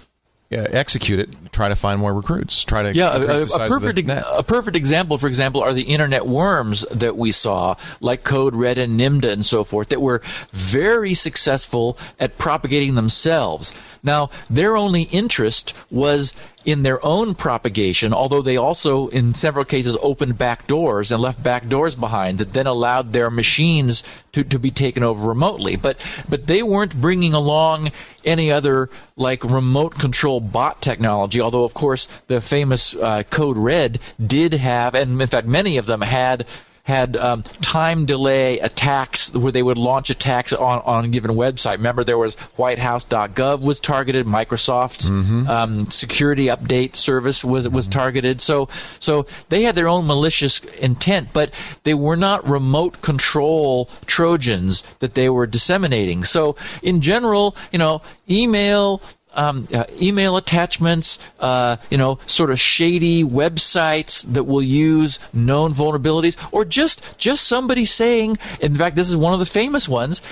Execute 0.52 1.18
it. 1.18 1.30
Try 1.52 1.68
to 1.68 1.76
find 1.76 1.98
more 2.00 2.12
recruits. 2.14 2.64
Try 2.64 2.82
to 2.82 2.94
Yeah, 2.94 3.16
a, 3.16 3.20
a- 3.20 3.42
a 3.44 3.68
perfect 3.68 3.98
a 4.08 4.42
perfect 4.42 4.76
example, 4.76 5.18
for 5.18 5.26
example, 5.26 5.62
are 5.62 5.72
the 5.72 5.82
internet 5.82 6.26
worms 6.26 6.82
that 6.90 7.16
we 7.16 7.32
saw, 7.32 7.74
like 8.00 8.24
Code 8.24 8.54
Red 8.54 8.78
and 8.78 8.98
Nimda 8.98 9.30
and 9.32 9.44
so 9.44 9.64
forth, 9.64 9.88
that 9.88 10.00
were 10.00 10.20
very 10.50 11.14
successful 11.14 11.98
at 12.20 12.38
propagating 12.38 12.94
themselves. 12.94 13.74
Now, 14.02 14.30
their 14.50 14.76
only 14.76 15.02
interest 15.04 15.74
was 15.90 16.32
in 16.64 16.82
their 16.82 17.04
own 17.04 17.34
propagation, 17.34 18.12
although 18.12 18.42
they 18.42 18.56
also, 18.56 19.08
in 19.08 19.34
several 19.34 19.64
cases, 19.64 19.96
opened 20.02 20.38
back 20.38 20.66
doors 20.66 21.10
and 21.10 21.20
left 21.20 21.42
back 21.42 21.68
doors 21.68 21.94
behind 21.94 22.38
that 22.38 22.52
then 22.52 22.66
allowed 22.66 23.12
their 23.12 23.30
machines 23.30 24.02
to, 24.32 24.44
to 24.44 24.58
be 24.58 24.70
taken 24.70 25.02
over 25.02 25.28
remotely. 25.28 25.76
But 25.76 25.98
but 26.28 26.46
they 26.46 26.62
weren't 26.62 27.00
bringing 27.00 27.34
along 27.34 27.90
any 28.24 28.50
other 28.50 28.88
like 29.16 29.44
remote 29.44 29.98
control 29.98 30.40
bot 30.40 30.80
technology. 30.80 31.40
Although, 31.40 31.64
of 31.64 31.74
course, 31.74 32.08
the 32.28 32.40
famous 32.40 32.94
uh, 32.94 33.24
Code 33.24 33.56
Red 33.56 33.98
did 34.24 34.54
have, 34.54 34.94
and 34.94 35.20
in 35.20 35.28
fact, 35.28 35.46
many 35.46 35.76
of 35.76 35.86
them 35.86 36.00
had 36.00 36.46
had 36.84 37.16
um, 37.16 37.42
time 37.60 38.06
delay 38.06 38.58
attacks 38.58 39.34
where 39.34 39.52
they 39.52 39.62
would 39.62 39.78
launch 39.78 40.10
attacks 40.10 40.52
on, 40.52 40.80
on 40.84 41.04
a 41.04 41.08
given 41.08 41.30
website. 41.32 41.76
Remember, 41.76 42.02
there 42.02 42.18
was 42.18 42.34
WhiteHouse.gov 42.36 43.60
was 43.60 43.78
targeted, 43.78 44.26
Microsoft's 44.26 45.08
um, 45.48 45.86
security 45.86 46.46
update 46.46 46.96
service 46.96 47.44
was 47.44 47.68
was 47.68 47.86
targeted. 47.86 48.40
So 48.40 48.68
so 48.98 49.26
they 49.48 49.62
had 49.62 49.76
their 49.76 49.88
own 49.88 50.06
malicious 50.06 50.58
intent, 50.60 51.28
but 51.32 51.52
they 51.84 51.94
were 51.94 52.16
not 52.16 52.48
remote 52.48 53.00
control 53.00 53.88
Trojans 54.06 54.82
that 54.98 55.14
they 55.14 55.28
were 55.28 55.46
disseminating. 55.46 56.24
So 56.24 56.56
in 56.82 57.00
general, 57.00 57.56
you 57.70 57.78
know, 57.78 58.02
email 58.28 59.00
um, 59.34 59.66
uh, 59.74 59.84
email 60.00 60.36
attachments, 60.36 61.18
uh, 61.40 61.76
you 61.90 61.98
know, 61.98 62.18
sort 62.26 62.50
of 62.50 62.58
shady 62.60 63.24
websites 63.24 64.26
that 64.32 64.44
will 64.44 64.62
use 64.62 65.18
known 65.32 65.72
vulnerabilities, 65.72 66.36
or 66.52 66.64
just 66.64 67.02
just 67.18 67.46
somebody 67.46 67.84
saying. 67.84 68.38
In 68.60 68.74
fact, 68.74 68.96
this 68.96 69.08
is 69.08 69.16
one 69.16 69.32
of 69.32 69.38
the 69.38 69.46
famous 69.46 69.88
ones. 69.88 70.22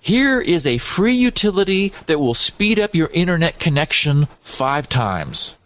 Here 0.00 0.40
is 0.40 0.66
a 0.66 0.78
free 0.78 1.14
utility 1.16 1.92
that 2.06 2.20
will 2.20 2.34
speed 2.34 2.78
up 2.78 2.94
your 2.94 3.10
internet 3.12 3.58
connection 3.58 4.28
five 4.40 4.88
times. 4.88 5.56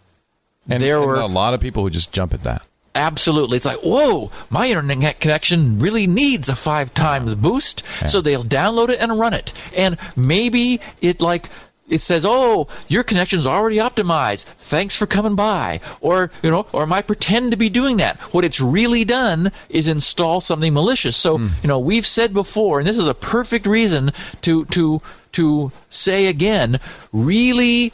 and, 0.67 0.81
there 0.81 0.97
and 0.97 1.05
were- 1.05 1.15
a 1.15 1.27
lot 1.27 1.53
of 1.53 1.59
people 1.61 1.83
who 1.83 1.89
just 1.89 2.11
jump 2.11 2.33
at 2.33 2.43
that. 2.43 2.65
Absolutely. 2.93 3.55
It's 3.55 3.65
like, 3.65 3.79
whoa, 3.83 4.31
my 4.49 4.67
internet 4.67 5.21
connection 5.21 5.79
really 5.79 6.07
needs 6.07 6.49
a 6.49 6.55
five 6.57 6.93
times 6.93 7.35
boost. 7.35 7.83
So 8.05 8.19
they'll 8.19 8.43
download 8.43 8.89
it 8.89 8.99
and 8.99 9.17
run 9.17 9.33
it. 9.33 9.53
And 9.77 9.97
maybe 10.17 10.81
it 10.99 11.21
like, 11.21 11.49
it 11.91 12.01
says, 12.01 12.25
oh, 12.25 12.67
your 12.87 13.03
connection's 13.03 13.45
already 13.45 13.77
optimized. 13.77 14.45
Thanks 14.57 14.95
for 14.95 15.05
coming 15.05 15.35
by. 15.35 15.81
Or, 15.99 16.31
you 16.41 16.49
know, 16.49 16.65
or 16.71 16.87
might 16.87 17.05
pretend 17.05 17.51
to 17.51 17.57
be 17.57 17.69
doing 17.69 17.97
that. 17.97 18.19
What 18.33 18.45
it's 18.45 18.61
really 18.61 19.03
done 19.03 19.51
is 19.69 19.87
install 19.87 20.41
something 20.41 20.73
malicious. 20.73 21.17
So, 21.17 21.37
hmm. 21.37 21.47
you 21.61 21.67
know, 21.67 21.79
we've 21.79 22.07
said 22.07 22.33
before, 22.33 22.79
and 22.79 22.87
this 22.87 22.97
is 22.97 23.07
a 23.07 23.13
perfect 23.13 23.65
reason 23.65 24.13
to, 24.41 24.65
to, 24.65 25.01
to 25.33 25.71
say 25.89 26.27
again, 26.27 26.79
really 27.11 27.91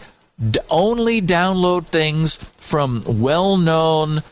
d- 0.51 0.59
only 0.69 1.21
download 1.21 1.87
things 1.87 2.37
from 2.57 3.03
well-known 3.07 4.23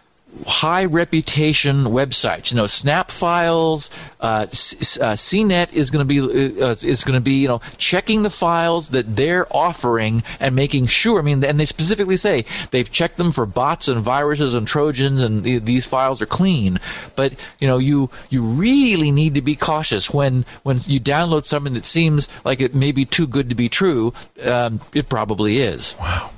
high 0.45 0.85
reputation 0.85 1.85
websites. 1.85 2.51
You 2.51 2.57
know, 2.57 2.67
Snap 2.67 3.11
files, 3.11 3.89
uh, 4.19 4.45
C- 4.47 5.01
uh, 5.01 5.13
CNET 5.13 5.73
is 5.73 5.89
going 5.89 6.07
to 6.07 6.21
be 6.21 6.61
uh, 6.61 6.69
is 6.69 7.03
going 7.03 7.15
to 7.15 7.21
be 7.21 7.41
you 7.41 7.47
know 7.47 7.59
checking 7.77 8.23
the 8.23 8.29
files 8.29 8.89
that 8.89 9.15
they're 9.15 9.47
offering 9.55 10.23
and 10.39 10.55
making 10.55 10.87
sure. 10.87 11.19
I 11.19 11.21
mean, 11.21 11.43
and 11.43 11.59
they 11.59 11.65
specifically 11.65 12.17
say 12.17 12.45
they've 12.71 12.89
checked 12.89 13.17
them 13.17 13.31
for 13.31 13.45
bots 13.45 13.87
and 13.87 14.01
viruses 14.01 14.53
and 14.53 14.67
trojans, 14.67 15.21
and 15.21 15.43
th- 15.43 15.63
these 15.63 15.85
files 15.85 16.21
are 16.21 16.27
clean. 16.27 16.79
But 17.15 17.35
you 17.59 17.67
know, 17.67 17.77
you 17.77 18.09
you 18.29 18.43
really 18.43 19.11
need 19.11 19.35
to 19.35 19.41
be 19.41 19.55
cautious 19.55 20.13
when 20.13 20.45
when 20.63 20.77
you 20.85 20.99
download 20.99 21.45
something 21.45 21.73
that 21.73 21.85
seems 21.85 22.27
like 22.43 22.61
it 22.61 22.75
may 22.75 22.91
be 22.91 23.05
too 23.05 23.27
good 23.27 23.49
to 23.49 23.55
be 23.55 23.69
true. 23.69 24.13
Um, 24.43 24.81
it 24.93 25.09
probably 25.09 25.59
is. 25.59 25.95
Wow. 25.99 26.31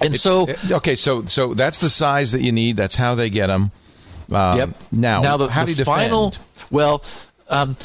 And 0.00 0.16
so. 0.16 0.48
okay, 0.70 0.94
so 0.94 1.24
so 1.26 1.54
that's 1.54 1.78
the 1.78 1.90
size 1.90 2.32
that 2.32 2.42
you 2.42 2.52
need. 2.52 2.76
That's 2.76 2.96
how 2.96 3.14
they 3.14 3.30
get 3.30 3.48
them. 3.48 3.72
Um, 4.32 4.58
Yep. 4.58 4.70
Now, 4.92 5.20
now 5.20 5.36
the, 5.36 5.48
how 5.48 5.62
the 5.62 5.66
do 5.66 5.70
you 5.72 5.76
defend? 5.76 5.86
final, 5.86 6.34
well, 6.70 7.02
um, 7.48 7.76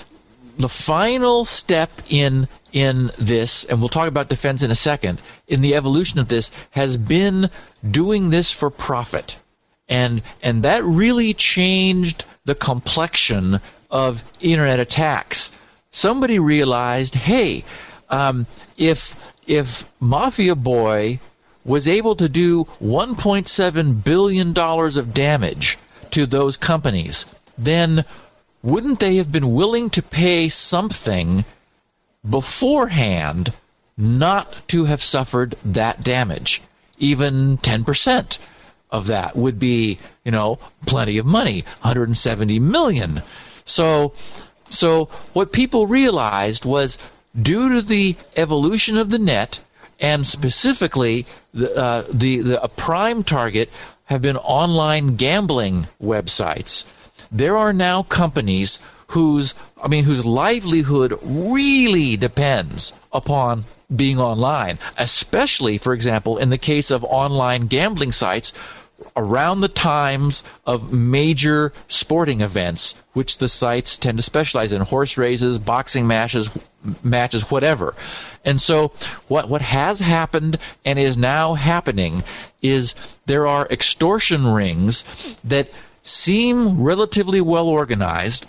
the 0.58 0.70
final 0.70 1.46
step 1.46 1.90
in 2.10 2.48
in 2.72 3.12
this, 3.18 3.64
and 3.66 3.80
we'll 3.80 3.90
talk 3.90 4.08
about 4.08 4.30
defense 4.30 4.62
in 4.62 4.70
a 4.72 4.76
second. 4.76 5.22
In 5.48 5.62
the 5.62 5.76
evolution 5.76 6.20
of 6.20 6.28
this, 6.28 6.52
has 6.72 6.98
been 6.98 7.50
doing 7.90 8.30
this 8.30 8.52
for 8.52 8.70
profit, 8.70 9.38
and 9.88 10.22
and 10.42 10.64
that 10.64 10.84
really 10.84 11.34
changed 11.34 12.26
the 12.46 12.56
complexion 12.56 13.60
of 13.90 14.24
internet 14.40 14.80
attacks. 14.80 15.52
Somebody 15.90 16.38
realized, 16.40 17.16
hey, 17.16 17.64
um, 18.10 18.46
if 18.78 19.16
if 19.48 19.86
Mafia 20.00 20.56
Boy 20.56 21.20
was 21.66 21.88
able 21.88 22.16
to 22.16 22.30
do 22.30 22.64
1.7 22.82 24.04
billion 24.04 24.54
dollars 24.54 24.96
of 24.96 25.14
damage 25.14 25.78
to 26.12 26.26
those 26.26 26.56
companies, 26.56 27.26
then 27.58 28.06
wouldn't 28.62 29.00
they 29.00 29.18
have 29.18 29.32
been 29.32 29.54
willing 29.54 29.90
to 29.90 30.02
pay 30.02 30.48
something 30.48 31.44
beforehand 32.28 33.52
not 33.98 34.68
to 34.68 34.86
have 34.86 35.04
suffered 35.04 35.56
that 35.66 36.04
damage? 36.04 36.62
Even 36.98 37.58
10% 37.58 38.40
of 38.92 39.08
that 39.08 39.36
would 39.36 39.60
be, 39.60 40.00
you 40.24 40.32
know, 40.32 40.60
plenty 40.86 41.18
of 41.18 41.26
money, 41.26 41.64
170 41.82 42.60
million. 42.60 43.22
So, 43.66 44.14
so 44.70 45.06
what 45.34 45.52
people 45.52 45.88
realized 45.88 46.66
was 46.66 46.98
due 47.40 47.70
to 47.70 47.82
the 47.82 48.16
evolution 48.36 48.98
of 48.98 49.10
the 49.10 49.20
net, 49.20 49.60
and 50.00 50.26
specifically 50.26 51.26
the 51.54 51.76
uh, 51.76 52.06
the, 52.12 52.40
the 52.40 52.64
a 52.64 52.68
prime 52.68 53.24
target 53.24 53.70
have 54.06 54.22
been 54.22 54.38
online 54.38 55.16
gambling 55.16 55.88
websites. 56.02 56.86
There 57.32 57.58
are 57.58 57.74
now 57.74 58.04
companies 58.04 58.80
whose 59.08 59.54
I 59.82 59.88
mean 59.88 60.04
whose 60.04 60.26
livelihood 60.26 61.18
really 61.24 62.18
depends 62.18 62.94
upon 63.12 63.66
being 63.96 64.20
online, 64.20 64.80
especially 64.98 65.78
for 65.78 65.94
example 65.94 66.38
in 66.38 66.50
the 66.50 66.58
case 66.58 66.92
of 66.92 67.04
online 67.04 67.68
gambling 67.68 68.12
sites 68.12 68.54
around 69.16 69.62
the 69.62 69.68
times 69.68 70.44
of 70.66 70.92
major 70.92 71.74
sporting 71.88 72.42
events, 72.42 72.96
which 73.14 73.38
the 73.38 73.48
sites 73.48 73.98
tend 73.98 74.18
to 74.18 74.24
specialize 74.24 74.72
in 74.72 74.82
horse 74.82 75.18
races, 75.18 75.60
boxing 75.60 76.08
matches, 76.08 76.50
matches, 77.04 77.50
whatever. 77.52 77.96
And 78.44 78.62
so 78.62 78.92
what, 79.28 79.50
what 79.50 79.62
has 79.62 80.00
happened 80.00 80.58
and 80.84 81.00
is 81.00 81.18
now 81.18 81.54
happening 81.54 82.24
is 82.62 82.96
there 83.26 83.48
are 83.48 83.68
extortion 83.70 84.48
rings 84.48 85.04
that 85.44 85.70
seem 86.02 86.82
relatively 86.82 87.42
well 87.42 87.68
organized 87.68 88.46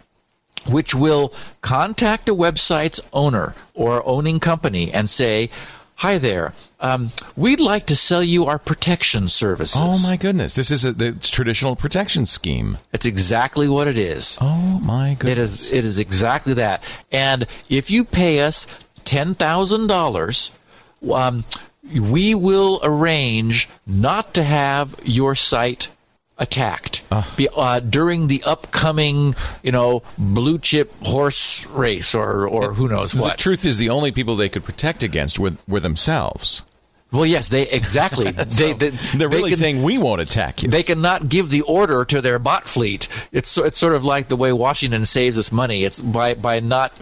which 0.68 0.94
will 0.94 1.32
contact 1.60 2.28
a 2.28 2.34
website's 2.34 3.00
owner 3.12 3.54
or 3.74 4.06
owning 4.06 4.40
company 4.40 4.92
and 4.92 5.08
say, 5.08 5.48
Hi 6.00 6.18
there. 6.18 6.52
Um, 6.78 7.10
we'd 7.36 7.58
like 7.58 7.86
to 7.86 7.96
sell 7.96 8.22
you 8.22 8.44
our 8.44 8.58
protection 8.58 9.28
services. 9.28 9.80
Oh 9.82 9.98
my 10.06 10.16
goodness! 10.16 10.54
This 10.54 10.70
is 10.70 10.84
a 10.84 10.92
the 10.92 11.12
traditional 11.12 11.74
protection 11.74 12.26
scheme. 12.26 12.76
It's 12.92 13.06
exactly 13.06 13.66
what 13.66 13.88
it 13.88 13.96
is. 13.96 14.36
Oh 14.38 14.78
my 14.82 15.16
goodness! 15.18 15.62
is. 15.62 15.72
It 15.72 15.84
is 15.86 15.98
exactly 15.98 16.52
that. 16.54 16.84
And 17.10 17.46
if 17.70 17.90
you 17.90 18.04
pay 18.04 18.40
us 18.40 18.66
ten 19.06 19.34
thousand 19.34 19.86
dollars, 19.86 20.52
um, 21.10 21.46
we 21.82 22.34
will 22.34 22.78
arrange 22.82 23.66
not 23.86 24.34
to 24.34 24.42
have 24.42 24.96
your 25.02 25.34
site 25.34 25.88
attacked 26.38 27.02
Be, 27.36 27.48
uh, 27.54 27.80
during 27.80 28.28
the 28.28 28.42
upcoming, 28.44 29.34
you 29.62 29.72
know, 29.72 30.02
blue 30.18 30.58
chip 30.58 30.92
horse 31.02 31.66
race 31.68 32.14
or 32.14 32.46
or 32.46 32.74
who 32.74 32.88
knows 32.88 33.14
what. 33.14 33.36
The 33.36 33.42
truth 33.42 33.64
is, 33.64 33.78
the 33.78 33.90
only 33.90 34.12
people 34.12 34.36
they 34.36 34.48
could 34.48 34.64
protect 34.64 35.02
against 35.02 35.38
were, 35.38 35.52
were 35.66 35.80
themselves. 35.80 36.62
Well, 37.12 37.24
yes, 37.24 37.48
they 37.48 37.68
exactly. 37.68 38.30
they, 38.32 38.72
they 38.72 38.90
They're 38.90 39.28
they 39.28 39.36
really 39.36 39.50
can- 39.50 39.58
saying 39.58 39.82
we 39.82 39.96
won't 39.96 40.20
attack 40.20 40.62
you. 40.62 40.68
they 40.68 40.82
cannot 40.82 41.28
give 41.28 41.50
the 41.50 41.62
order 41.62 42.04
to 42.04 42.20
their 42.20 42.38
bot 42.38 42.66
fleet. 42.66 43.08
It's 43.32 43.56
it's 43.56 43.78
sort 43.78 43.94
of 43.94 44.04
like 44.04 44.28
the 44.28 44.36
way 44.36 44.52
Washington 44.52 45.06
saves 45.06 45.38
us 45.38 45.52
money. 45.52 45.84
It's 45.84 46.00
by 46.02 46.34
by 46.34 46.60
not 46.60 46.92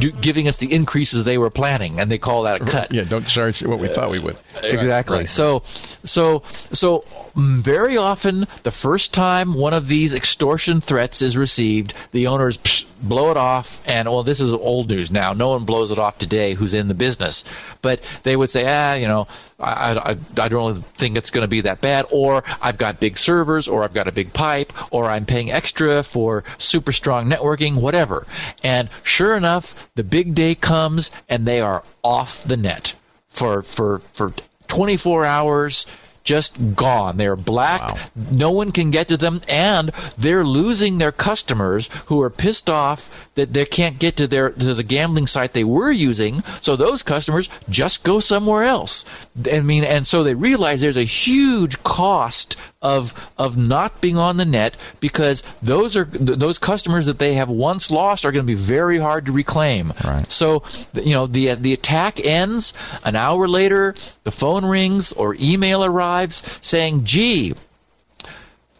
do, 0.00 0.12
giving 0.12 0.48
us 0.48 0.58
the 0.58 0.72
increases 0.72 1.24
they 1.24 1.38
were 1.38 1.50
planning, 1.50 1.98
and 1.98 2.10
they 2.10 2.18
call 2.18 2.42
that 2.42 2.60
a 2.60 2.64
cut. 2.66 2.92
yeah, 2.92 3.04
don't 3.04 3.26
charge 3.26 3.62
what 3.62 3.78
we 3.78 3.88
thought 3.88 4.10
we 4.10 4.18
would. 4.18 4.36
Exactly. 4.62 5.14
Right, 5.14 5.20
right. 5.20 5.28
So, 5.28 5.62
so, 6.04 6.42
so 6.72 7.04
mm, 7.34 7.58
very 7.58 7.96
often, 7.96 8.46
the 8.64 8.70
first 8.70 9.14
time 9.14 9.54
one 9.54 9.72
of 9.72 9.88
these 9.88 10.12
extortion 10.14 10.80
threats 10.82 11.22
is 11.22 11.36
received, 11.38 11.94
the 12.12 12.26
owners 12.26 12.58
psh, 12.58 12.84
blow 13.02 13.30
it 13.30 13.36
off, 13.36 13.82
and 13.86 14.08
well, 14.08 14.22
this 14.22 14.40
is 14.40 14.52
old 14.52 14.88
news 14.88 15.10
now. 15.10 15.32
No 15.32 15.50
one 15.50 15.64
blows 15.64 15.90
it 15.90 15.98
off 15.98 16.18
today 16.18 16.54
who's 16.54 16.74
in 16.74 16.88
the 16.88 16.94
business, 16.94 17.44
but 17.82 18.02
they 18.22 18.36
would 18.36 18.50
say, 18.50 18.64
ah, 18.66 18.94
you 18.94 19.06
know, 19.06 19.26
I, 19.58 19.94
I, 19.94 20.10
I 20.10 20.48
don't 20.48 20.52
really 20.52 20.84
think 20.94 21.16
it's 21.16 21.30
going 21.30 21.42
to 21.42 21.48
be 21.48 21.62
that 21.62 21.80
bad, 21.80 22.06
or 22.10 22.42
I've 22.60 22.78
got 22.78 23.00
big 23.00 23.18
servers, 23.18 23.68
or 23.68 23.84
I've 23.84 23.94
got 23.94 24.08
a 24.08 24.12
big 24.12 24.32
pipe, 24.32 24.72
or 24.92 25.06
I'm 25.06 25.26
paying 25.26 25.50
extra 25.50 26.02
for 26.02 26.44
super 26.58 26.92
strong 26.92 27.28
networking, 27.28 27.76
whatever. 27.76 28.26
And 28.62 28.88
sure 29.02 29.36
enough, 29.36 29.88
the 29.94 30.04
big 30.04 30.34
day 30.34 30.54
comes, 30.54 31.10
and 31.28 31.46
they 31.46 31.60
are 31.60 31.82
off 32.02 32.44
the 32.44 32.56
net 32.56 32.94
for 33.28 33.62
for 33.62 34.00
for 34.12 34.32
24 34.68 35.24
hours 35.24 35.86
just 36.24 36.74
gone. 36.74 37.16
They're 37.16 37.36
black. 37.36 37.80
Wow. 37.80 37.96
no 38.30 38.50
one 38.50 38.72
can 38.72 38.90
get 38.90 39.08
to 39.08 39.16
them 39.16 39.40
and 39.48 39.90
they're 40.16 40.44
losing 40.44 40.98
their 40.98 41.12
customers 41.12 41.88
who 42.06 42.20
are 42.20 42.30
pissed 42.30 42.68
off 42.70 43.28
that 43.34 43.52
they 43.52 43.64
can't 43.64 43.98
get 43.98 44.16
to 44.16 44.26
their 44.26 44.50
to 44.50 44.74
the 44.74 44.82
gambling 44.82 45.26
site 45.26 45.52
they 45.52 45.64
were 45.64 45.90
using 45.90 46.42
so 46.60 46.76
those 46.76 47.02
customers 47.02 47.48
just 47.68 48.04
go 48.04 48.20
somewhere 48.20 48.64
else. 48.64 49.04
I 49.50 49.60
mean 49.60 49.84
and 49.84 50.06
so 50.06 50.22
they 50.22 50.34
realize 50.34 50.80
there's 50.80 50.96
a 50.96 51.04
huge 51.04 51.82
cost 51.82 52.56
of 52.82 53.14
of 53.38 53.56
not 53.56 54.00
being 54.00 54.16
on 54.16 54.36
the 54.36 54.44
net 54.44 54.76
because 55.00 55.42
those 55.62 55.96
are 55.96 56.04
th- 56.04 56.38
those 56.38 56.58
customers 56.58 57.06
that 57.06 57.18
they 57.18 57.34
have 57.34 57.50
once 57.50 57.90
lost 57.90 58.24
are 58.24 58.32
going 58.32 58.44
to 58.44 58.52
be 58.52 58.54
very 58.54 58.98
hard 58.98 59.26
to 59.26 59.32
reclaim 59.32 59.92
Right. 60.04 60.30
so, 60.30 60.62
you 60.94 61.12
know, 61.12 61.26
the 61.26 61.54
the 61.54 61.72
attack 61.72 62.24
ends. 62.24 62.72
An 63.04 63.16
hour 63.16 63.48
later, 63.48 63.94
the 64.24 64.30
phone 64.32 64.64
rings 64.64 65.12
or 65.12 65.36
email 65.40 65.84
arrives 65.84 66.42
saying, 66.60 67.04
"Gee, 67.04 67.54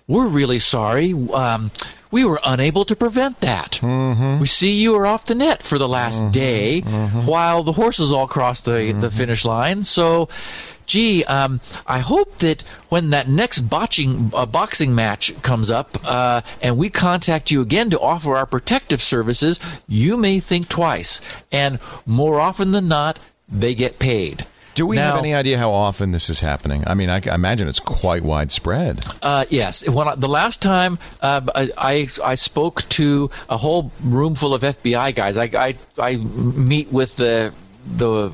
we're 0.07 0.29
really 0.29 0.59
sorry. 0.59 1.13
Um, 1.33 1.71
we 2.11 2.25
were 2.25 2.41
unable 2.45 2.85
to 2.85 2.95
prevent 2.95 3.41
that. 3.41 3.79
Mm-hmm. 3.81 4.41
We 4.41 4.47
see 4.47 4.73
you 4.83 4.95
are 4.97 5.07
off 5.07 5.25
the 5.25 5.35
net 5.35 5.63
for 5.63 5.79
the 5.79 5.89
last 5.89 6.23
mm-hmm. 6.23 6.31
day, 6.33 6.83
mm-hmm. 6.83 7.27
while 7.27 7.63
the 7.63 7.73
horses 7.73 8.13
all 8.13 8.27
cross 8.27 8.63
the 8.63 8.93
the 8.99 9.11
finish 9.11 9.45
line. 9.45 9.85
So." 9.85 10.29
Gee, 10.87 11.25
um, 11.25 11.61
I 11.87 12.01
hope 12.01 12.39
that 12.39 12.63
when 12.89 13.11
that 13.11 13.29
next 13.29 13.61
botching, 13.61 14.31
uh, 14.35 14.47
boxing 14.47 14.95
match 14.95 15.41
comes 15.43 15.71
up 15.71 15.97
uh, 16.05 16.43
and 16.61 16.77
we 16.77 16.91
contact 16.91 17.51
you 17.51 17.61
again 17.61 17.91
to 17.91 18.01
offer 18.01 18.37
our 18.37 18.47
protective 18.47 19.01
services, 19.01 19.61
you 19.89 20.17
may 20.17 20.41
think 20.41 20.69
twice. 20.69 21.21
And 21.51 21.79
more 22.07 22.41
often 22.41 22.73
than 22.73 22.89
not, 22.89 23.19
they 23.49 23.75
get 23.75 23.99
paid. 23.99 24.47
Do 24.75 24.87
we 24.87 24.97
have 24.97 25.19
any 25.19 25.35
idea 25.35 25.59
how 25.59 25.71
often 25.73 26.13
this 26.13 26.31
is 26.31 26.41
happening? 26.41 26.85
I 26.87 26.95
mean, 26.95 27.11
I, 27.11 27.21
I 27.31 27.35
imagine 27.35 27.69
it's 27.69 27.81
quite 27.81 28.23
widespread. 28.23 29.05
Uh, 29.23 29.45
yes. 29.51 29.87
When 29.87 30.09
I, 30.09 30.15
the 30.15 30.29
last 30.29 30.63
time 30.63 30.99
uh, 31.21 31.43
I, 31.55 31.71
I 31.77 32.09
I 32.25 32.35
spoke 32.37 32.89
to 32.91 33.31
a 33.51 33.59
whole 33.59 33.93
room 34.03 34.35
full 34.35 34.55
of 34.55 34.63
FBI 34.63 35.15
guys, 35.15 35.37
I 35.37 35.51
I, 35.55 35.77
I 35.99 36.17
meet 36.17 36.91
with 36.91 37.17
the 37.17 37.53
the. 37.87 38.33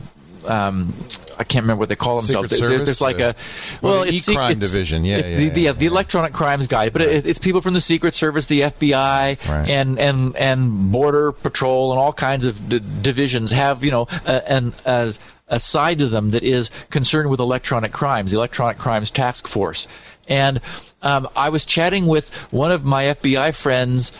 Um, 0.49 0.94
I 1.38 1.44
can't 1.44 1.62
remember 1.64 1.80
what 1.80 1.88
they 1.88 1.96
call 1.96 2.16
themselves. 2.20 2.51
There- 2.51 2.59
Service? 2.68 2.84
There's 2.86 3.01
like 3.01 3.20
a 3.20 3.34
well, 3.82 4.03
the 4.03 4.09
it's 4.09 4.28
E-crime 4.28 4.53
it's- 4.53 4.72
division. 4.72 5.05
Yeah, 5.05 5.18
it's 5.18 5.28
yeah, 5.28 5.36
the, 5.36 5.42
yeah, 5.44 5.51
the, 5.53 5.61
yeah. 5.61 5.72
the 5.74 5.86
electronic 5.86 6.32
crimes 6.32 6.66
guy, 6.66 6.88
but 6.90 7.03
it, 7.03 7.26
it's 7.26 7.38
people 7.38 7.61
from 7.61 7.74
the 7.74 7.80
Secret 7.80 8.14
Service, 8.14 8.46
the 8.46 8.62
FBI, 8.62 9.49
Right. 9.49 9.68
and 9.68 9.99
and 9.99 10.34
and 10.36 10.90
Border 10.90 11.32
Patrol, 11.32 11.92
and 11.92 12.01
all 12.01 12.12
kinds 12.12 12.46
of 12.46 12.68
d- 12.68 12.80
divisions 13.03 13.51
have 13.53 13.84
you 13.84 13.90
know 13.90 14.07
a, 14.26 14.51
an 14.51 14.72
a, 14.84 15.14
a 15.49 15.61
side 15.61 15.99
to 16.01 16.09
them 16.09 16.30
that 16.30 16.42
is 16.42 16.70
concerned 16.90 17.30
with 17.30 17.40
electronic 17.40 17.92
crimes, 17.92 18.30
the 18.32 18.38
Electronic 18.38 18.78
Crimes 18.78 19.11
Task 19.11 19.46
Force, 19.46 19.86
and 20.28 20.61
um, 21.03 21.28
I 21.36 21.51
was 21.51 21.64
chatting 21.64 22.07
with 22.07 22.34
one 22.53 22.72
of 22.72 22.84
my 22.84 23.05
FBI 23.05 23.61
friends 23.61 24.12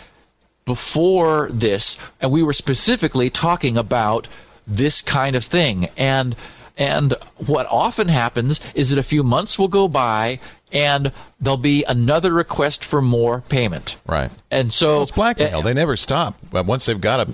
before 0.65 1.49
this, 1.51 1.97
and 2.21 2.31
we 2.31 2.43
were 2.43 2.53
specifically 2.53 3.29
talking 3.29 3.77
about 3.77 4.27
this 4.69 5.01
kind 5.01 5.35
of 5.35 5.43
thing. 5.43 5.89
And 5.97 6.35
and 6.77 7.13
what 7.45 7.67
often 7.69 8.07
happens 8.07 8.61
is 8.73 8.89
that 8.91 8.97
a 8.99 9.03
few 9.03 9.21
months 9.23 9.59
will 9.59 9.67
go 9.67 9.89
by 9.89 10.39
and 10.71 11.11
there'll 11.41 11.57
be 11.57 11.83
another 11.83 12.31
request 12.31 12.85
for 12.85 13.01
more 13.01 13.41
payment. 13.49 13.97
Right. 14.05 14.31
And 14.49 14.71
so 14.71 14.87
Well, 14.93 15.01
it's 15.01 15.11
blackmail. 15.11 15.61
they 15.61 15.73
never 15.73 15.97
stop. 15.97 16.35
But 16.51 16.65
once 16.65 16.85
they've 16.85 17.01
got 17.01 17.27
a, 17.27 17.33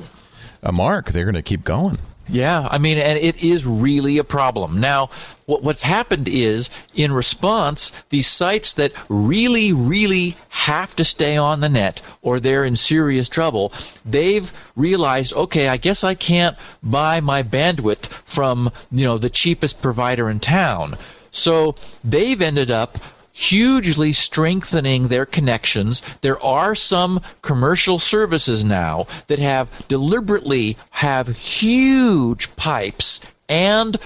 a 0.64 0.72
mark, 0.72 1.12
they're 1.12 1.26
going 1.26 1.36
to 1.36 1.42
keep 1.44 1.64
going. 1.64 2.00
Yeah, 2.28 2.68
I 2.72 2.80
mean, 2.80 2.98
and 2.98 3.20
it 3.20 3.44
is 3.44 3.68
really 3.68 4.18
a 4.18 4.24
problem. 4.24 4.80
Now, 4.80 5.10
what, 5.46 5.62
what's 5.62 5.84
happened 5.84 6.28
is, 6.28 6.72
in 6.96 7.12
response, 7.14 7.92
these 8.10 8.28
sites 8.28 8.74
that 8.76 8.94
really, 9.10 9.72
really 9.74 10.36
have 10.50 10.96
to 10.96 11.06
stay 11.06 11.38
on 11.38 11.60
the 11.60 11.70
net 11.70 12.02
or 12.24 12.40
they're 12.40 12.66
in 12.66 12.76
serious 12.76 13.30
trouble, 13.30 13.72
they've 14.04 14.52
realized, 14.76 15.34
okay, 15.34 15.68
I 15.68 15.78
guess 15.78 16.04
I 16.04 16.16
can't 16.16 16.58
buy 16.82 17.22
my 17.22 17.44
bandwidth 17.44 18.06
from, 18.08 18.72
you 18.92 19.06
know, 19.06 19.20
the 19.20 19.30
cheapest 19.30 19.82
provider 19.82 20.28
in 20.30 20.40
town. 20.40 20.98
So 21.30 21.76
they've 22.04 22.42
ended 22.42 22.72
up 22.72 22.98
hugely 23.36 24.14
strengthening 24.14 25.10
their 25.10 25.26
connections. 25.26 26.02
There 26.22 26.42
are 26.42 26.74
some 26.74 27.22
commercial 27.42 28.00
services 28.00 28.64
now 28.64 29.08
that 29.28 29.40
have 29.40 29.86
deliberately 29.90 30.78
have 30.92 31.28
huge 31.28 32.56
pipes 32.56 33.20
and 33.50 33.98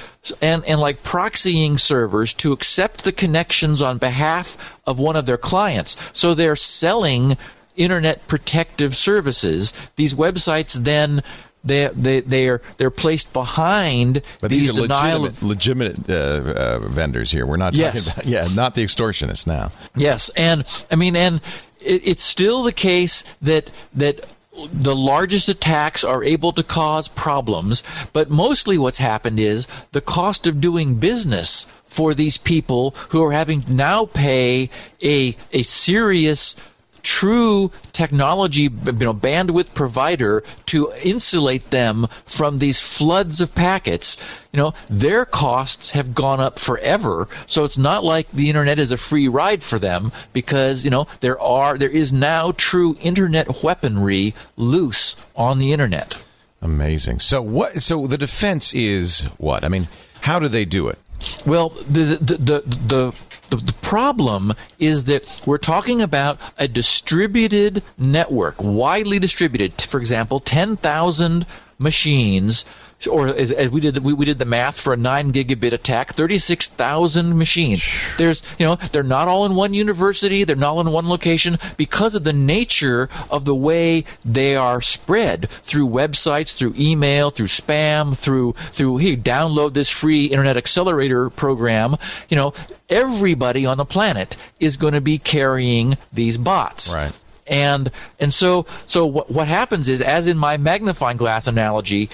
and 0.42 0.66
and 0.66 0.82
like 0.82 1.04
proxying 1.04 1.80
servers 1.80 2.34
to 2.34 2.52
accept 2.52 3.04
the 3.04 3.12
connections 3.12 3.84
on 3.84 4.00
behalf 4.00 4.80
of 4.88 5.00
one 5.00 5.16
of 5.16 5.28
their 5.28 5.38
clients. 5.38 5.96
So 6.12 6.34
they're 6.34 6.56
selling 6.56 7.38
internet 7.76 8.28
protective 8.28 8.96
services. 8.96 9.74
These 9.96 10.16
websites 10.16 10.74
then 10.74 11.22
they 11.64 11.90
they 11.94 12.22
they're 12.22 12.62
they're 12.78 12.90
placed 12.92 13.34
behind 13.34 14.22
But 14.42 14.50
these, 14.50 14.70
these, 14.70 14.72
are 14.80 14.82
denial 14.82 15.22
legitimate, 15.22 15.98
of 15.98 16.04
legitimate 16.04 16.10
uh, 16.10 16.14
uh, 16.14 16.80
vendors 16.90 17.32
here. 17.32 17.46
We're 17.46 17.58
not 17.58 17.76
Yes. 17.76 18.14
talking 18.14 18.34
about, 18.34 18.50
yeah, 18.50 18.56
not 18.56 18.76
the 18.76 18.84
extortionists 18.84 19.46
now. 19.48 19.72
Yes, 19.96 20.30
and 20.36 20.64
I 20.92 20.96
mean, 20.96 21.16
and 21.16 21.42
it, 21.80 22.02
it's 22.08 22.24
still 22.24 22.64
the 22.64 22.72
case 22.74 23.24
that 23.42 23.72
that 23.94 24.34
the 24.74 24.96
largest 24.96 25.48
attacks 25.48 26.04
are 26.04 26.22
able 26.22 26.52
to 26.52 26.64
cause 26.64 27.08
problems, 27.08 27.82
but 28.12 28.30
mostly 28.30 28.78
what's 28.78 28.98
happened 28.98 29.40
is 29.40 29.68
the 29.94 30.02
cost 30.02 30.48
of 30.48 30.60
doing 30.60 30.96
business 30.96 31.66
for 31.86 32.14
these 32.14 32.38
people 32.38 32.94
who 33.10 33.24
are 33.24 33.32
having 33.32 33.62
to 33.64 33.74
now 33.74 34.06
pay 34.06 34.70
a 35.02 35.36
a 35.54 35.64
serious 35.64 36.56
true 37.04 37.72
technology 37.94 38.64
you 38.64 38.70
know, 38.92 39.14
bandwidth 39.14 39.74
provider 39.74 40.44
to 40.66 40.92
insulate 41.04 41.72
them 41.72 42.08
from 42.26 42.58
these 42.58 42.80
floods 42.82 43.42
of 43.42 43.54
packets 43.56 44.18
you 44.52 44.58
know 44.58 44.74
their 44.90 45.26
costs 45.26 45.92
have 45.92 46.14
gone 46.14 46.40
up 46.40 46.60
forever 46.60 47.28
so 47.46 47.64
it's 47.64 47.78
not 47.78 48.04
like 48.04 48.30
the 48.32 48.50
internet 48.50 48.80
is 48.80 48.92
a 48.92 48.98
free 48.98 49.28
ride 49.28 49.64
for 49.64 49.80
them 49.80 50.12
because 50.34 50.84
you 50.84 50.92
know 50.92 51.08
there 51.20 51.40
are 51.40 51.78
there 51.78 51.90
is 51.90 52.12
now 52.12 52.52
true 52.54 52.96
internet 53.02 53.64
weaponry 53.64 54.34
loose 54.58 55.16
on 55.36 55.60
the 55.60 55.72
internet 55.72 56.18
Amazing. 56.62 57.20
So 57.20 57.42
what? 57.42 57.82
So 57.82 58.08
the 58.08 58.18
defense 58.18 58.74
is 58.74 59.22
what? 59.38 59.64
I 59.64 59.70
mean, 59.70 59.88
how 60.22 60.40
do 60.40 60.48
they 60.48 60.66
do 60.66 60.88
it? 60.88 61.00
Well, 61.46 61.70
the 61.70 62.18
the 62.22 62.38
the 62.38 62.64
the, 62.66 63.20
the, 63.50 63.58
the 63.58 63.74
problem 63.74 64.54
is 64.80 65.06
that 65.06 65.44
we're 65.46 65.58
talking 65.58 66.02
about 66.02 66.40
a 66.58 66.68
distributed 66.68 67.84
network, 67.98 68.62
widely 68.62 69.20
distributed. 69.20 69.82
For 69.82 70.00
example, 70.00 70.40
ten 70.40 70.78
thousand 70.78 71.46
machines 71.78 72.66
or 73.08 73.28
as, 73.28 73.52
as, 73.52 73.70
we 73.70 73.80
did 73.80 74.00
we, 74.00 74.14
we 74.14 74.26
did 74.26 74.40
the 74.40 74.46
math 74.46 74.80
for 74.80 74.94
a 74.94 74.98
9 74.98 75.32
gigabit 75.32 75.72
attack 75.72 76.14
36,000 76.14 77.38
machines. 77.38 77.88
There's 78.18 78.44
you 78.58 78.66
know 78.66 78.76
they're 78.92 79.04
not 79.04 79.28
all 79.28 79.46
in 79.46 79.56
one 79.56 79.74
university 79.74 80.44
they're 80.44 80.56
not 80.56 80.74
all 80.74 80.82
in 80.82 80.92
one 80.92 81.08
location 81.08 81.58
because 81.78 82.16
of 82.16 82.24
the 82.24 82.34
nature 82.34 83.10
of 83.30 83.46
the 83.46 83.56
way 83.56 84.06
they 84.26 84.56
are 84.56 84.82
spread 84.82 85.50
through 85.50 85.88
websites 85.88 86.58
through 86.58 86.74
email 86.78 87.30
through 87.30 87.48
spam 87.48 88.18
through 88.18 88.54
through 88.54 88.98
hey 88.98 89.16
download 89.16 89.74
this 89.74 89.90
free 89.90 90.26
internet 90.26 90.58
accelerator 90.58 91.30
program. 91.30 91.96
You 92.28 92.38
know 92.38 92.54
everybody 92.90 93.66
on 93.66 93.78
the 93.78 93.86
planet 93.86 94.36
is 94.60 94.78
going 94.78 94.94
to 94.94 95.02
be 95.02 95.18
carrying 95.18 95.98
these 96.12 96.38
bots. 96.38 96.94
Right. 96.94 97.14
and 97.48 97.92
and 98.20 98.34
so 98.34 98.66
so 98.86 99.06
what, 99.06 99.32
what 99.32 99.48
happens 99.48 99.90
is 99.90 100.02
as 100.02 100.28
in 100.28 100.38
my 100.38 100.58
magnifying 100.58 101.18
glass 101.18 101.48
analogy 101.48 102.10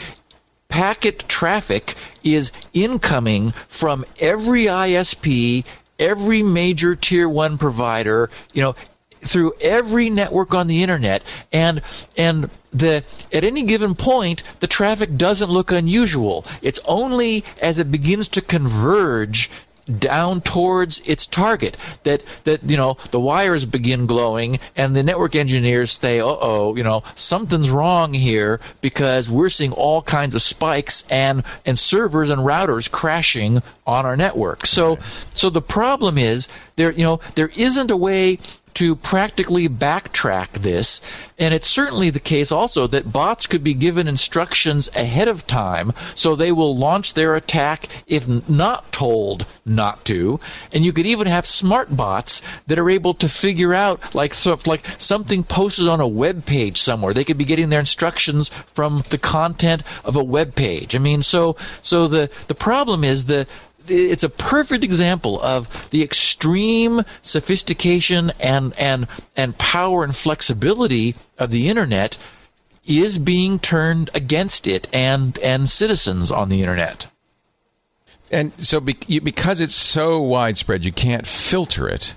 packet 0.68 1.28
traffic 1.28 1.96
is 2.24 2.52
incoming 2.74 3.52
from 3.68 4.06
every 4.20 4.66
ISP, 4.66 5.64
every 6.00 6.44
major 6.44 6.96
tier 6.96 7.30
1 7.30 7.58
provider, 7.58 8.30
you 8.54 8.62
know, 8.62 8.76
through 9.22 9.54
every 9.62 10.10
network 10.10 10.54
on 10.54 10.68
the 10.68 10.84
internet. 10.84 11.24
And 11.52 11.82
and 12.16 12.50
the 12.72 13.04
at 13.34 13.44
any 13.44 13.64
given 13.64 13.96
point 13.96 14.44
the 14.60 14.68
traffic 14.68 15.18
doesn't 15.18 15.50
look 15.50 15.72
unusual. 15.72 16.46
It's 16.62 16.80
only 16.86 17.44
as 17.62 17.80
it 17.80 17.92
begins 17.92 18.28
to 18.30 18.42
converge 18.42 19.50
down 20.00 20.42
towards 20.42 21.00
its 21.02 21.28
target. 21.28 21.78
That 22.04 22.24
that 22.44 22.70
you 22.70 22.78
know 22.78 22.98
the 23.12 23.20
wires 23.20 23.66
begin 23.66 24.06
glowing 24.06 24.60
and 24.76 24.96
the 24.96 25.04
network 25.04 25.36
engineers 25.36 25.92
say 25.92 26.20
uh-oh 26.20 26.76
you 26.76 26.84
know 26.84 27.04
something's 27.16 27.70
wrong 27.70 28.14
here 28.14 28.60
because 28.82 29.30
we're 29.30 29.50
seeing 29.50 29.72
all 29.72 30.02
kinds 30.02 30.36
of 30.36 30.42
spikes 30.42 31.06
and 31.10 31.44
and 31.66 31.78
servers 31.78 32.30
and 32.30 32.42
routers 32.42 32.90
crashing 32.90 33.62
on 33.86 34.06
our 34.06 34.18
network. 34.18 34.66
So 34.66 34.98
so 35.34 35.50
the 35.50 35.62
problem 35.62 36.18
is 36.18 36.48
there 36.76 36.92
you 36.92 37.04
know 37.04 37.20
there 37.36 37.52
isn't 37.56 37.92
a 37.92 37.98
way 37.98 38.40
to 38.76 38.96
practically 38.96 39.68
backtrack 39.68 40.54
this. 40.54 41.02
And 41.38 41.54
it's 41.54 41.68
certainly 41.68 42.10
the 42.10 42.20
case 42.20 42.52
also 42.52 42.88
that 42.88 43.12
bots 43.12 43.48
could 43.48 43.64
be 43.64 43.74
given 43.74 44.08
instructions 44.08 44.90
ahead 44.96 45.28
of 45.28 45.48
time 45.48 45.94
so 46.14 46.36
they 46.36 46.52
will 46.52 46.76
launch 46.76 47.14
their 47.14 47.36
attack 47.36 47.88
if 48.08 48.28
not 48.48 48.92
told 48.92 49.46
not 49.66 50.06
to. 50.06 50.40
And 50.72 50.86
you 50.86 50.94
could 50.94 51.06
even 51.06 51.28
have 51.28 51.46
smart 51.46 51.96
bots 51.96 52.42
that 52.68 52.80
are 52.80 52.90
able 52.90 53.14
to 53.16 53.28
figure 53.28 53.74
out 53.74 54.14
like 54.14 54.34
so 54.34 54.58
like 54.66 54.86
something 54.98 55.44
posted 55.44 55.88
on 55.88 56.00
a 56.00 56.08
web 56.08 56.46
page 56.46 56.78
somewhere. 56.78 57.14
They 57.14 57.24
could 57.24 57.38
be 57.38 57.46
getting 57.46 57.70
their 57.70 57.80
instructions 57.80 58.50
from 58.50 59.04
the 59.10 59.18
content 59.18 59.84
of 60.04 60.16
a 60.16 60.24
web 60.24 60.56
page. 60.56 60.96
I 60.96 61.00
mean 61.00 61.24
so 61.24 61.56
so 61.82 62.08
the 62.08 62.30
the 62.48 62.56
problem 62.56 63.04
is 63.04 63.26
the 63.26 63.48
it's 63.88 64.24
a 64.24 64.30
perfect 64.30 64.84
example 64.84 65.42
of 65.42 65.90
the 65.92 66.04
extreme 66.04 67.04
sophistication 67.22 68.32
and 68.40 68.74
and 68.78 69.08
and 69.36 69.58
power 69.58 70.04
and 70.04 70.16
flexibility 70.16 71.16
of 71.38 71.52
the 71.52 71.70
internet 71.70 72.18
is 72.86 73.18
being 73.18 73.60
turned 73.60 74.10
against 74.14 74.68
it 74.68 74.88
and 74.94 75.38
and 75.40 75.70
citizens 75.70 76.32
on 76.32 76.50
the 76.50 76.62
internet. 76.62 77.08
And 78.32 78.52
so, 78.60 78.80
be, 78.80 78.96
because 79.20 79.62
it's 79.62 79.76
so 79.76 80.20
widespread, 80.22 80.84
you 80.84 80.92
can't 80.92 81.28
filter 81.28 81.88
it. 81.88 82.16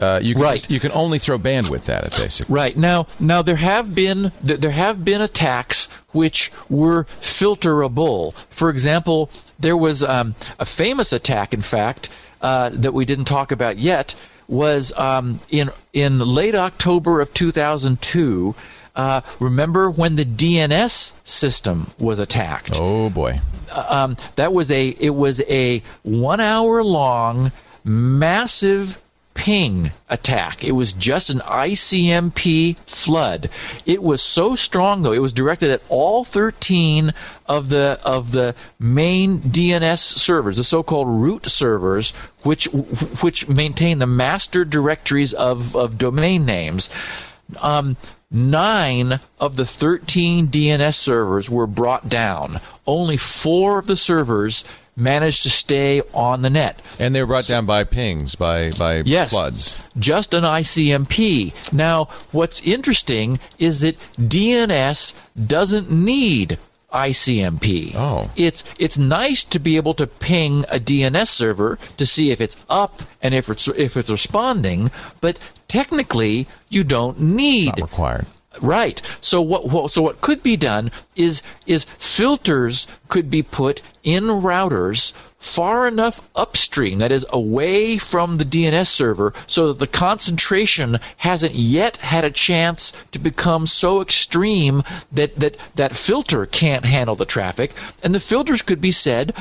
Uh, 0.00 0.20
you 0.22 0.34
can, 0.34 0.42
Right. 0.42 0.70
You 0.70 0.80
can 0.80 0.92
only 0.92 1.18
throw 1.18 1.38
bandwidth 1.38 1.88
at 1.88 2.04
it, 2.04 2.12
basically. 2.16 2.52
Right 2.52 2.76
now, 2.76 3.06
now 3.18 3.42
there 3.42 3.56
have 3.56 3.94
been 3.94 4.32
there 4.42 4.70
have 4.70 5.04
been 5.04 5.20
attacks 5.20 5.86
which 6.12 6.50
were 6.68 7.04
filterable. 7.20 8.34
For 8.50 8.70
example, 8.70 9.30
there 9.58 9.76
was 9.76 10.02
um, 10.02 10.34
a 10.58 10.64
famous 10.64 11.12
attack, 11.12 11.54
in 11.54 11.60
fact, 11.62 12.08
uh, 12.40 12.70
that 12.72 12.92
we 12.92 13.04
didn't 13.04 13.26
talk 13.26 13.52
about 13.52 13.78
yet. 13.78 14.14
Was 14.46 14.92
um, 14.98 15.40
in 15.48 15.70
in 15.92 16.18
late 16.18 16.54
October 16.54 17.20
of 17.20 17.32
2002. 17.32 18.54
Uh, 18.96 19.22
remember 19.40 19.90
when 19.90 20.14
the 20.16 20.24
DNS 20.24 21.14
system 21.24 21.90
was 21.98 22.18
attacked? 22.20 22.78
Oh 22.80 23.10
boy. 23.10 23.40
um, 23.88 24.16
that 24.36 24.52
was 24.52 24.70
a 24.70 24.88
it 24.88 25.14
was 25.14 25.40
a 25.48 25.82
one 26.02 26.40
hour 26.40 26.84
long 26.84 27.50
massive 27.84 28.98
ping 29.34 29.92
attack. 30.08 30.64
It 30.64 30.72
was 30.72 30.92
just 30.92 31.28
an 31.28 31.40
ICMP 31.40 32.78
flood. 32.88 33.50
It 33.84 34.02
was 34.02 34.22
so 34.22 34.54
strong 34.54 35.02
though. 35.02 35.12
It 35.12 35.22
was 35.22 35.32
directed 35.32 35.70
at 35.70 35.84
all 35.88 36.24
13 36.24 37.12
of 37.46 37.68
the 37.68 38.00
of 38.04 38.32
the 38.32 38.54
main 38.78 39.40
DNS 39.40 39.98
servers, 39.98 40.56
the 40.56 40.64
so-called 40.64 41.08
root 41.08 41.46
servers, 41.46 42.12
which 42.42 42.66
which 42.66 43.48
maintain 43.48 43.98
the 43.98 44.06
master 44.06 44.64
directories 44.64 45.32
of 45.32 45.76
of 45.76 45.98
domain 45.98 46.44
names. 46.46 46.88
Um, 47.60 47.96
nine 48.30 49.20
of 49.38 49.56
the 49.56 49.66
13 49.66 50.48
DNS 50.48 50.94
servers 50.94 51.50
were 51.50 51.66
brought 51.66 52.08
down. 52.08 52.60
Only 52.86 53.16
four 53.16 53.78
of 53.78 53.86
the 53.86 53.96
servers 53.96 54.64
managed 54.96 55.42
to 55.42 55.50
stay 55.50 56.02
on 56.12 56.42
the 56.42 56.50
net. 56.50 56.80
And 56.98 57.14
they 57.14 57.20
were 57.20 57.26
brought 57.26 57.46
down 57.46 57.66
by 57.66 57.84
pings, 57.84 58.34
by 58.34 58.70
by 58.70 59.02
Yes. 59.04 59.30
floods. 59.30 59.76
Just 59.98 60.34
an 60.34 60.44
ICMP. 60.44 61.52
Now, 61.72 62.08
what's 62.32 62.60
interesting 62.62 63.38
is 63.58 63.80
that 63.80 63.96
DNS 64.18 65.14
doesn't 65.46 65.90
need 65.90 66.58
ICMP. 66.92 67.92
Oh. 67.96 68.30
It's 68.36 68.62
it's 68.78 68.96
nice 68.96 69.42
to 69.44 69.58
be 69.58 69.76
able 69.76 69.94
to 69.94 70.06
ping 70.06 70.64
a 70.70 70.78
DNS 70.78 71.26
server 71.28 71.78
to 71.96 72.06
see 72.06 72.30
if 72.30 72.40
it's 72.40 72.56
up 72.70 73.02
and 73.20 73.34
if 73.34 73.48
it's 73.50 73.66
if 73.68 73.96
it's 73.96 74.10
responding, 74.10 74.90
but 75.20 75.38
technically 75.66 76.46
you 76.68 76.84
don't 76.84 77.18
need 77.20 77.66
Not 77.78 77.80
required. 77.80 78.26
Right. 78.60 79.00
So 79.20 79.42
what, 79.42 79.68
what 79.68 79.90
so 79.90 80.02
what 80.02 80.20
could 80.20 80.42
be 80.42 80.56
done 80.56 80.90
is 81.16 81.42
is 81.66 81.84
filters 81.98 82.86
could 83.08 83.30
be 83.30 83.42
put 83.42 83.82
in 84.02 84.24
routers 84.24 85.12
far 85.38 85.86
enough 85.86 86.22
upstream 86.36 86.98
that 86.98 87.12
is 87.12 87.26
away 87.32 87.98
from 87.98 88.36
the 88.36 88.44
DNS 88.44 88.86
server 88.86 89.34
so 89.46 89.68
that 89.68 89.78
the 89.78 89.86
concentration 89.86 90.98
hasn't 91.18 91.54
yet 91.54 91.98
had 91.98 92.24
a 92.24 92.30
chance 92.30 92.92
to 93.12 93.18
become 93.18 93.66
so 93.66 94.00
extreme 94.00 94.82
that 95.12 95.38
that 95.38 95.56
that 95.74 95.94
filter 95.94 96.46
can't 96.46 96.84
handle 96.84 97.14
the 97.14 97.26
traffic 97.26 97.74
and 98.02 98.14
the 98.14 98.20
filters 98.20 98.62
could 98.62 98.80
be 98.80 98.90
said 98.90 99.34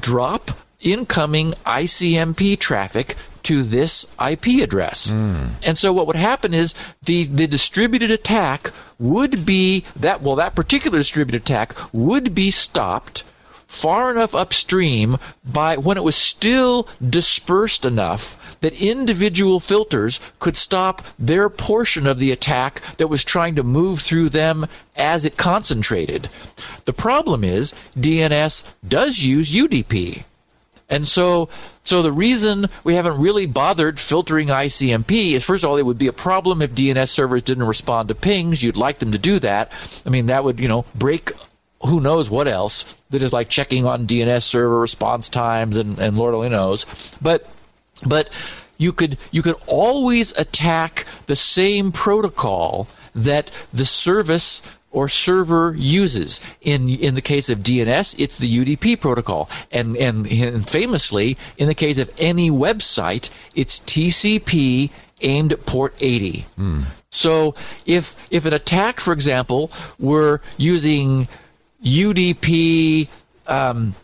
drop 0.00 0.52
incoming 0.82 1.52
ICMP 1.64 2.58
traffic 2.58 3.16
to 3.44 3.62
this 3.62 4.06
IP 4.24 4.62
address. 4.62 5.10
Hmm. 5.10 5.48
And 5.64 5.76
so 5.76 5.92
what 5.92 6.06
would 6.06 6.16
happen 6.16 6.54
is 6.54 6.74
the, 7.04 7.24
the 7.24 7.46
distributed 7.46 8.10
attack 8.10 8.70
would 8.98 9.44
be 9.44 9.84
that 9.96 10.22
well 10.22 10.36
that 10.36 10.54
particular 10.54 10.98
distributed 10.98 11.42
attack 11.42 11.76
would 11.92 12.34
be 12.34 12.50
stopped 12.50 13.24
far 13.72 14.10
enough 14.10 14.34
upstream 14.34 15.16
by 15.44 15.76
when 15.78 15.96
it 15.96 16.04
was 16.04 16.14
still 16.14 16.86
dispersed 17.08 17.86
enough 17.86 18.60
that 18.60 18.74
individual 18.74 19.60
filters 19.60 20.20
could 20.40 20.54
stop 20.54 21.02
their 21.18 21.48
portion 21.48 22.06
of 22.06 22.18
the 22.18 22.30
attack 22.30 22.82
that 22.98 23.08
was 23.08 23.24
trying 23.24 23.54
to 23.54 23.62
move 23.62 23.98
through 23.98 24.28
them 24.28 24.66
as 24.94 25.24
it 25.24 25.38
concentrated. 25.38 26.28
The 26.84 26.92
problem 26.92 27.42
is 27.42 27.74
DNS 27.96 28.64
does 28.86 29.24
use 29.24 29.54
UDP. 29.54 30.24
And 30.92 31.08
so, 31.08 31.48
so 31.84 32.02
the 32.02 32.12
reason 32.12 32.66
we 32.84 32.96
haven't 32.96 33.18
really 33.18 33.46
bothered 33.46 33.98
filtering 33.98 34.48
ICMP 34.48 35.32
is 35.32 35.42
first 35.42 35.64
of 35.64 35.70
all, 35.70 35.78
it 35.78 35.86
would 35.86 35.96
be 35.96 36.06
a 36.06 36.12
problem 36.12 36.60
if 36.60 36.72
DNS 36.72 37.08
servers 37.08 37.42
didn't 37.42 37.66
respond 37.66 38.08
to 38.08 38.14
pings. 38.14 38.62
You'd 38.62 38.76
like 38.76 38.98
them 38.98 39.10
to 39.12 39.18
do 39.18 39.38
that. 39.38 39.72
I 40.04 40.10
mean, 40.10 40.26
that 40.26 40.44
would, 40.44 40.60
you 40.60 40.68
know, 40.68 40.84
break 40.94 41.32
who 41.80 42.02
knows 42.02 42.28
what 42.28 42.46
else 42.46 42.94
that 43.08 43.22
is 43.22 43.32
like 43.32 43.48
checking 43.48 43.86
on 43.86 44.06
DNS 44.06 44.42
server 44.42 44.78
response 44.78 45.30
times 45.30 45.78
and, 45.78 45.98
and 45.98 46.18
Lord 46.18 46.34
only 46.34 46.50
knows. 46.50 46.84
But, 47.22 47.48
but 48.06 48.28
you 48.76 48.92
could, 48.92 49.16
you 49.30 49.40
could 49.40 49.56
always 49.66 50.36
attack 50.38 51.06
the 51.24 51.36
same 51.36 51.90
protocol 51.90 52.86
that 53.14 53.50
the 53.72 53.86
service 53.86 54.62
or 54.92 55.08
server 55.08 55.74
uses. 55.76 56.40
In 56.60 56.88
in 56.88 57.14
the 57.14 57.20
case 57.20 57.50
of 57.50 57.60
DNS, 57.60 58.14
it's 58.18 58.38
the 58.38 58.48
UDP 58.48 59.00
protocol, 59.00 59.48
and 59.70 59.96
and, 59.96 60.26
and 60.26 60.68
famously, 60.68 61.36
in 61.56 61.66
the 61.66 61.74
case 61.74 61.98
of 61.98 62.10
any 62.18 62.50
website, 62.50 63.30
it's 63.54 63.80
TCP 63.80 64.90
aimed 65.22 65.52
at 65.52 65.66
port 65.66 65.94
80. 66.00 66.46
So 67.10 67.54
if 67.86 68.16
if 68.30 68.46
an 68.46 68.52
attack, 68.52 69.00
for 69.00 69.12
example, 69.12 69.70
were 69.98 70.40
using 70.56 71.28
UDP. 71.84 73.08
Um, 73.46 73.94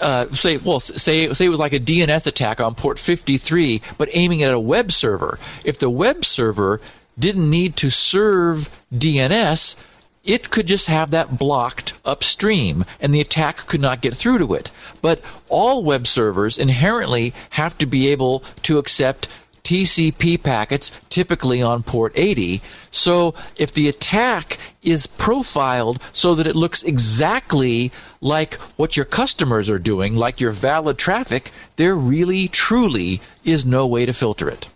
uh, 0.00 0.26
say 0.28 0.56
well 0.56 0.80
say 0.80 1.32
say 1.34 1.44
it 1.44 1.50
was 1.50 1.58
like 1.58 1.74
a 1.74 1.78
DNS 1.80 2.26
attack 2.26 2.60
on 2.62 2.74
port 2.74 2.98
53 2.98 3.82
but 3.98 4.08
aiming 4.12 4.42
at 4.42 4.54
a 4.54 4.58
web 4.58 4.90
server 4.90 5.38
if 5.64 5.78
the 5.78 5.90
web 5.90 6.24
server 6.24 6.80
didn't 7.18 7.50
need 7.50 7.76
to 7.76 7.90
serve 7.90 8.70
DNS 8.94 9.76
it 10.24 10.50
could 10.50 10.66
just 10.66 10.86
have 10.86 11.10
that 11.10 11.36
blocked 11.36 11.94
upstream 12.04 12.84
and 13.00 13.14
the 13.14 13.20
attack 13.20 13.66
could 13.66 13.80
not 13.80 14.00
get 14.00 14.14
through 14.14 14.38
to 14.38 14.54
it 14.54 14.70
but 15.00 15.22
all 15.48 15.82
web 15.82 16.06
servers 16.06 16.58
inherently 16.58 17.34
have 17.50 17.76
to 17.78 17.86
be 17.86 18.08
able 18.08 18.40
to 18.62 18.78
accept 18.78 19.28
TCP 19.64 20.42
packets, 20.42 20.90
typically 21.08 21.62
on 21.62 21.82
port 21.82 22.12
80. 22.16 22.60
So 22.90 23.34
if 23.56 23.72
the 23.72 23.88
attack 23.88 24.58
is 24.82 25.06
profiled 25.06 26.02
so 26.12 26.34
that 26.34 26.46
it 26.46 26.56
looks 26.56 26.82
exactly 26.82 27.92
like 28.20 28.54
what 28.76 28.96
your 28.96 29.06
customers 29.06 29.70
are 29.70 29.78
doing, 29.78 30.14
like 30.14 30.40
your 30.40 30.52
valid 30.52 30.98
traffic, 30.98 31.52
there 31.76 31.94
really, 31.94 32.48
truly 32.48 33.20
is 33.44 33.64
no 33.64 33.86
way 33.86 34.06
to 34.06 34.12
filter 34.12 34.48
it. 34.48 34.68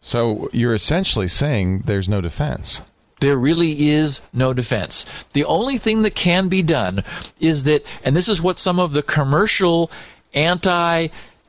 So 0.00 0.48
you're 0.52 0.74
essentially 0.74 1.28
saying 1.28 1.80
there's 1.86 2.08
no 2.08 2.20
defense. 2.20 2.82
There 3.22 3.38
really 3.38 3.90
is 3.90 4.20
no 4.32 4.52
defense. 4.52 5.06
The 5.32 5.44
only 5.44 5.78
thing 5.78 6.02
that 6.02 6.16
can 6.16 6.48
be 6.48 6.60
done 6.60 7.04
is 7.38 7.62
that, 7.64 7.86
and 8.02 8.16
this 8.16 8.28
is 8.28 8.42
what 8.42 8.58
some 8.58 8.80
of 8.80 8.94
the 8.94 9.02
commercial 9.04 9.92
anti 10.34 11.06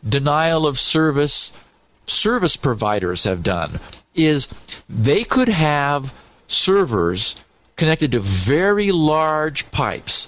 denial 0.08 0.68
of 0.68 0.78
service 0.78 1.52
service 2.06 2.58
providers 2.58 3.24
have 3.24 3.42
done 3.42 3.80
is 4.14 4.50
they 4.88 5.24
could 5.24 5.50
have 5.50 6.14
servers 6.48 7.38
connected 7.76 8.12
to 8.12 8.20
very 8.20 8.92
large 8.92 9.72
pipes 9.72 10.28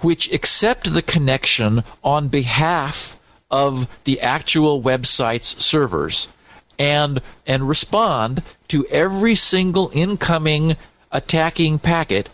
which 0.00 0.32
accept 0.32 0.94
the 0.94 1.02
connection 1.02 1.84
on 2.04 2.28
behalf 2.28 3.18
of 3.50 3.86
the 4.04 4.18
actual 4.22 4.80
website's 4.80 5.62
servers 5.62 6.30
and 6.78 7.20
and 7.46 7.68
respond 7.68 8.42
to 8.68 8.84
every 8.86 9.34
single 9.34 9.90
incoming 9.92 10.76
attacking 11.12 11.78
packet 11.78 12.28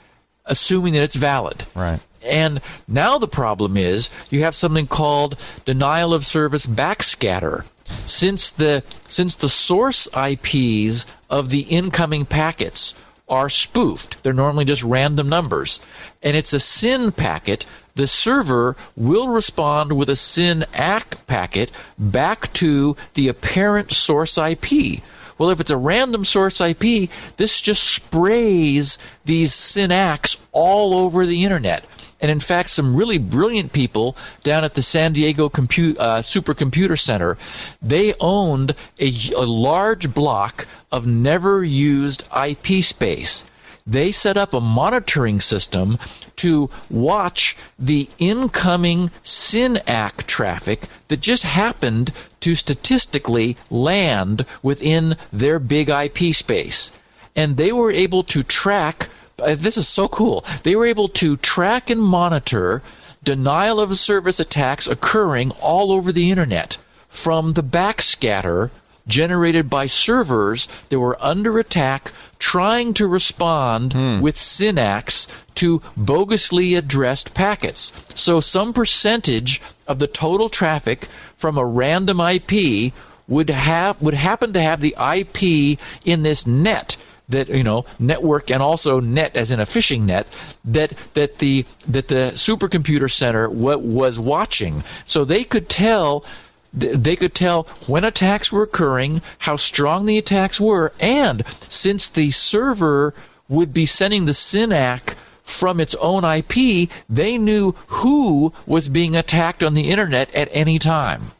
assuming 0.46 0.92
that 0.94 1.02
it's 1.02 1.16
valid 1.16 1.64
Right. 1.74 2.00
and 2.22 2.60
now 2.88 3.18
the 3.18 3.28
problem 3.28 3.76
is 3.76 4.10
you 4.30 4.42
have 4.42 4.54
something 4.54 4.86
called 4.86 5.36
denial 5.64 6.12
of 6.14 6.26
service 6.26 6.66
backscatter. 6.66 7.64
Since 7.84 8.50
the 8.52 8.82
since 9.08 9.36
the 9.36 9.48
source 9.48 10.08
IPs 10.16 11.04
of 11.28 11.50
the 11.50 11.60
incoming 11.68 12.24
packets 12.24 12.94
are 13.28 13.48
spoofed, 13.48 14.22
they're 14.22 14.32
normally 14.32 14.64
just 14.64 14.82
random 14.82 15.28
numbers, 15.28 15.80
and 16.22 16.36
it's 16.36 16.52
a 16.52 16.60
SYN 16.60 17.12
packet, 17.12 17.64
the 17.94 18.06
server 18.06 18.76
will 18.96 19.28
respond 19.28 19.92
with 19.92 20.08
a 20.08 20.16
SYN 20.16 20.64
ACK 20.74 21.26
packet 21.26 21.70
back 21.98 22.52
to 22.54 22.96
the 23.14 23.28
apparent 23.28 23.92
source 23.92 24.38
IP. 24.38 25.02
Well, 25.38 25.50
if 25.50 25.60
it's 25.60 25.70
a 25.70 25.76
random 25.76 26.24
source 26.24 26.60
IP, 26.60 27.10
this 27.36 27.60
just 27.60 27.82
sprays 27.82 28.98
these 29.24 29.52
SYN-ACKs 29.52 30.38
all 30.52 30.94
over 30.94 31.26
the 31.26 31.44
internet. 31.44 31.84
And 32.22 32.30
in 32.30 32.38
fact, 32.38 32.70
some 32.70 32.94
really 32.94 33.18
brilliant 33.18 33.72
people 33.72 34.16
down 34.44 34.62
at 34.62 34.74
the 34.74 34.80
San 34.80 35.12
Diego 35.12 35.48
Compu- 35.48 35.98
uh, 35.98 36.20
Supercomputer 36.20 36.98
Center, 36.98 37.36
they 37.82 38.14
owned 38.20 38.76
a, 39.00 39.12
a 39.36 39.44
large 39.44 40.14
block 40.14 40.68
of 40.92 41.04
never 41.04 41.64
used 41.64 42.24
IP 42.34 42.84
space. 42.84 43.44
They 43.84 44.12
set 44.12 44.36
up 44.36 44.54
a 44.54 44.60
monitoring 44.60 45.40
system 45.40 45.98
to 46.36 46.70
watch 46.88 47.56
the 47.76 48.08
incoming 48.20 49.10
SYN-ACK 49.24 50.24
traffic 50.28 50.86
that 51.08 51.20
just 51.20 51.42
happened 51.42 52.12
to 52.40 52.54
statistically 52.54 53.56
land 53.68 54.46
within 54.62 55.16
their 55.32 55.58
big 55.58 55.88
IP 55.88 56.32
space. 56.32 56.92
And 57.34 57.56
they 57.56 57.72
were 57.72 57.90
able 57.90 58.22
to 58.24 58.44
track 58.44 59.08
uh, 59.42 59.54
this 59.54 59.76
is 59.76 59.88
so 59.88 60.08
cool. 60.08 60.44
They 60.62 60.76
were 60.76 60.86
able 60.86 61.08
to 61.08 61.36
track 61.36 61.90
and 61.90 62.00
monitor 62.00 62.82
denial 63.24 63.80
of 63.80 63.96
service 63.96 64.40
attacks 64.40 64.86
occurring 64.86 65.52
all 65.60 65.92
over 65.92 66.12
the 66.12 66.30
internet 66.30 66.78
from 67.08 67.52
the 67.52 67.62
backscatter 67.62 68.70
generated 69.06 69.68
by 69.68 69.86
servers 69.86 70.68
that 70.88 70.98
were 70.98 71.16
under 71.20 71.58
attack 71.58 72.12
trying 72.38 72.94
to 72.94 73.06
respond 73.06 73.94
with 74.22 74.36
SYN-ACKs 74.36 75.26
to 75.56 75.80
bogusly 75.98 76.76
addressed 76.76 77.34
packets. 77.34 77.92
So 78.14 78.40
some 78.40 78.72
percentage 78.72 79.60
of 79.86 79.98
the 79.98 80.06
total 80.06 80.48
traffic 80.48 81.08
from 81.36 81.58
a 81.58 81.64
random 81.64 82.20
IP 82.20 82.92
would 83.28 83.50
have 83.50 84.00
would 84.00 84.14
happen 84.14 84.52
to 84.52 84.60
have 84.60 84.80
the 84.80 84.96
IP 84.98 85.78
in 86.04 86.22
this 86.22 86.46
net 86.46 86.96
that 87.32 87.48
you 87.48 87.64
know 87.64 87.84
network 87.98 88.50
and 88.50 88.62
also 88.62 89.00
net 89.00 89.36
as 89.36 89.50
in 89.50 89.60
a 89.60 89.66
fishing 89.66 90.06
net 90.06 90.26
that 90.64 90.92
that 91.14 91.38
the 91.38 91.66
that 91.86 92.08
the 92.08 92.32
supercomputer 92.34 93.10
center 93.10 93.48
wa- 93.48 93.76
was 93.76 94.18
watching. 94.18 94.84
So 95.04 95.24
they 95.24 95.44
could 95.44 95.68
tell 95.68 96.24
they 96.72 97.16
could 97.16 97.34
tell 97.34 97.64
when 97.86 98.04
attacks 98.04 98.50
were 98.50 98.62
occurring 98.62 99.20
how 99.40 99.56
strong 99.56 100.06
the 100.06 100.16
attacks 100.18 100.60
were 100.60 100.92
and 101.00 101.44
since 101.68 102.08
the 102.08 102.30
server 102.30 103.12
would 103.48 103.74
be 103.74 103.84
sending 103.84 104.24
the 104.24 104.32
SYN-ACK 104.32 105.16
from 105.42 105.80
its 105.80 105.94
own 105.96 106.24
IP 106.24 106.88
they 107.10 107.36
knew 107.36 107.74
who 107.88 108.52
was 108.64 108.88
being 108.88 109.14
attacked 109.14 109.62
on 109.62 109.74
the 109.74 109.90
internet 109.90 110.34
at 110.34 110.48
any 110.52 110.78
time 110.78 111.32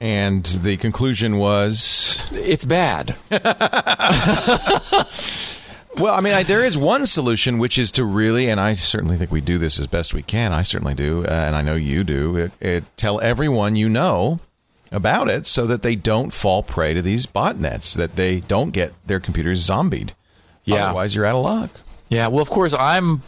And 0.00 0.44
the 0.44 0.76
conclusion 0.76 1.38
was 1.38 2.22
it's 2.32 2.64
bad 2.64 3.16
well, 5.98 6.14
I 6.14 6.20
mean, 6.20 6.34
I, 6.34 6.42
there 6.44 6.64
is 6.64 6.78
one 6.78 7.06
solution, 7.06 7.58
which 7.58 7.78
is 7.78 7.90
to 7.92 8.04
really, 8.04 8.48
and 8.48 8.60
I 8.60 8.74
certainly 8.74 9.16
think 9.16 9.32
we 9.32 9.40
do 9.40 9.58
this 9.58 9.78
as 9.78 9.86
best 9.86 10.14
we 10.14 10.22
can. 10.22 10.52
I 10.52 10.62
certainly 10.62 10.94
do, 10.94 11.24
uh, 11.24 11.28
and 11.28 11.56
I 11.56 11.62
know 11.62 11.74
you 11.74 12.04
do. 12.04 12.36
It, 12.36 12.52
it, 12.60 12.84
tell 12.96 13.20
everyone 13.20 13.76
you 13.76 13.88
know 13.88 14.40
about 14.92 15.28
it 15.28 15.46
so 15.46 15.66
that 15.66 15.82
they 15.82 15.96
don't 15.96 16.32
fall 16.32 16.62
prey 16.62 16.94
to 16.94 17.02
these 17.02 17.26
botnets, 17.26 17.96
that 17.96 18.16
they 18.16 18.40
don't 18.40 18.70
get 18.70 18.94
their 19.06 19.20
computers 19.20 19.58
zombied. 19.58 20.14
Yeah. 20.64 20.86
Otherwise, 20.86 21.14
you're 21.14 21.26
out 21.26 21.36
of 21.36 21.44
luck. 21.44 21.70
Yeah, 22.08 22.28
well, 22.28 22.42
of 22.42 22.50
course, 22.50 22.72
I'm. 22.72 23.22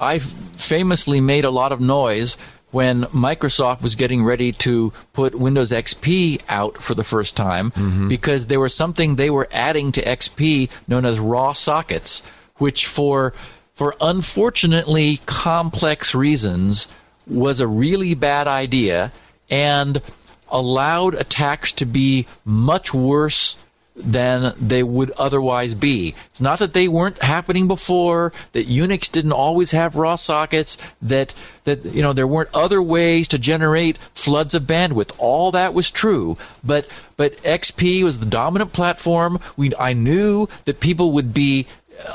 I 0.00 0.18
famously 0.18 1.20
made 1.20 1.44
a 1.44 1.50
lot 1.50 1.70
of 1.70 1.80
noise 1.80 2.36
when 2.74 3.04
Microsoft 3.04 3.82
was 3.82 3.94
getting 3.94 4.24
ready 4.24 4.50
to 4.50 4.92
put 5.12 5.36
Windows 5.36 5.70
XP 5.70 6.40
out 6.48 6.82
for 6.82 6.96
the 6.96 7.04
first 7.04 7.36
time 7.36 7.70
mm-hmm. 7.70 8.08
because 8.08 8.48
there 8.48 8.58
was 8.58 8.74
something 8.74 9.14
they 9.14 9.30
were 9.30 9.46
adding 9.52 9.92
to 9.92 10.02
XP 10.02 10.68
known 10.88 11.06
as 11.06 11.20
raw 11.20 11.52
sockets, 11.52 12.24
which 12.56 12.86
for 12.86 13.32
for 13.74 13.94
unfortunately 14.00 15.20
complex 15.24 16.16
reasons 16.16 16.88
was 17.28 17.60
a 17.60 17.66
really 17.68 18.14
bad 18.14 18.48
idea 18.48 19.12
and 19.48 20.02
allowed 20.48 21.14
attacks 21.14 21.72
to 21.72 21.86
be 21.86 22.26
much 22.44 22.92
worse 22.92 23.56
than 23.96 24.54
they 24.60 24.82
would 24.82 25.10
otherwise 25.12 25.74
be. 25.74 26.14
It's 26.26 26.40
not 26.40 26.58
that 26.58 26.72
they 26.72 26.88
weren't 26.88 27.22
happening 27.22 27.68
before, 27.68 28.32
that 28.52 28.68
Unix 28.68 29.10
didn't 29.10 29.32
always 29.32 29.70
have 29.70 29.96
raw 29.96 30.16
sockets, 30.16 30.76
that 31.00 31.34
that 31.64 31.84
you 31.84 32.02
know 32.02 32.12
there 32.12 32.26
weren't 32.26 32.54
other 32.54 32.82
ways 32.82 33.28
to 33.28 33.38
generate 33.38 33.98
floods 34.12 34.54
of 34.54 34.64
bandwidth. 34.64 35.14
All 35.18 35.52
that 35.52 35.74
was 35.74 35.90
true, 35.90 36.36
but 36.64 36.88
but 37.16 37.36
XP 37.42 38.02
was 38.02 38.18
the 38.18 38.26
dominant 38.26 38.72
platform. 38.72 39.38
We 39.56 39.72
I 39.78 39.92
knew 39.92 40.48
that 40.64 40.80
people 40.80 41.12
would 41.12 41.32
be 41.32 41.66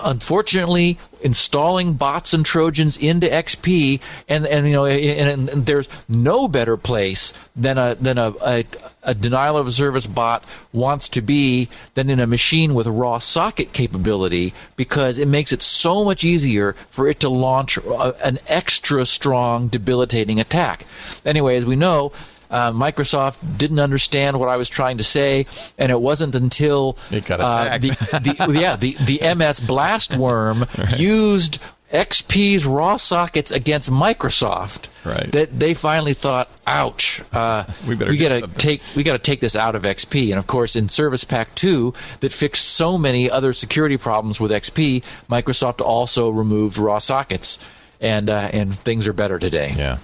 unfortunately 0.03 0.97
installing 1.21 1.93
bots 1.93 2.33
and 2.33 2.45
trojans 2.45 2.97
into 2.97 3.27
xp 3.27 3.99
and 4.27 4.45
and 4.45 4.67
you 4.67 4.73
know 4.73 4.85
and, 4.85 5.49
and 5.49 5.65
there's 5.65 5.89
no 6.07 6.47
better 6.47 6.77
place 6.77 7.33
than 7.55 7.77
a 7.77 7.95
than 7.95 8.17
a, 8.17 8.33
a, 8.41 8.65
a 9.03 9.13
denial 9.13 9.57
of 9.57 9.73
service 9.73 10.07
bot 10.07 10.43
wants 10.73 11.09
to 11.09 11.21
be 11.21 11.67
than 11.93 12.09
in 12.09 12.19
a 12.19 12.27
machine 12.27 12.73
with 12.73 12.87
raw 12.87 13.17
socket 13.17 13.73
capability 13.73 14.53
because 14.75 15.17
it 15.17 15.27
makes 15.27 15.51
it 15.51 15.61
so 15.61 16.03
much 16.03 16.23
easier 16.23 16.73
for 16.89 17.07
it 17.07 17.19
to 17.19 17.29
launch 17.29 17.77
a, 17.77 18.25
an 18.25 18.39
extra 18.47 19.05
strong 19.05 19.67
debilitating 19.67 20.39
attack. 20.39 20.85
Anyway 21.25 21.55
as 21.55 21.65
we 21.65 21.75
know 21.75 22.11
uh, 22.49 22.71
Microsoft 22.71 23.39
didn't 23.57 23.79
understand 23.79 24.39
what 24.39 24.49
I 24.49 24.57
was 24.57 24.69
trying 24.69 24.97
to 24.97 25.03
say, 25.03 25.45
and 25.77 25.91
it 25.91 25.99
wasn't 26.01 26.35
until 26.35 26.97
It 27.11 27.29
uh, 27.29 27.77
the, 27.77 27.89
the, 27.89 28.59
yeah 28.59 28.75
the 28.75 28.95
the 29.05 29.35
MS 29.35 29.59
Blast 29.59 30.15
worm 30.15 30.65
used 30.97 31.59
XP's 31.91 32.65
raw 32.67 32.97
sockets 32.97 33.51
against 33.51 33.89
Microsoft 33.89 34.89
Right. 35.03 35.31
that 35.31 35.59
they 35.59 35.73
finally 35.73 36.13
thought, 36.13 36.49
"Ouch, 36.67 37.21
uh, 37.33 37.63
We 37.87 37.95
better 37.95 38.11
we 38.11 38.17
gotta 38.17 38.39
something." 38.39 38.59
take 38.59 38.81
we 38.95 39.01
got 39.03 39.13
to 39.13 39.19
take 39.19 39.39
this 39.39 39.55
out 39.55 39.75
of 39.75 39.83
XP." 39.83 40.29
And 40.29 40.37
of 40.37 40.45
course, 40.45 40.75
in 40.75 40.87
Service 40.89 41.23
Pack 41.23 41.55
2, 41.55 41.93
that 42.19 42.31
fixed 42.31 42.65
so 42.67 42.97
many 42.97 43.29
other 43.29 43.53
security 43.53 43.97
problems 43.97 44.39
with 44.39 44.51
XP, 44.51 45.03
Microsoft 45.29 45.81
also 45.81 46.29
removed 46.29 46.77
raw 46.77 46.99
sockets, 46.99 47.57
and 47.99 48.29
uh, 48.29 48.49
and 48.53 48.77
things 48.79 49.07
are 49.07 49.13
better 49.13 49.39
today. 49.39 49.73
Yeah. 49.75 49.97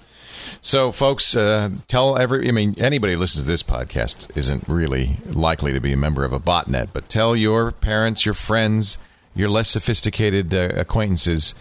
So, 0.66 0.92
folks, 0.92 1.36
uh, 1.36 1.70
tell 1.88 2.18
every. 2.18 2.48
I 2.48 2.52
mean, 2.52 2.74
anybody 2.80 3.14
who 3.14 3.20
listens 3.20 3.44
to 3.44 3.52
this 3.52 3.62
podcast 3.62 4.36
isn't 4.36 4.68
really 4.68 5.18
likely 5.28 5.74
to 5.74 5.80
be 5.80 5.94
a 5.94 5.98
member 5.98 6.26
of 6.26 6.34
a 6.34 6.40
botnet, 6.40 6.88
but 6.92 7.08
tell 7.08 7.36
your 7.36 7.72
parents, 7.72 8.26
your 8.26 8.34
friends, 8.34 8.98
your 9.36 9.48
less 9.48 9.70
sophisticated 9.70 10.56
uh, 10.56 10.70
acquaintances. 10.76 11.54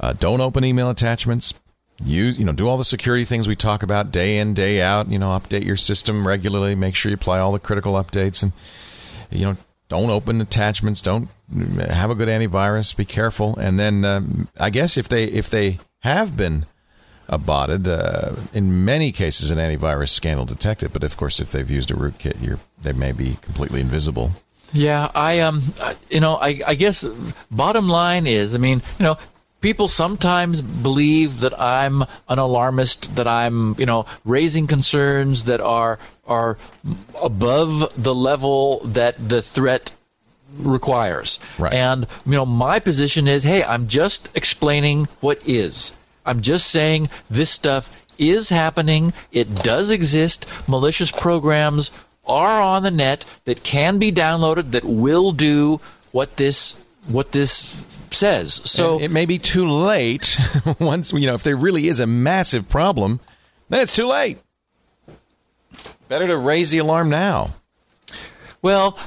Uh, 0.00 0.14
don't 0.14 0.40
open 0.40 0.64
email 0.64 0.90
attachments. 0.90 1.54
Use, 2.04 2.40
you 2.40 2.44
know, 2.44 2.50
do 2.50 2.66
all 2.66 2.76
the 2.76 2.82
security 2.82 3.24
things 3.24 3.46
we 3.46 3.54
talk 3.54 3.84
about 3.84 4.10
day 4.10 4.38
in, 4.38 4.52
day 4.52 4.82
out. 4.82 5.08
You 5.08 5.20
know, 5.20 5.28
update 5.28 5.64
your 5.64 5.76
system 5.76 6.26
regularly. 6.26 6.74
Make 6.74 6.96
sure 6.96 7.10
you 7.10 7.14
apply 7.14 7.38
all 7.38 7.52
the 7.52 7.60
critical 7.60 7.92
updates, 7.92 8.42
and 8.42 8.50
you 9.30 9.44
know, 9.44 9.56
don't 9.88 10.10
open 10.10 10.40
attachments. 10.40 11.00
Don't 11.00 11.28
have 11.88 12.10
a 12.10 12.16
good 12.16 12.26
antivirus. 12.26 12.96
Be 12.96 13.04
careful. 13.04 13.56
And 13.58 13.78
then, 13.78 14.04
um, 14.04 14.48
I 14.58 14.70
guess 14.70 14.96
if 14.96 15.08
they 15.08 15.26
if 15.26 15.48
they 15.48 15.78
have 16.00 16.36
been 16.36 16.66
abotted. 17.30 17.88
Uh, 17.88 18.36
in 18.52 18.84
many 18.84 19.12
cases, 19.12 19.50
an 19.50 19.56
antivirus 19.56 20.10
scan 20.10 20.36
will 20.36 20.44
detect 20.44 20.82
it, 20.82 20.92
but 20.92 21.02
of 21.02 21.16
course, 21.16 21.40
if 21.40 21.50
they've 21.50 21.70
used 21.70 21.90
a 21.90 21.94
rootkit, 21.94 22.42
you're, 22.42 22.60
they 22.82 22.92
may 22.92 23.12
be 23.12 23.38
completely 23.40 23.80
invisible. 23.80 24.32
Yeah, 24.74 25.10
I 25.14 25.40
um, 25.40 25.62
you 26.10 26.20
know, 26.20 26.36
I 26.36 26.60
I 26.66 26.74
guess 26.74 27.04
bottom 27.50 27.88
line 27.88 28.26
is, 28.26 28.54
I 28.54 28.58
mean, 28.58 28.82
you 28.98 29.04
know. 29.04 29.16
People 29.62 29.88
sometimes 29.88 30.62
believe 30.62 31.40
that 31.40 31.52
I'm 31.60 32.00
an 32.30 32.38
alarmist, 32.38 33.14
that 33.16 33.28
I'm, 33.28 33.76
you 33.78 33.84
know, 33.84 34.06
raising 34.24 34.66
concerns 34.66 35.44
that 35.44 35.60
are 35.60 35.98
are 36.26 36.56
above 37.22 37.92
the 38.02 38.14
level 38.14 38.80
that 38.86 39.16
the 39.28 39.42
threat 39.42 39.92
requires. 40.56 41.40
Right. 41.58 41.74
And 41.74 42.06
you 42.24 42.32
know, 42.32 42.46
my 42.46 42.78
position 42.78 43.28
is, 43.28 43.42
hey, 43.42 43.62
I'm 43.62 43.86
just 43.86 44.30
explaining 44.34 45.08
what 45.20 45.46
is. 45.46 45.92
I'm 46.24 46.40
just 46.40 46.66
saying 46.66 47.08
this 47.28 47.50
stuff 47.50 47.90
is 48.18 48.50
happening. 48.50 49.12
It 49.32 49.54
does 49.62 49.90
exist. 49.90 50.46
Malicious 50.68 51.10
programs 51.10 51.90
are 52.26 52.60
on 52.60 52.82
the 52.82 52.90
net 52.90 53.24
that 53.44 53.62
can 53.62 53.98
be 53.98 54.12
downloaded 54.12 54.72
that 54.72 54.84
will 54.84 55.32
do 55.32 55.80
what 56.12 56.36
this 56.36 56.76
what 57.08 57.32
this 57.32 57.82
says. 58.10 58.60
So 58.64 58.96
And 58.96 59.04
it 59.04 59.10
may 59.10 59.26
be 59.26 59.38
too 59.38 59.68
late 59.70 60.38
once 60.78 61.12
you 61.12 61.26
know 61.26 61.34
if 61.34 61.42
there 61.42 61.56
really 61.56 61.88
is 61.88 62.00
a 62.00 62.06
massive 62.06 62.68
problem, 62.68 63.20
then 63.68 63.80
it's 63.80 63.96
too 63.96 64.06
late. 64.06 64.38
Better 66.08 66.26
to 66.26 66.36
raise 66.36 66.70
the 66.70 66.78
alarm 66.78 67.08
now. 67.08 67.54
Well, 68.62 68.98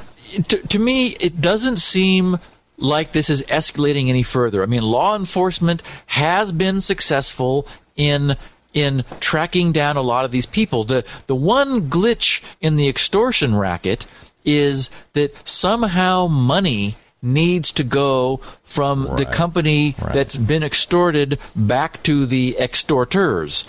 to, 0.47 0.57
to 0.67 0.79
me, 0.79 1.09
it 1.19 1.41
doesn't 1.41 1.77
seem 1.77 2.39
like 2.77 3.11
this 3.11 3.29
is 3.29 3.43
escalating 3.43 4.09
any 4.09 4.23
further. 4.23 4.63
I 4.63 4.65
mean, 4.65 4.83
law 4.83 5.15
enforcement 5.15 5.83
has 6.07 6.51
been 6.51 6.81
successful 6.81 7.67
in 7.95 8.35
in 8.73 9.03
tracking 9.19 9.71
down 9.71 9.97
a 9.97 10.01
lot 10.01 10.25
of 10.25 10.31
these 10.31 10.45
people. 10.47 10.83
The 10.83 11.05
the 11.27 11.35
one 11.35 11.89
glitch 11.89 12.41
in 12.61 12.75
the 12.75 12.89
extortion 12.89 13.55
racket 13.55 14.05
is 14.43 14.89
that 15.13 15.47
somehow 15.47 16.27
money 16.27 16.97
needs 17.21 17.71
to 17.71 17.83
go 17.85 18.37
from 18.63 19.07
the 19.15 19.25
company 19.25 19.95
Right. 20.01 20.11
that's 20.11 20.35
been 20.35 20.61
extorted 20.63 21.39
back 21.55 22.03
to 22.03 22.25
the 22.25 22.57
extorters 22.59 23.63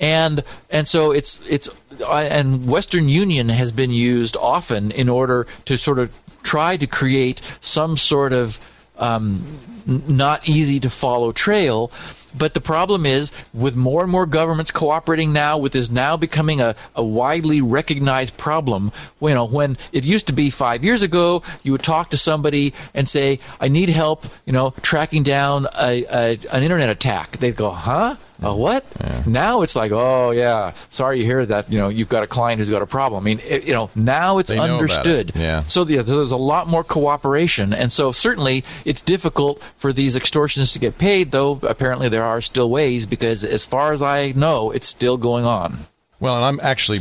and 0.00 0.42
and 0.70 0.86
so 0.86 1.12
it's 1.12 1.40
it's 1.48 1.68
uh, 2.02 2.12
and 2.14 2.66
Western 2.66 3.08
Union 3.08 3.48
has 3.48 3.72
been 3.72 3.90
used 3.90 4.36
often 4.36 4.90
in 4.90 5.08
order 5.08 5.46
to 5.64 5.78
sort 5.78 5.98
of 5.98 6.10
try 6.46 6.76
to 6.76 6.86
create 6.86 7.42
some 7.60 7.96
sort 7.96 8.32
of 8.32 8.60
um, 8.98 9.58
not 9.86 10.48
easy 10.48 10.80
to 10.80 10.88
follow 10.88 11.32
trail. 11.32 11.90
But 12.36 12.54
the 12.54 12.60
problem 12.60 13.06
is, 13.06 13.32
with 13.54 13.76
more 13.76 14.02
and 14.02 14.12
more 14.12 14.26
governments 14.26 14.70
cooperating 14.70 15.32
now, 15.32 15.56
with 15.56 15.72
this 15.72 15.90
now 15.90 16.16
becoming 16.18 16.60
a, 16.60 16.74
a 16.94 17.02
widely 17.02 17.62
recognized 17.62 18.36
problem. 18.36 18.92
You 19.20 19.34
know, 19.34 19.46
when 19.46 19.78
it 19.92 20.04
used 20.04 20.26
to 20.26 20.34
be 20.34 20.50
five 20.50 20.84
years 20.84 21.02
ago, 21.02 21.42
you 21.62 21.72
would 21.72 21.82
talk 21.82 22.10
to 22.10 22.16
somebody 22.16 22.74
and 22.92 23.08
say, 23.08 23.40
"I 23.58 23.68
need 23.68 23.88
help," 23.88 24.26
you 24.44 24.52
know, 24.52 24.74
tracking 24.82 25.22
down 25.22 25.66
a, 25.78 26.04
a 26.04 26.38
an 26.52 26.62
internet 26.62 26.90
attack. 26.90 27.38
They'd 27.38 27.56
go, 27.56 27.70
"Huh? 27.70 28.16
A 28.42 28.54
what?" 28.54 28.84
Now 29.26 29.62
it's 29.62 29.76
like, 29.76 29.92
"Oh 29.92 30.30
yeah, 30.30 30.72
sorry 30.88 31.18
you 31.18 31.24
hear 31.24 31.44
that. 31.46 31.70
You 31.72 31.78
know, 31.78 31.88
you've 31.88 32.08
got 32.08 32.22
a 32.22 32.26
client 32.26 32.58
who's 32.58 32.70
got 32.70 32.82
a 32.82 32.86
problem." 32.86 33.22
I 33.22 33.24
mean, 33.24 33.40
it, 33.40 33.66
you 33.66 33.72
know, 33.72 33.90
now 33.94 34.38
it's 34.38 34.50
about 34.50 34.68
it. 34.68 34.72
understood. 34.72 35.32
Yeah. 35.34 35.60
So 35.64 35.86
yeah, 35.86 36.02
there's 36.02 36.32
a 36.32 36.36
lot 36.36 36.68
more 36.68 36.84
cooperation, 36.84 37.72
and 37.72 37.90
so 37.90 38.12
certainly 38.12 38.64
it's 38.84 39.02
difficult 39.02 39.62
for 39.74 39.92
these 39.92 40.16
extortionists 40.16 40.72
to 40.74 40.78
get 40.78 40.98
paid. 40.98 41.32
Though 41.32 41.60
apparently 41.62 42.08
there 42.08 42.24
are 42.24 42.40
still 42.40 42.70
ways, 42.70 43.06
because 43.06 43.44
as 43.44 43.64
far 43.66 43.92
as 43.92 44.02
I 44.02 44.32
know, 44.32 44.70
it's 44.70 44.86
still 44.86 45.16
going 45.16 45.44
on. 45.44 45.86
Well, 46.18 46.34
and 46.36 46.44
I'm 46.44 46.60
actually, 46.66 47.00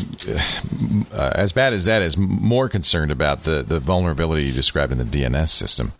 uh, 1.13 1.31
as 1.35 1.53
bad 1.53 1.71
as 1.71 1.85
that 1.85 2.01
is, 2.01 2.17
more 2.17 2.67
concerned 2.67 3.11
about 3.11 3.43
the, 3.45 3.63
the 3.63 3.79
vulnerability 3.79 4.43
you 4.43 4.51
described 4.51 4.91
in 4.91 4.97
the 4.97 5.05
DNS 5.05 5.47
system. 5.47 5.93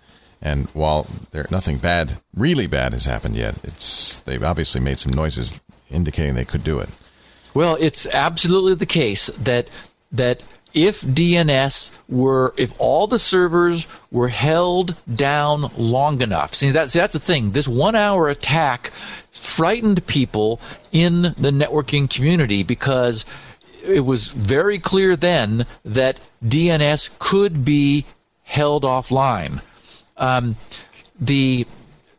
And 0.46 0.68
while 0.74 1.08
there 1.32 1.48
nothing 1.50 1.80
bad, 1.80 2.20
really 2.36 2.68
bad, 2.68 2.94
has 2.94 3.06
happened 3.06 3.36
yet, 3.36 3.56
it's 3.64 4.20
they've 4.20 4.44
obviously 4.44 4.80
made 4.80 5.00
some 5.00 5.12
noises 5.12 5.60
indicating 5.90 6.36
they 6.36 6.46
could 6.46 6.64
do 6.64 6.80
it. 6.80 6.90
Well, 7.56 7.78
it's 7.80 8.06
absolutely 8.06 8.76
the 8.76 8.86
case 8.86 9.26
that 9.40 9.70
that 10.12 10.44
if 10.76 11.02
DNS 11.02 11.92
were 12.08 12.54
if 12.58 12.80
all 12.80 13.08
the 13.08 13.18
servers 13.18 13.88
were 14.12 14.28
held 14.28 14.96
down 15.16 15.72
long 15.78 16.22
enough. 16.22 16.54
See 16.54 16.70
that's 16.70 16.94
that's 16.94 17.14
the 17.14 17.20
thing. 17.20 17.52
This 17.52 17.68
1-hour 17.68 18.30
attack 18.30 18.92
frightened 19.32 20.06
people 20.06 20.62
in 20.92 21.24
the 21.24 21.50
networking 21.50 22.08
community 22.08 22.62
because 22.62 23.26
it 23.84 24.02
was 24.02 24.30
very 24.30 24.78
clear 24.78 25.16
then 25.16 25.66
that 25.84 26.20
DNS 26.46 27.18
could 27.18 27.66
be 27.66 28.06
held 28.44 28.84
offline. 28.84 29.62
Um, 30.18 30.56
the 31.20 31.66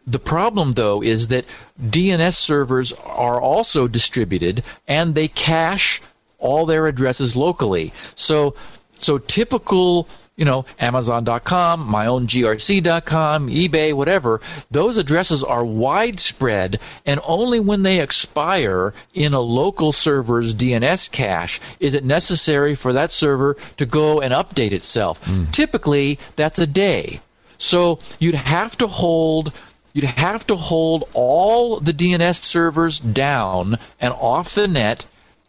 the 0.07 0.19
problem, 0.21 0.75
though, 0.75 1.03
is 1.03 1.29
that 1.29 1.45
DNS 1.83 2.35
servers 2.35 2.93
are 2.93 3.41
also 3.41 3.89
distributed 3.89 4.63
and 4.87 5.15
they 5.15 5.27
cache 5.29 6.01
all 6.39 6.65
their 6.65 6.87
addresses 6.87 7.37
locally. 7.37 7.93
So, 8.15 8.55
so 8.93 9.19
typical, 9.19 10.09
you 10.37 10.45
know, 10.45 10.65
Amazon.com, 10.79 11.81
my 11.81 12.07
own 12.07 12.29
GRC.com, 12.29 13.49
eBay, 13.49 13.93
whatever, 13.95 14.41
those 14.71 14.97
addresses 14.97 15.43
are 15.43 15.65
widespread 15.65 16.79
and 17.05 17.19
only 17.27 17.59
when 17.59 17.83
they 17.83 18.01
expire 18.01 18.95
in 19.13 19.35
a 19.35 19.41
local 19.41 19.91
server's 19.91 20.55
DNS 20.55 21.11
cache 21.11 21.61
is 21.81 21.95
it 21.97 22.05
necessary 22.05 22.77
for 22.77 22.93
that 22.93 23.11
server 23.11 23.55
to 23.77 23.85
go 23.85 24.21
and 24.21 24.33
update 24.33 24.73
itself. 24.73 25.29
Typically, 25.51 26.19
that's 26.37 26.61
a 26.61 26.67
day. 26.67 27.21
So 27.59 27.99
you'd 28.19 28.35
have 28.35 28.77
to 28.79 28.87
hold 28.87 29.53
you'd 29.93 30.05
have 30.05 30.47
to 30.47 30.57
hold 30.57 31.09
all 31.15 31.81
the 31.81 31.93
DNS 31.93 32.43
servers 32.43 33.01
down 33.01 33.79
and 33.99 34.13
off 34.13 34.55
the 34.55 34.69
net 34.69 35.07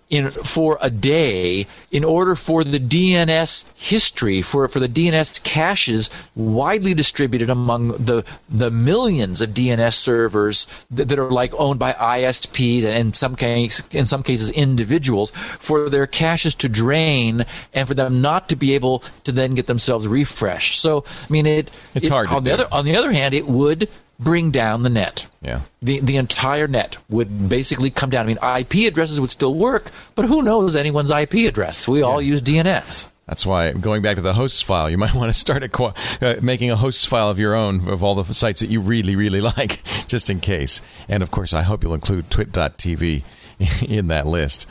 in 0.10 0.32
for 0.32 0.78
a 0.82 0.89
day 0.89 1.68
in 1.91 2.03
order 2.03 2.34
for 2.36 2.64
the 2.64 2.80
DNS 2.80 3.66
history 3.76 4.41
for 4.41 4.68
for 4.70 4.80
the 4.80 4.88
DNS 4.88 5.43
caches 5.43 6.10
widely 6.36 6.93
distributed 6.93 7.49
among 7.49 7.89
the 8.05 8.24
the 8.49 8.72
millions 8.72 9.41
of 9.41 9.49
DNS 9.49 9.93
servers 9.93 10.66
that, 10.91 11.10
that 11.10 11.20
are 11.20 11.30
like 11.30 11.53
owned 11.55 11.80
by 11.80 11.91
ISPs 11.93 12.86
and 12.86 12.97
in 12.97 13.14
some 13.14 13.36
case 13.36 13.84
in 13.91 14.05
some 14.05 14.24
cases 14.24 14.49
individuals 14.51 15.32
for 15.32 15.89
their 15.89 16.08
caches 16.08 16.55
to 16.55 16.70
drain 16.70 17.45
and 17.74 17.88
for 17.88 17.93
them 17.93 18.22
not 18.22 18.47
to 18.49 18.55
be 18.55 18.74
able 18.76 19.03
to 19.26 19.32
then 19.34 19.55
get 19.55 19.68
themselves 19.68 20.08
refreshed. 20.08 20.80
So 20.80 21.03
I 21.08 21.32
mean 21.32 21.45
it 21.45 21.70
It's 21.93 22.05
it- 22.05 22.12
hard 22.12 22.30
on 22.30 22.43
the 22.45 22.51
do. 22.51 22.53
other 22.53 22.68
on 22.72 22.86
the 22.86 22.95
other 22.95 23.12
hand 23.12 23.34
it 23.34 23.47
would 23.47 23.89
bring 24.20 24.51
down 24.51 24.84
the 24.84 24.89
net. 24.89 25.28
Yeah. 25.41 25.61
The 25.82 25.99
the 25.99 26.18
entire 26.18 26.68
net 26.68 26.97
would 27.09 27.49
basically 27.49 27.89
come 27.89 28.09
down. 28.09 28.26
I 28.26 28.28
mean, 28.28 28.59
IP 28.59 28.88
addresses 28.88 29.20
would 29.20 29.32
still 29.32 29.55
work, 29.55 29.91
but 30.15 30.26
who 30.26 30.41
knows 30.41 30.76
anyone's 30.76 31.11
IP 31.11 31.34
address? 31.47 31.88
We 31.88 32.01
all 32.01 32.22
use 32.22 32.41
DNS. 32.41 33.07
That's 33.28 33.45
why 33.45 33.74
going 33.74 34.01
back 34.01 34.15
to 34.15 34.22
the 34.22 34.34
hosts 34.34 34.61
file, 34.61 34.89
you 34.89 34.97
might 34.97 35.13
want 35.15 35.34
to 35.34 35.38
start 35.38 35.63
a, 35.63 35.93
uh, 36.22 36.36
making 36.41 36.72
a 36.72 36.76
hosts 36.76 37.05
file 37.05 37.30
of 37.30 37.39
your 37.39 37.55
own 37.55 37.88
of 37.89 38.03
all 38.03 38.15
the 38.15 38.34
sites 38.34 38.61
that 38.61 38.70
you 38.70 38.80
really, 38.80 39.15
really 39.15 39.41
like, 39.57 39.84
just 40.07 40.30
in 40.30 40.39
case. 40.39 40.82
And 41.09 41.22
of 41.22 41.32
course, 41.32 41.53
I 41.53 41.61
hope 41.61 41.84
you'll 41.84 41.93
include 41.93 42.30
twit.tv 42.30 43.24
in 43.88 44.07
that 44.07 44.28
list 44.28 44.68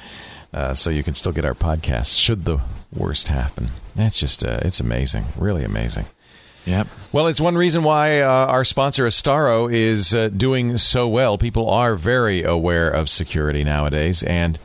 uh, 0.55 0.72
so 0.72 0.90
you 0.90 1.03
can 1.03 1.14
still 1.14 1.32
get 1.32 1.44
our 1.44 1.55
podcast 1.55 2.18
should 2.18 2.44
the 2.44 2.61
worst 2.92 3.28
happen. 3.28 3.70
That's 3.94 4.18
just, 4.18 4.44
uh, 4.44 4.61
it's 4.62 4.80
amazing. 4.80 5.26
Really 5.36 5.64
amazing. 5.64 6.07
Yep. 6.66 6.88
Well, 7.12 7.28
it's 7.28 7.40
one 7.40 7.56
reason 7.56 7.84
why 7.84 8.20
uh, 8.20 8.28
our 8.28 8.64
sponsor 8.64 9.06
Astaro 9.06 9.72
is 9.72 10.12
uh, 10.14 10.28
doing 10.28 10.78
so 10.78 11.06
well. 11.08 11.38
People 11.38 11.70
are 11.70 11.94
very 11.94 12.42
aware 12.42 12.90
of 12.90 13.08
security 13.08 13.62
nowadays, 13.62 14.24
and 14.24 14.58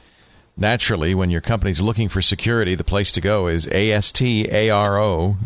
naturally, 0.57 1.13
when 1.13 1.29
your 1.29 1.41
company's 1.41 1.81
looking 1.81 2.09
for 2.09 2.21
security, 2.21 2.73
the 2.73 2.83
place 2.83 3.11
to 3.13 3.21
go 3.21 3.47
is 3.47 3.67
astaro.com. 3.67 5.37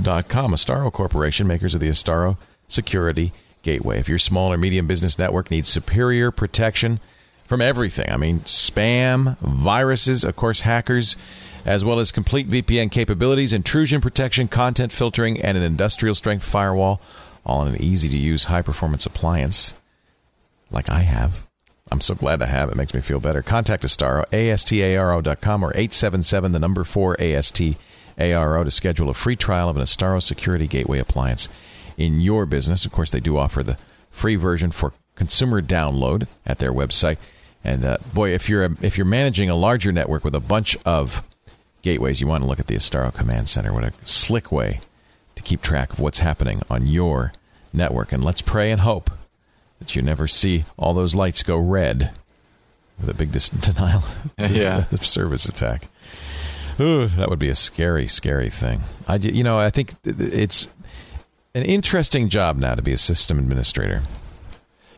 Astaro 0.54 0.92
Corporation, 0.92 1.46
makers 1.46 1.76
of 1.76 1.82
the 1.82 1.90
Astaro 1.90 2.38
Security 2.70 3.34
Gateway. 3.62 4.00
If 4.00 4.08
your 4.08 4.20
small 4.20 4.54
or 4.54 4.58
medium 4.58 4.88
business 4.88 5.20
network 5.20 5.52
needs 5.52 5.68
superior 5.68 6.32
protection 6.32 7.02
from 7.46 7.62
everything, 7.62 8.10
I 8.10 8.18
mean, 8.18 8.40
spam, 8.42 9.38
viruses, 9.40 10.24
of 10.24 10.36
course, 10.36 10.62
hackers 10.62 11.16
as 11.66 11.84
well 11.84 12.00
as 12.00 12.12
complete 12.12 12.50
VPN 12.50 12.92
capabilities, 12.92 13.52
intrusion 13.52 14.00
protection, 14.00 14.48
content 14.48 14.92
filtering, 14.92 15.42
and 15.42 15.58
an 15.58 15.64
industrial 15.64 16.14
strength 16.14 16.46
firewall, 16.46 17.02
all 17.46 17.66
in 17.66 17.74
an 17.74 17.82
easy 17.82 18.08
to 18.08 18.18
use 18.18 18.46
high 18.46 18.62
performance 18.62 19.06
appliance 19.06 19.74
like 20.70 20.90
I 20.90 21.00
have. 21.00 21.46
I'm 21.92 22.02
so 22.02 22.16
glad 22.16 22.40
to 22.40 22.46
have 22.46 22.70
it. 22.70 22.76
makes 22.76 22.94
me 22.94 23.02
feel 23.02 23.20
better. 23.20 23.42
Contact 23.42 23.84
Astaro, 23.84 24.26
astaro.com 24.32 25.64
or 25.64 25.72
877 25.72 26.52
the 26.52 26.60
number 26.60 26.84
4 26.84 27.18
ASTARO 27.18 28.64
to 28.64 28.72
schedule 28.72 29.10
a 29.10 29.14
free 29.14 29.36
trial 29.36 29.70
of 29.70 29.78
an 29.78 29.84
Astaro 29.84 30.22
security 30.22 30.68
gateway 30.68 31.00
appliance 31.00 31.50
in 31.98 32.22
your 32.22 32.46
business. 32.46 32.86
Of 32.86 32.92
course, 32.92 33.12
they 33.12 33.20
do 33.20 33.38
offer 33.38 33.62
the 33.62 33.78
free 34.10 34.36
version 34.36 34.72
for 34.72 34.94
consumer 35.16 35.62
download 35.62 36.28
at 36.46 36.60
their 36.60 36.74
website. 36.74 37.18
And 37.66 37.84
uh, 37.84 37.98
boy, 38.14 38.30
if 38.34 38.48
you're 38.48 38.66
a, 38.66 38.78
if 38.82 38.98
you're 38.98 39.06
managing 39.06 39.50
a 39.50 39.56
larger 39.56 39.92
network 39.92 40.24
with 40.24 40.36
a 40.36 40.40
bunch 40.40 40.78
of 40.86 41.24
gateways, 41.82 42.22
you 42.22 42.28
want 42.28 42.44
to 42.44 42.48
look 42.48 42.60
at 42.60 42.68
the 42.68 42.76
Astaro 42.76 43.14
Command 43.14 43.50
Center. 43.50 43.74
What 43.74 43.84
a 43.84 43.94
slick 44.04 44.52
way 44.52 44.80
to 45.36 45.44
keep 45.44 45.62
track 45.62 45.92
of 45.94 46.00
what's 46.00 46.20
happening 46.20 46.62
on 46.70 46.88
your 46.88 47.34
network. 47.74 48.12
And 48.12 48.24
let's 48.24 48.42
pray 48.42 48.72
and 48.72 48.82
hope 48.82 49.10
that 49.80 49.96
you 49.96 50.02
never 50.02 50.28
see 50.28 50.64
all 50.78 50.94
those 50.94 51.16
lights 51.16 51.44
go 51.44 51.58
red 51.58 52.12
with 53.00 53.10
a 53.10 53.14
big 53.14 53.32
denial 53.62 54.04
Yeah. 54.38 54.86
of 54.92 55.06
service 55.06 55.46
attack. 55.46 55.88
Ooh, 56.80 57.08
that 57.08 57.30
would 57.30 57.40
be 57.40 57.50
a 57.50 57.56
scary, 57.56 58.08
scary 58.08 58.50
thing. 58.50 58.82
I, 59.08 59.16
you 59.16 59.44
know, 59.44 59.58
I 59.58 59.70
think 59.70 60.02
th- 60.04 60.18
th- 60.18 60.34
it's 60.34 60.68
an 61.54 61.64
interesting 61.64 62.30
job 62.30 62.58
now 62.58 62.76
to 62.76 62.82
be 62.82 62.92
a 62.92 62.98
system 62.98 63.40
administrator. 63.40 64.04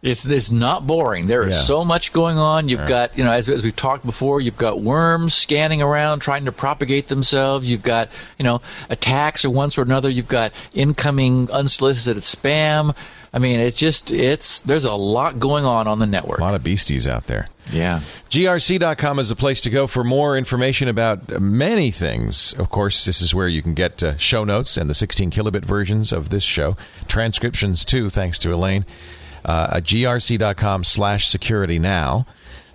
It's 0.02 0.26
it's 0.26 0.52
not 0.52 0.86
boring. 0.86 1.28
There 1.28 1.44
is 1.44 1.56
Yeah. 1.56 1.62
so 1.62 1.84
much 1.86 2.14
going 2.14 2.38
on. 2.38 2.70
You've 2.70 2.86
got 2.88 3.18
you 3.18 3.24
know 3.24 3.32
as 3.32 3.50
as 3.50 3.64
we've 3.64 3.76
talked 3.76 4.06
before, 4.06 4.40
you've 4.42 4.58
got 4.58 4.82
worms 4.82 5.34
scanning 5.34 5.82
around 5.82 6.20
trying 6.20 6.46
to 6.46 6.52
propagate 6.52 7.08
themselves. 7.08 7.70
You've 7.70 7.82
got 7.84 8.10
you 8.38 8.44
know 8.44 8.62
attacks 8.90 9.44
or 9.44 9.50
one 9.50 9.72
sort 9.72 9.88
or 9.88 9.92
another. 9.92 10.10
You've 10.10 10.28
got 10.28 10.52
incoming 10.74 11.50
unsolicited 11.52 12.24
spam. 12.24 12.96
I 13.34 13.40
mean, 13.40 13.60
it's 13.60 13.78
just 13.80 14.12
it's 14.12 14.62
there's 14.62 14.86
a 14.86 14.94
lot 14.94 15.40
going 15.40 15.66
on 15.66 15.88
on 15.88 16.00
the 16.00 16.06
network. 16.08 16.40
A 16.40 16.44
lot 16.44 16.56
of 16.56 16.64
beasties 16.64 17.08
out 17.08 17.26
there. 17.28 17.48
Yeah. 17.74 18.00
GRC.com 18.30 19.20
is 19.20 19.28
the 19.30 19.36
place 19.36 19.60
to 19.62 19.70
go 19.70 19.88
for 19.88 20.04
more 20.04 20.38
information 20.38 20.88
about 20.88 21.42
many 21.42 21.92
things. 21.92 22.54
Of 22.54 22.70
course, 22.70 23.04
this 23.04 23.22
is 23.22 23.36
where 23.36 23.50
you 23.50 23.62
can 23.62 23.74
get 23.74 24.02
uh, 24.02 24.16
show 24.18 24.46
notes 24.46 24.78
and 24.78 24.90
the 24.90 24.94
16 24.94 25.32
kilobit 25.32 25.66
versions 25.66 26.14
of 26.14 26.30
this 26.30 26.44
show, 26.44 26.78
transcriptions 27.10 27.84
too, 27.84 28.10
thanks 28.10 28.40
to 28.40 28.54
Elaine. 28.54 28.86
Uh, 29.46 29.76
at 29.76 29.84
grc.com 29.84 30.84
slash 30.84 31.28
security 31.28 31.80
now. 31.80 32.26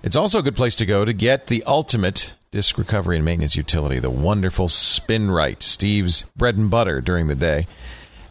It's 0.02 0.16
also 0.16 0.40
a 0.40 0.42
good 0.42 0.56
place 0.56 0.76
to 0.76 0.86
go 0.86 1.04
to 1.04 1.12
get 1.12 1.46
the 1.46 1.62
ultimate 1.64 2.34
disk 2.50 2.76
recovery 2.76 3.16
and 3.16 3.24
maintenance 3.24 3.56
utility, 3.56 3.98
the 3.98 4.10
wonderful 4.10 4.68
SpinRite, 4.68 5.62
Steve's 5.62 6.24
bread 6.36 6.56
and 6.56 6.70
butter 6.70 7.00
during 7.00 7.28
the 7.28 7.34
day. 7.34 7.66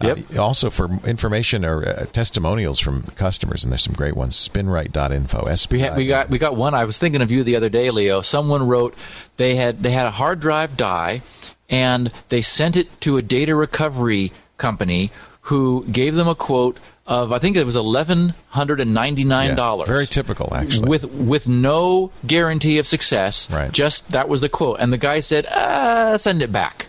Yep. 0.02 0.36
Uh, 0.36 0.42
also 0.42 0.70
for 0.70 0.90
information 1.06 1.64
or 1.64 1.88
uh, 1.88 2.06
testimonials 2.08 2.80
from 2.80 3.04
customers, 3.04 3.64
and 3.64 3.72
there's 3.72 3.84
some 3.84 3.94
great 3.94 4.16
ones. 4.16 4.36
Spinrite.info. 4.36 5.48
We, 5.70 5.80
had, 5.80 5.96
we 5.96 6.08
got 6.08 6.30
we 6.30 6.40
got 6.40 6.56
one. 6.56 6.74
I 6.74 6.86
was 6.86 6.98
thinking 6.98 7.22
of 7.22 7.30
you 7.30 7.44
the 7.44 7.56
other 7.56 7.70
day, 7.70 7.92
Leo. 7.92 8.22
Someone 8.22 8.68
wrote 8.68 8.96
they 9.38 9.56
had 9.56 9.84
they 9.84 9.92
had 9.92 10.08
a 10.08 10.12
hard 10.12 10.40
drive 10.40 10.76
die, 10.76 11.22
and 11.70 12.12
they 12.30 12.42
sent 12.42 12.78
it 12.78 13.00
to 13.02 13.18
a 13.18 13.22
data 13.22 13.56
recovery 13.56 14.32
company 14.58 15.12
who 15.42 15.86
gave 15.86 16.16
them 16.16 16.28
a 16.28 16.36
quote 16.36 16.80
of 17.08 17.32
I 17.34 17.40
think 17.40 17.58
it 17.58 17.66
was 17.66 17.76
eleven 17.76 18.34
hundred 18.50 18.80
and 18.80 18.94
ninety 18.94 19.24
nine 19.24 19.56
dollars. 19.56 19.90
Yeah, 19.90 19.96
very 19.96 20.06
typical, 20.06 20.54
actually. 20.54 20.88
With 20.90 21.06
with 21.12 21.48
no 21.48 22.12
guarantee 22.26 22.78
of 22.80 22.88
success. 22.88 23.50
Right. 23.52 23.72
Just 23.72 24.12
that 24.12 24.30
was 24.30 24.42
the 24.42 24.50
quote, 24.50 24.78
and 24.80 24.94
the 24.94 24.98
guy 24.98 25.20
said, 25.20 25.46
uh, 25.48 26.18
"Send 26.18 26.42
it 26.42 26.52
back." 26.52 26.88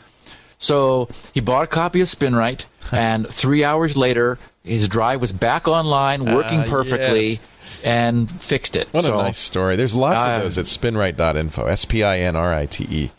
So 0.58 1.08
he 1.34 1.40
bought 1.40 1.64
a 1.64 1.66
copy 1.66 2.00
of 2.00 2.08
Spinrite, 2.08 2.66
and 2.92 3.28
three 3.28 3.64
hours 3.64 3.96
later, 3.96 4.38
his 4.62 4.86
drive 4.88 5.20
was 5.20 5.32
back 5.32 5.66
online, 5.66 6.24
working 6.24 6.60
Ah, 6.60 6.66
perfectly, 6.68 7.26
yes. 7.30 7.40
and 7.82 8.30
fixed 8.42 8.76
it. 8.76 8.88
What 8.92 9.04
so, 9.04 9.18
a 9.18 9.22
nice 9.24 9.38
story. 9.38 9.76
There's 9.76 9.94
lots 9.94 10.24
Uh, 10.24 10.28
of 10.28 10.42
those 10.42 10.58
at 10.58 10.66
spinrite.info. 10.66 11.66
S 11.66 11.84
P 11.84 12.02
I 12.04 12.18
N 12.20 12.36
R 12.36 12.54
I 12.54 12.66
T 12.66 12.84
E 12.88 13.10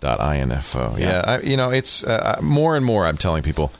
dot 0.00 0.20
I 0.20 0.38
N 0.38 0.50
F 0.50 0.74
O. 0.74 0.96
Yeah, 0.98 1.06
Yeah. 1.08 1.22
I, 1.26 1.40
you 1.42 1.56
know, 1.56 1.70
it's 1.70 2.02
uh, 2.02 2.38
more 2.42 2.74
and 2.74 2.84
more. 2.84 3.06
I'm 3.06 3.18
telling 3.18 3.42
people, 3.44 3.70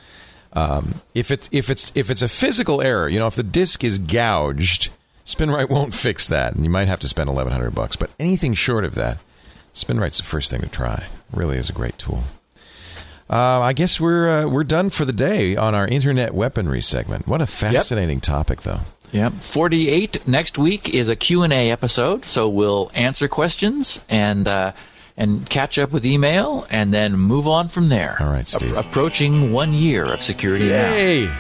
um, 0.52 1.00
if 1.14 1.30
it's 1.30 1.48
if 1.52 1.70
it's 1.70 1.92
if 1.94 2.10
it's 2.10 2.22
a 2.22 2.28
physical 2.28 2.80
error, 2.80 3.08
you 3.08 3.18
know, 3.18 3.26
if 3.26 3.34
the 3.34 3.42
disk 3.42 3.84
is 3.84 3.98
gouged, 3.98 4.90
Spinrite 5.24 5.70
won't 5.70 5.94
fix 5.94 6.26
that, 6.28 6.54
and 6.54 6.64
you 6.64 6.70
might 6.70 6.88
have 6.88 7.00
to 7.00 7.08
spend 7.08 7.28
1,100 7.28 7.70
bucks. 7.74 7.96
But 7.96 8.10
anything 8.18 8.54
short 8.54 8.84
of 8.84 8.94
that, 8.96 9.18
Spinrite's 9.72 10.18
the 10.18 10.24
first 10.24 10.50
thing 10.50 10.60
to 10.60 10.68
try. 10.68 11.06
Really 11.32 11.56
is 11.56 11.70
a 11.70 11.72
great 11.72 11.98
tool. 11.98 12.24
Uh, 13.28 13.60
I 13.60 13.74
guess 13.74 14.00
we're 14.00 14.28
uh, 14.28 14.48
we're 14.48 14.64
done 14.64 14.90
for 14.90 15.04
the 15.04 15.12
day 15.12 15.54
on 15.54 15.74
our 15.74 15.86
internet 15.86 16.34
weaponry 16.34 16.82
segment. 16.82 17.28
What 17.28 17.40
a 17.40 17.46
fascinating 17.46 18.18
topic, 18.18 18.62
though. 18.62 18.80
Yep. 19.12 19.42
48 19.42 20.28
next 20.28 20.56
week 20.58 20.88
is 20.88 21.08
a 21.08 21.16
Q&A 21.16 21.70
episode, 21.70 22.24
so 22.24 22.48
we'll 22.48 22.90
answer 22.94 23.26
questions 23.26 24.00
and 24.08 24.46
uh, 24.46 24.72
and 25.20 25.48
catch 25.48 25.78
up 25.78 25.92
with 25.92 26.04
email 26.04 26.66
and 26.70 26.92
then 26.92 27.12
move 27.16 27.46
on 27.46 27.68
from 27.68 27.88
there. 27.90 28.16
All 28.20 28.30
right, 28.32 28.48
Steve. 28.48 28.76
approaching 28.76 29.52
1 29.52 29.72
year 29.72 30.06
of 30.06 30.20
security 30.22 30.68
now. 30.68 30.92
Yay! 30.92 31.30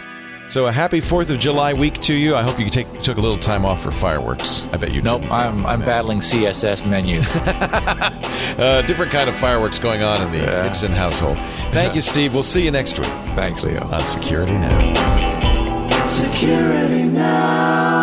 So 0.48 0.66
a 0.66 0.72
happy 0.72 1.00
Fourth 1.00 1.30
of 1.30 1.38
July 1.38 1.74
week 1.74 1.94
to 2.02 2.12
you. 2.14 2.34
I 2.34 2.42
hope 2.42 2.58
you 2.58 2.68
take 2.68 2.92
took 3.02 3.18
a 3.18 3.20
little 3.20 3.38
time 3.38 3.64
off 3.64 3.82
for 3.84 3.92
fireworks. 3.92 4.66
I 4.72 4.78
bet 4.78 4.92
you. 4.92 5.00
Nope, 5.00 5.20
didn't. 5.22 5.32
I'm 5.32 5.64
I'm 5.64 5.80
battling 5.80 6.18
CSS 6.20 6.86
menus. 6.88 7.36
Uh, 8.58 8.82
different 8.82 9.12
kind 9.12 9.28
of 9.28 9.36
fireworks 9.36 9.78
going 9.78 10.02
on 10.02 10.20
in 10.20 10.32
the 10.32 10.38
Yeah. 10.38 10.64
Gibson 10.64 10.90
household. 10.92 11.38
Thank 11.70 11.94
you, 11.94 12.00
Steve. 12.00 12.34
We'll 12.34 12.42
see 12.42 12.64
you 12.64 12.70
next 12.70 12.98
week 12.98 13.08
Thanks, 13.36 13.62
Leo. 13.62 13.80
on 13.88 14.04
Security 14.06 14.52
Now. 14.54 16.06
Security 16.06 17.04
now. 17.04 17.99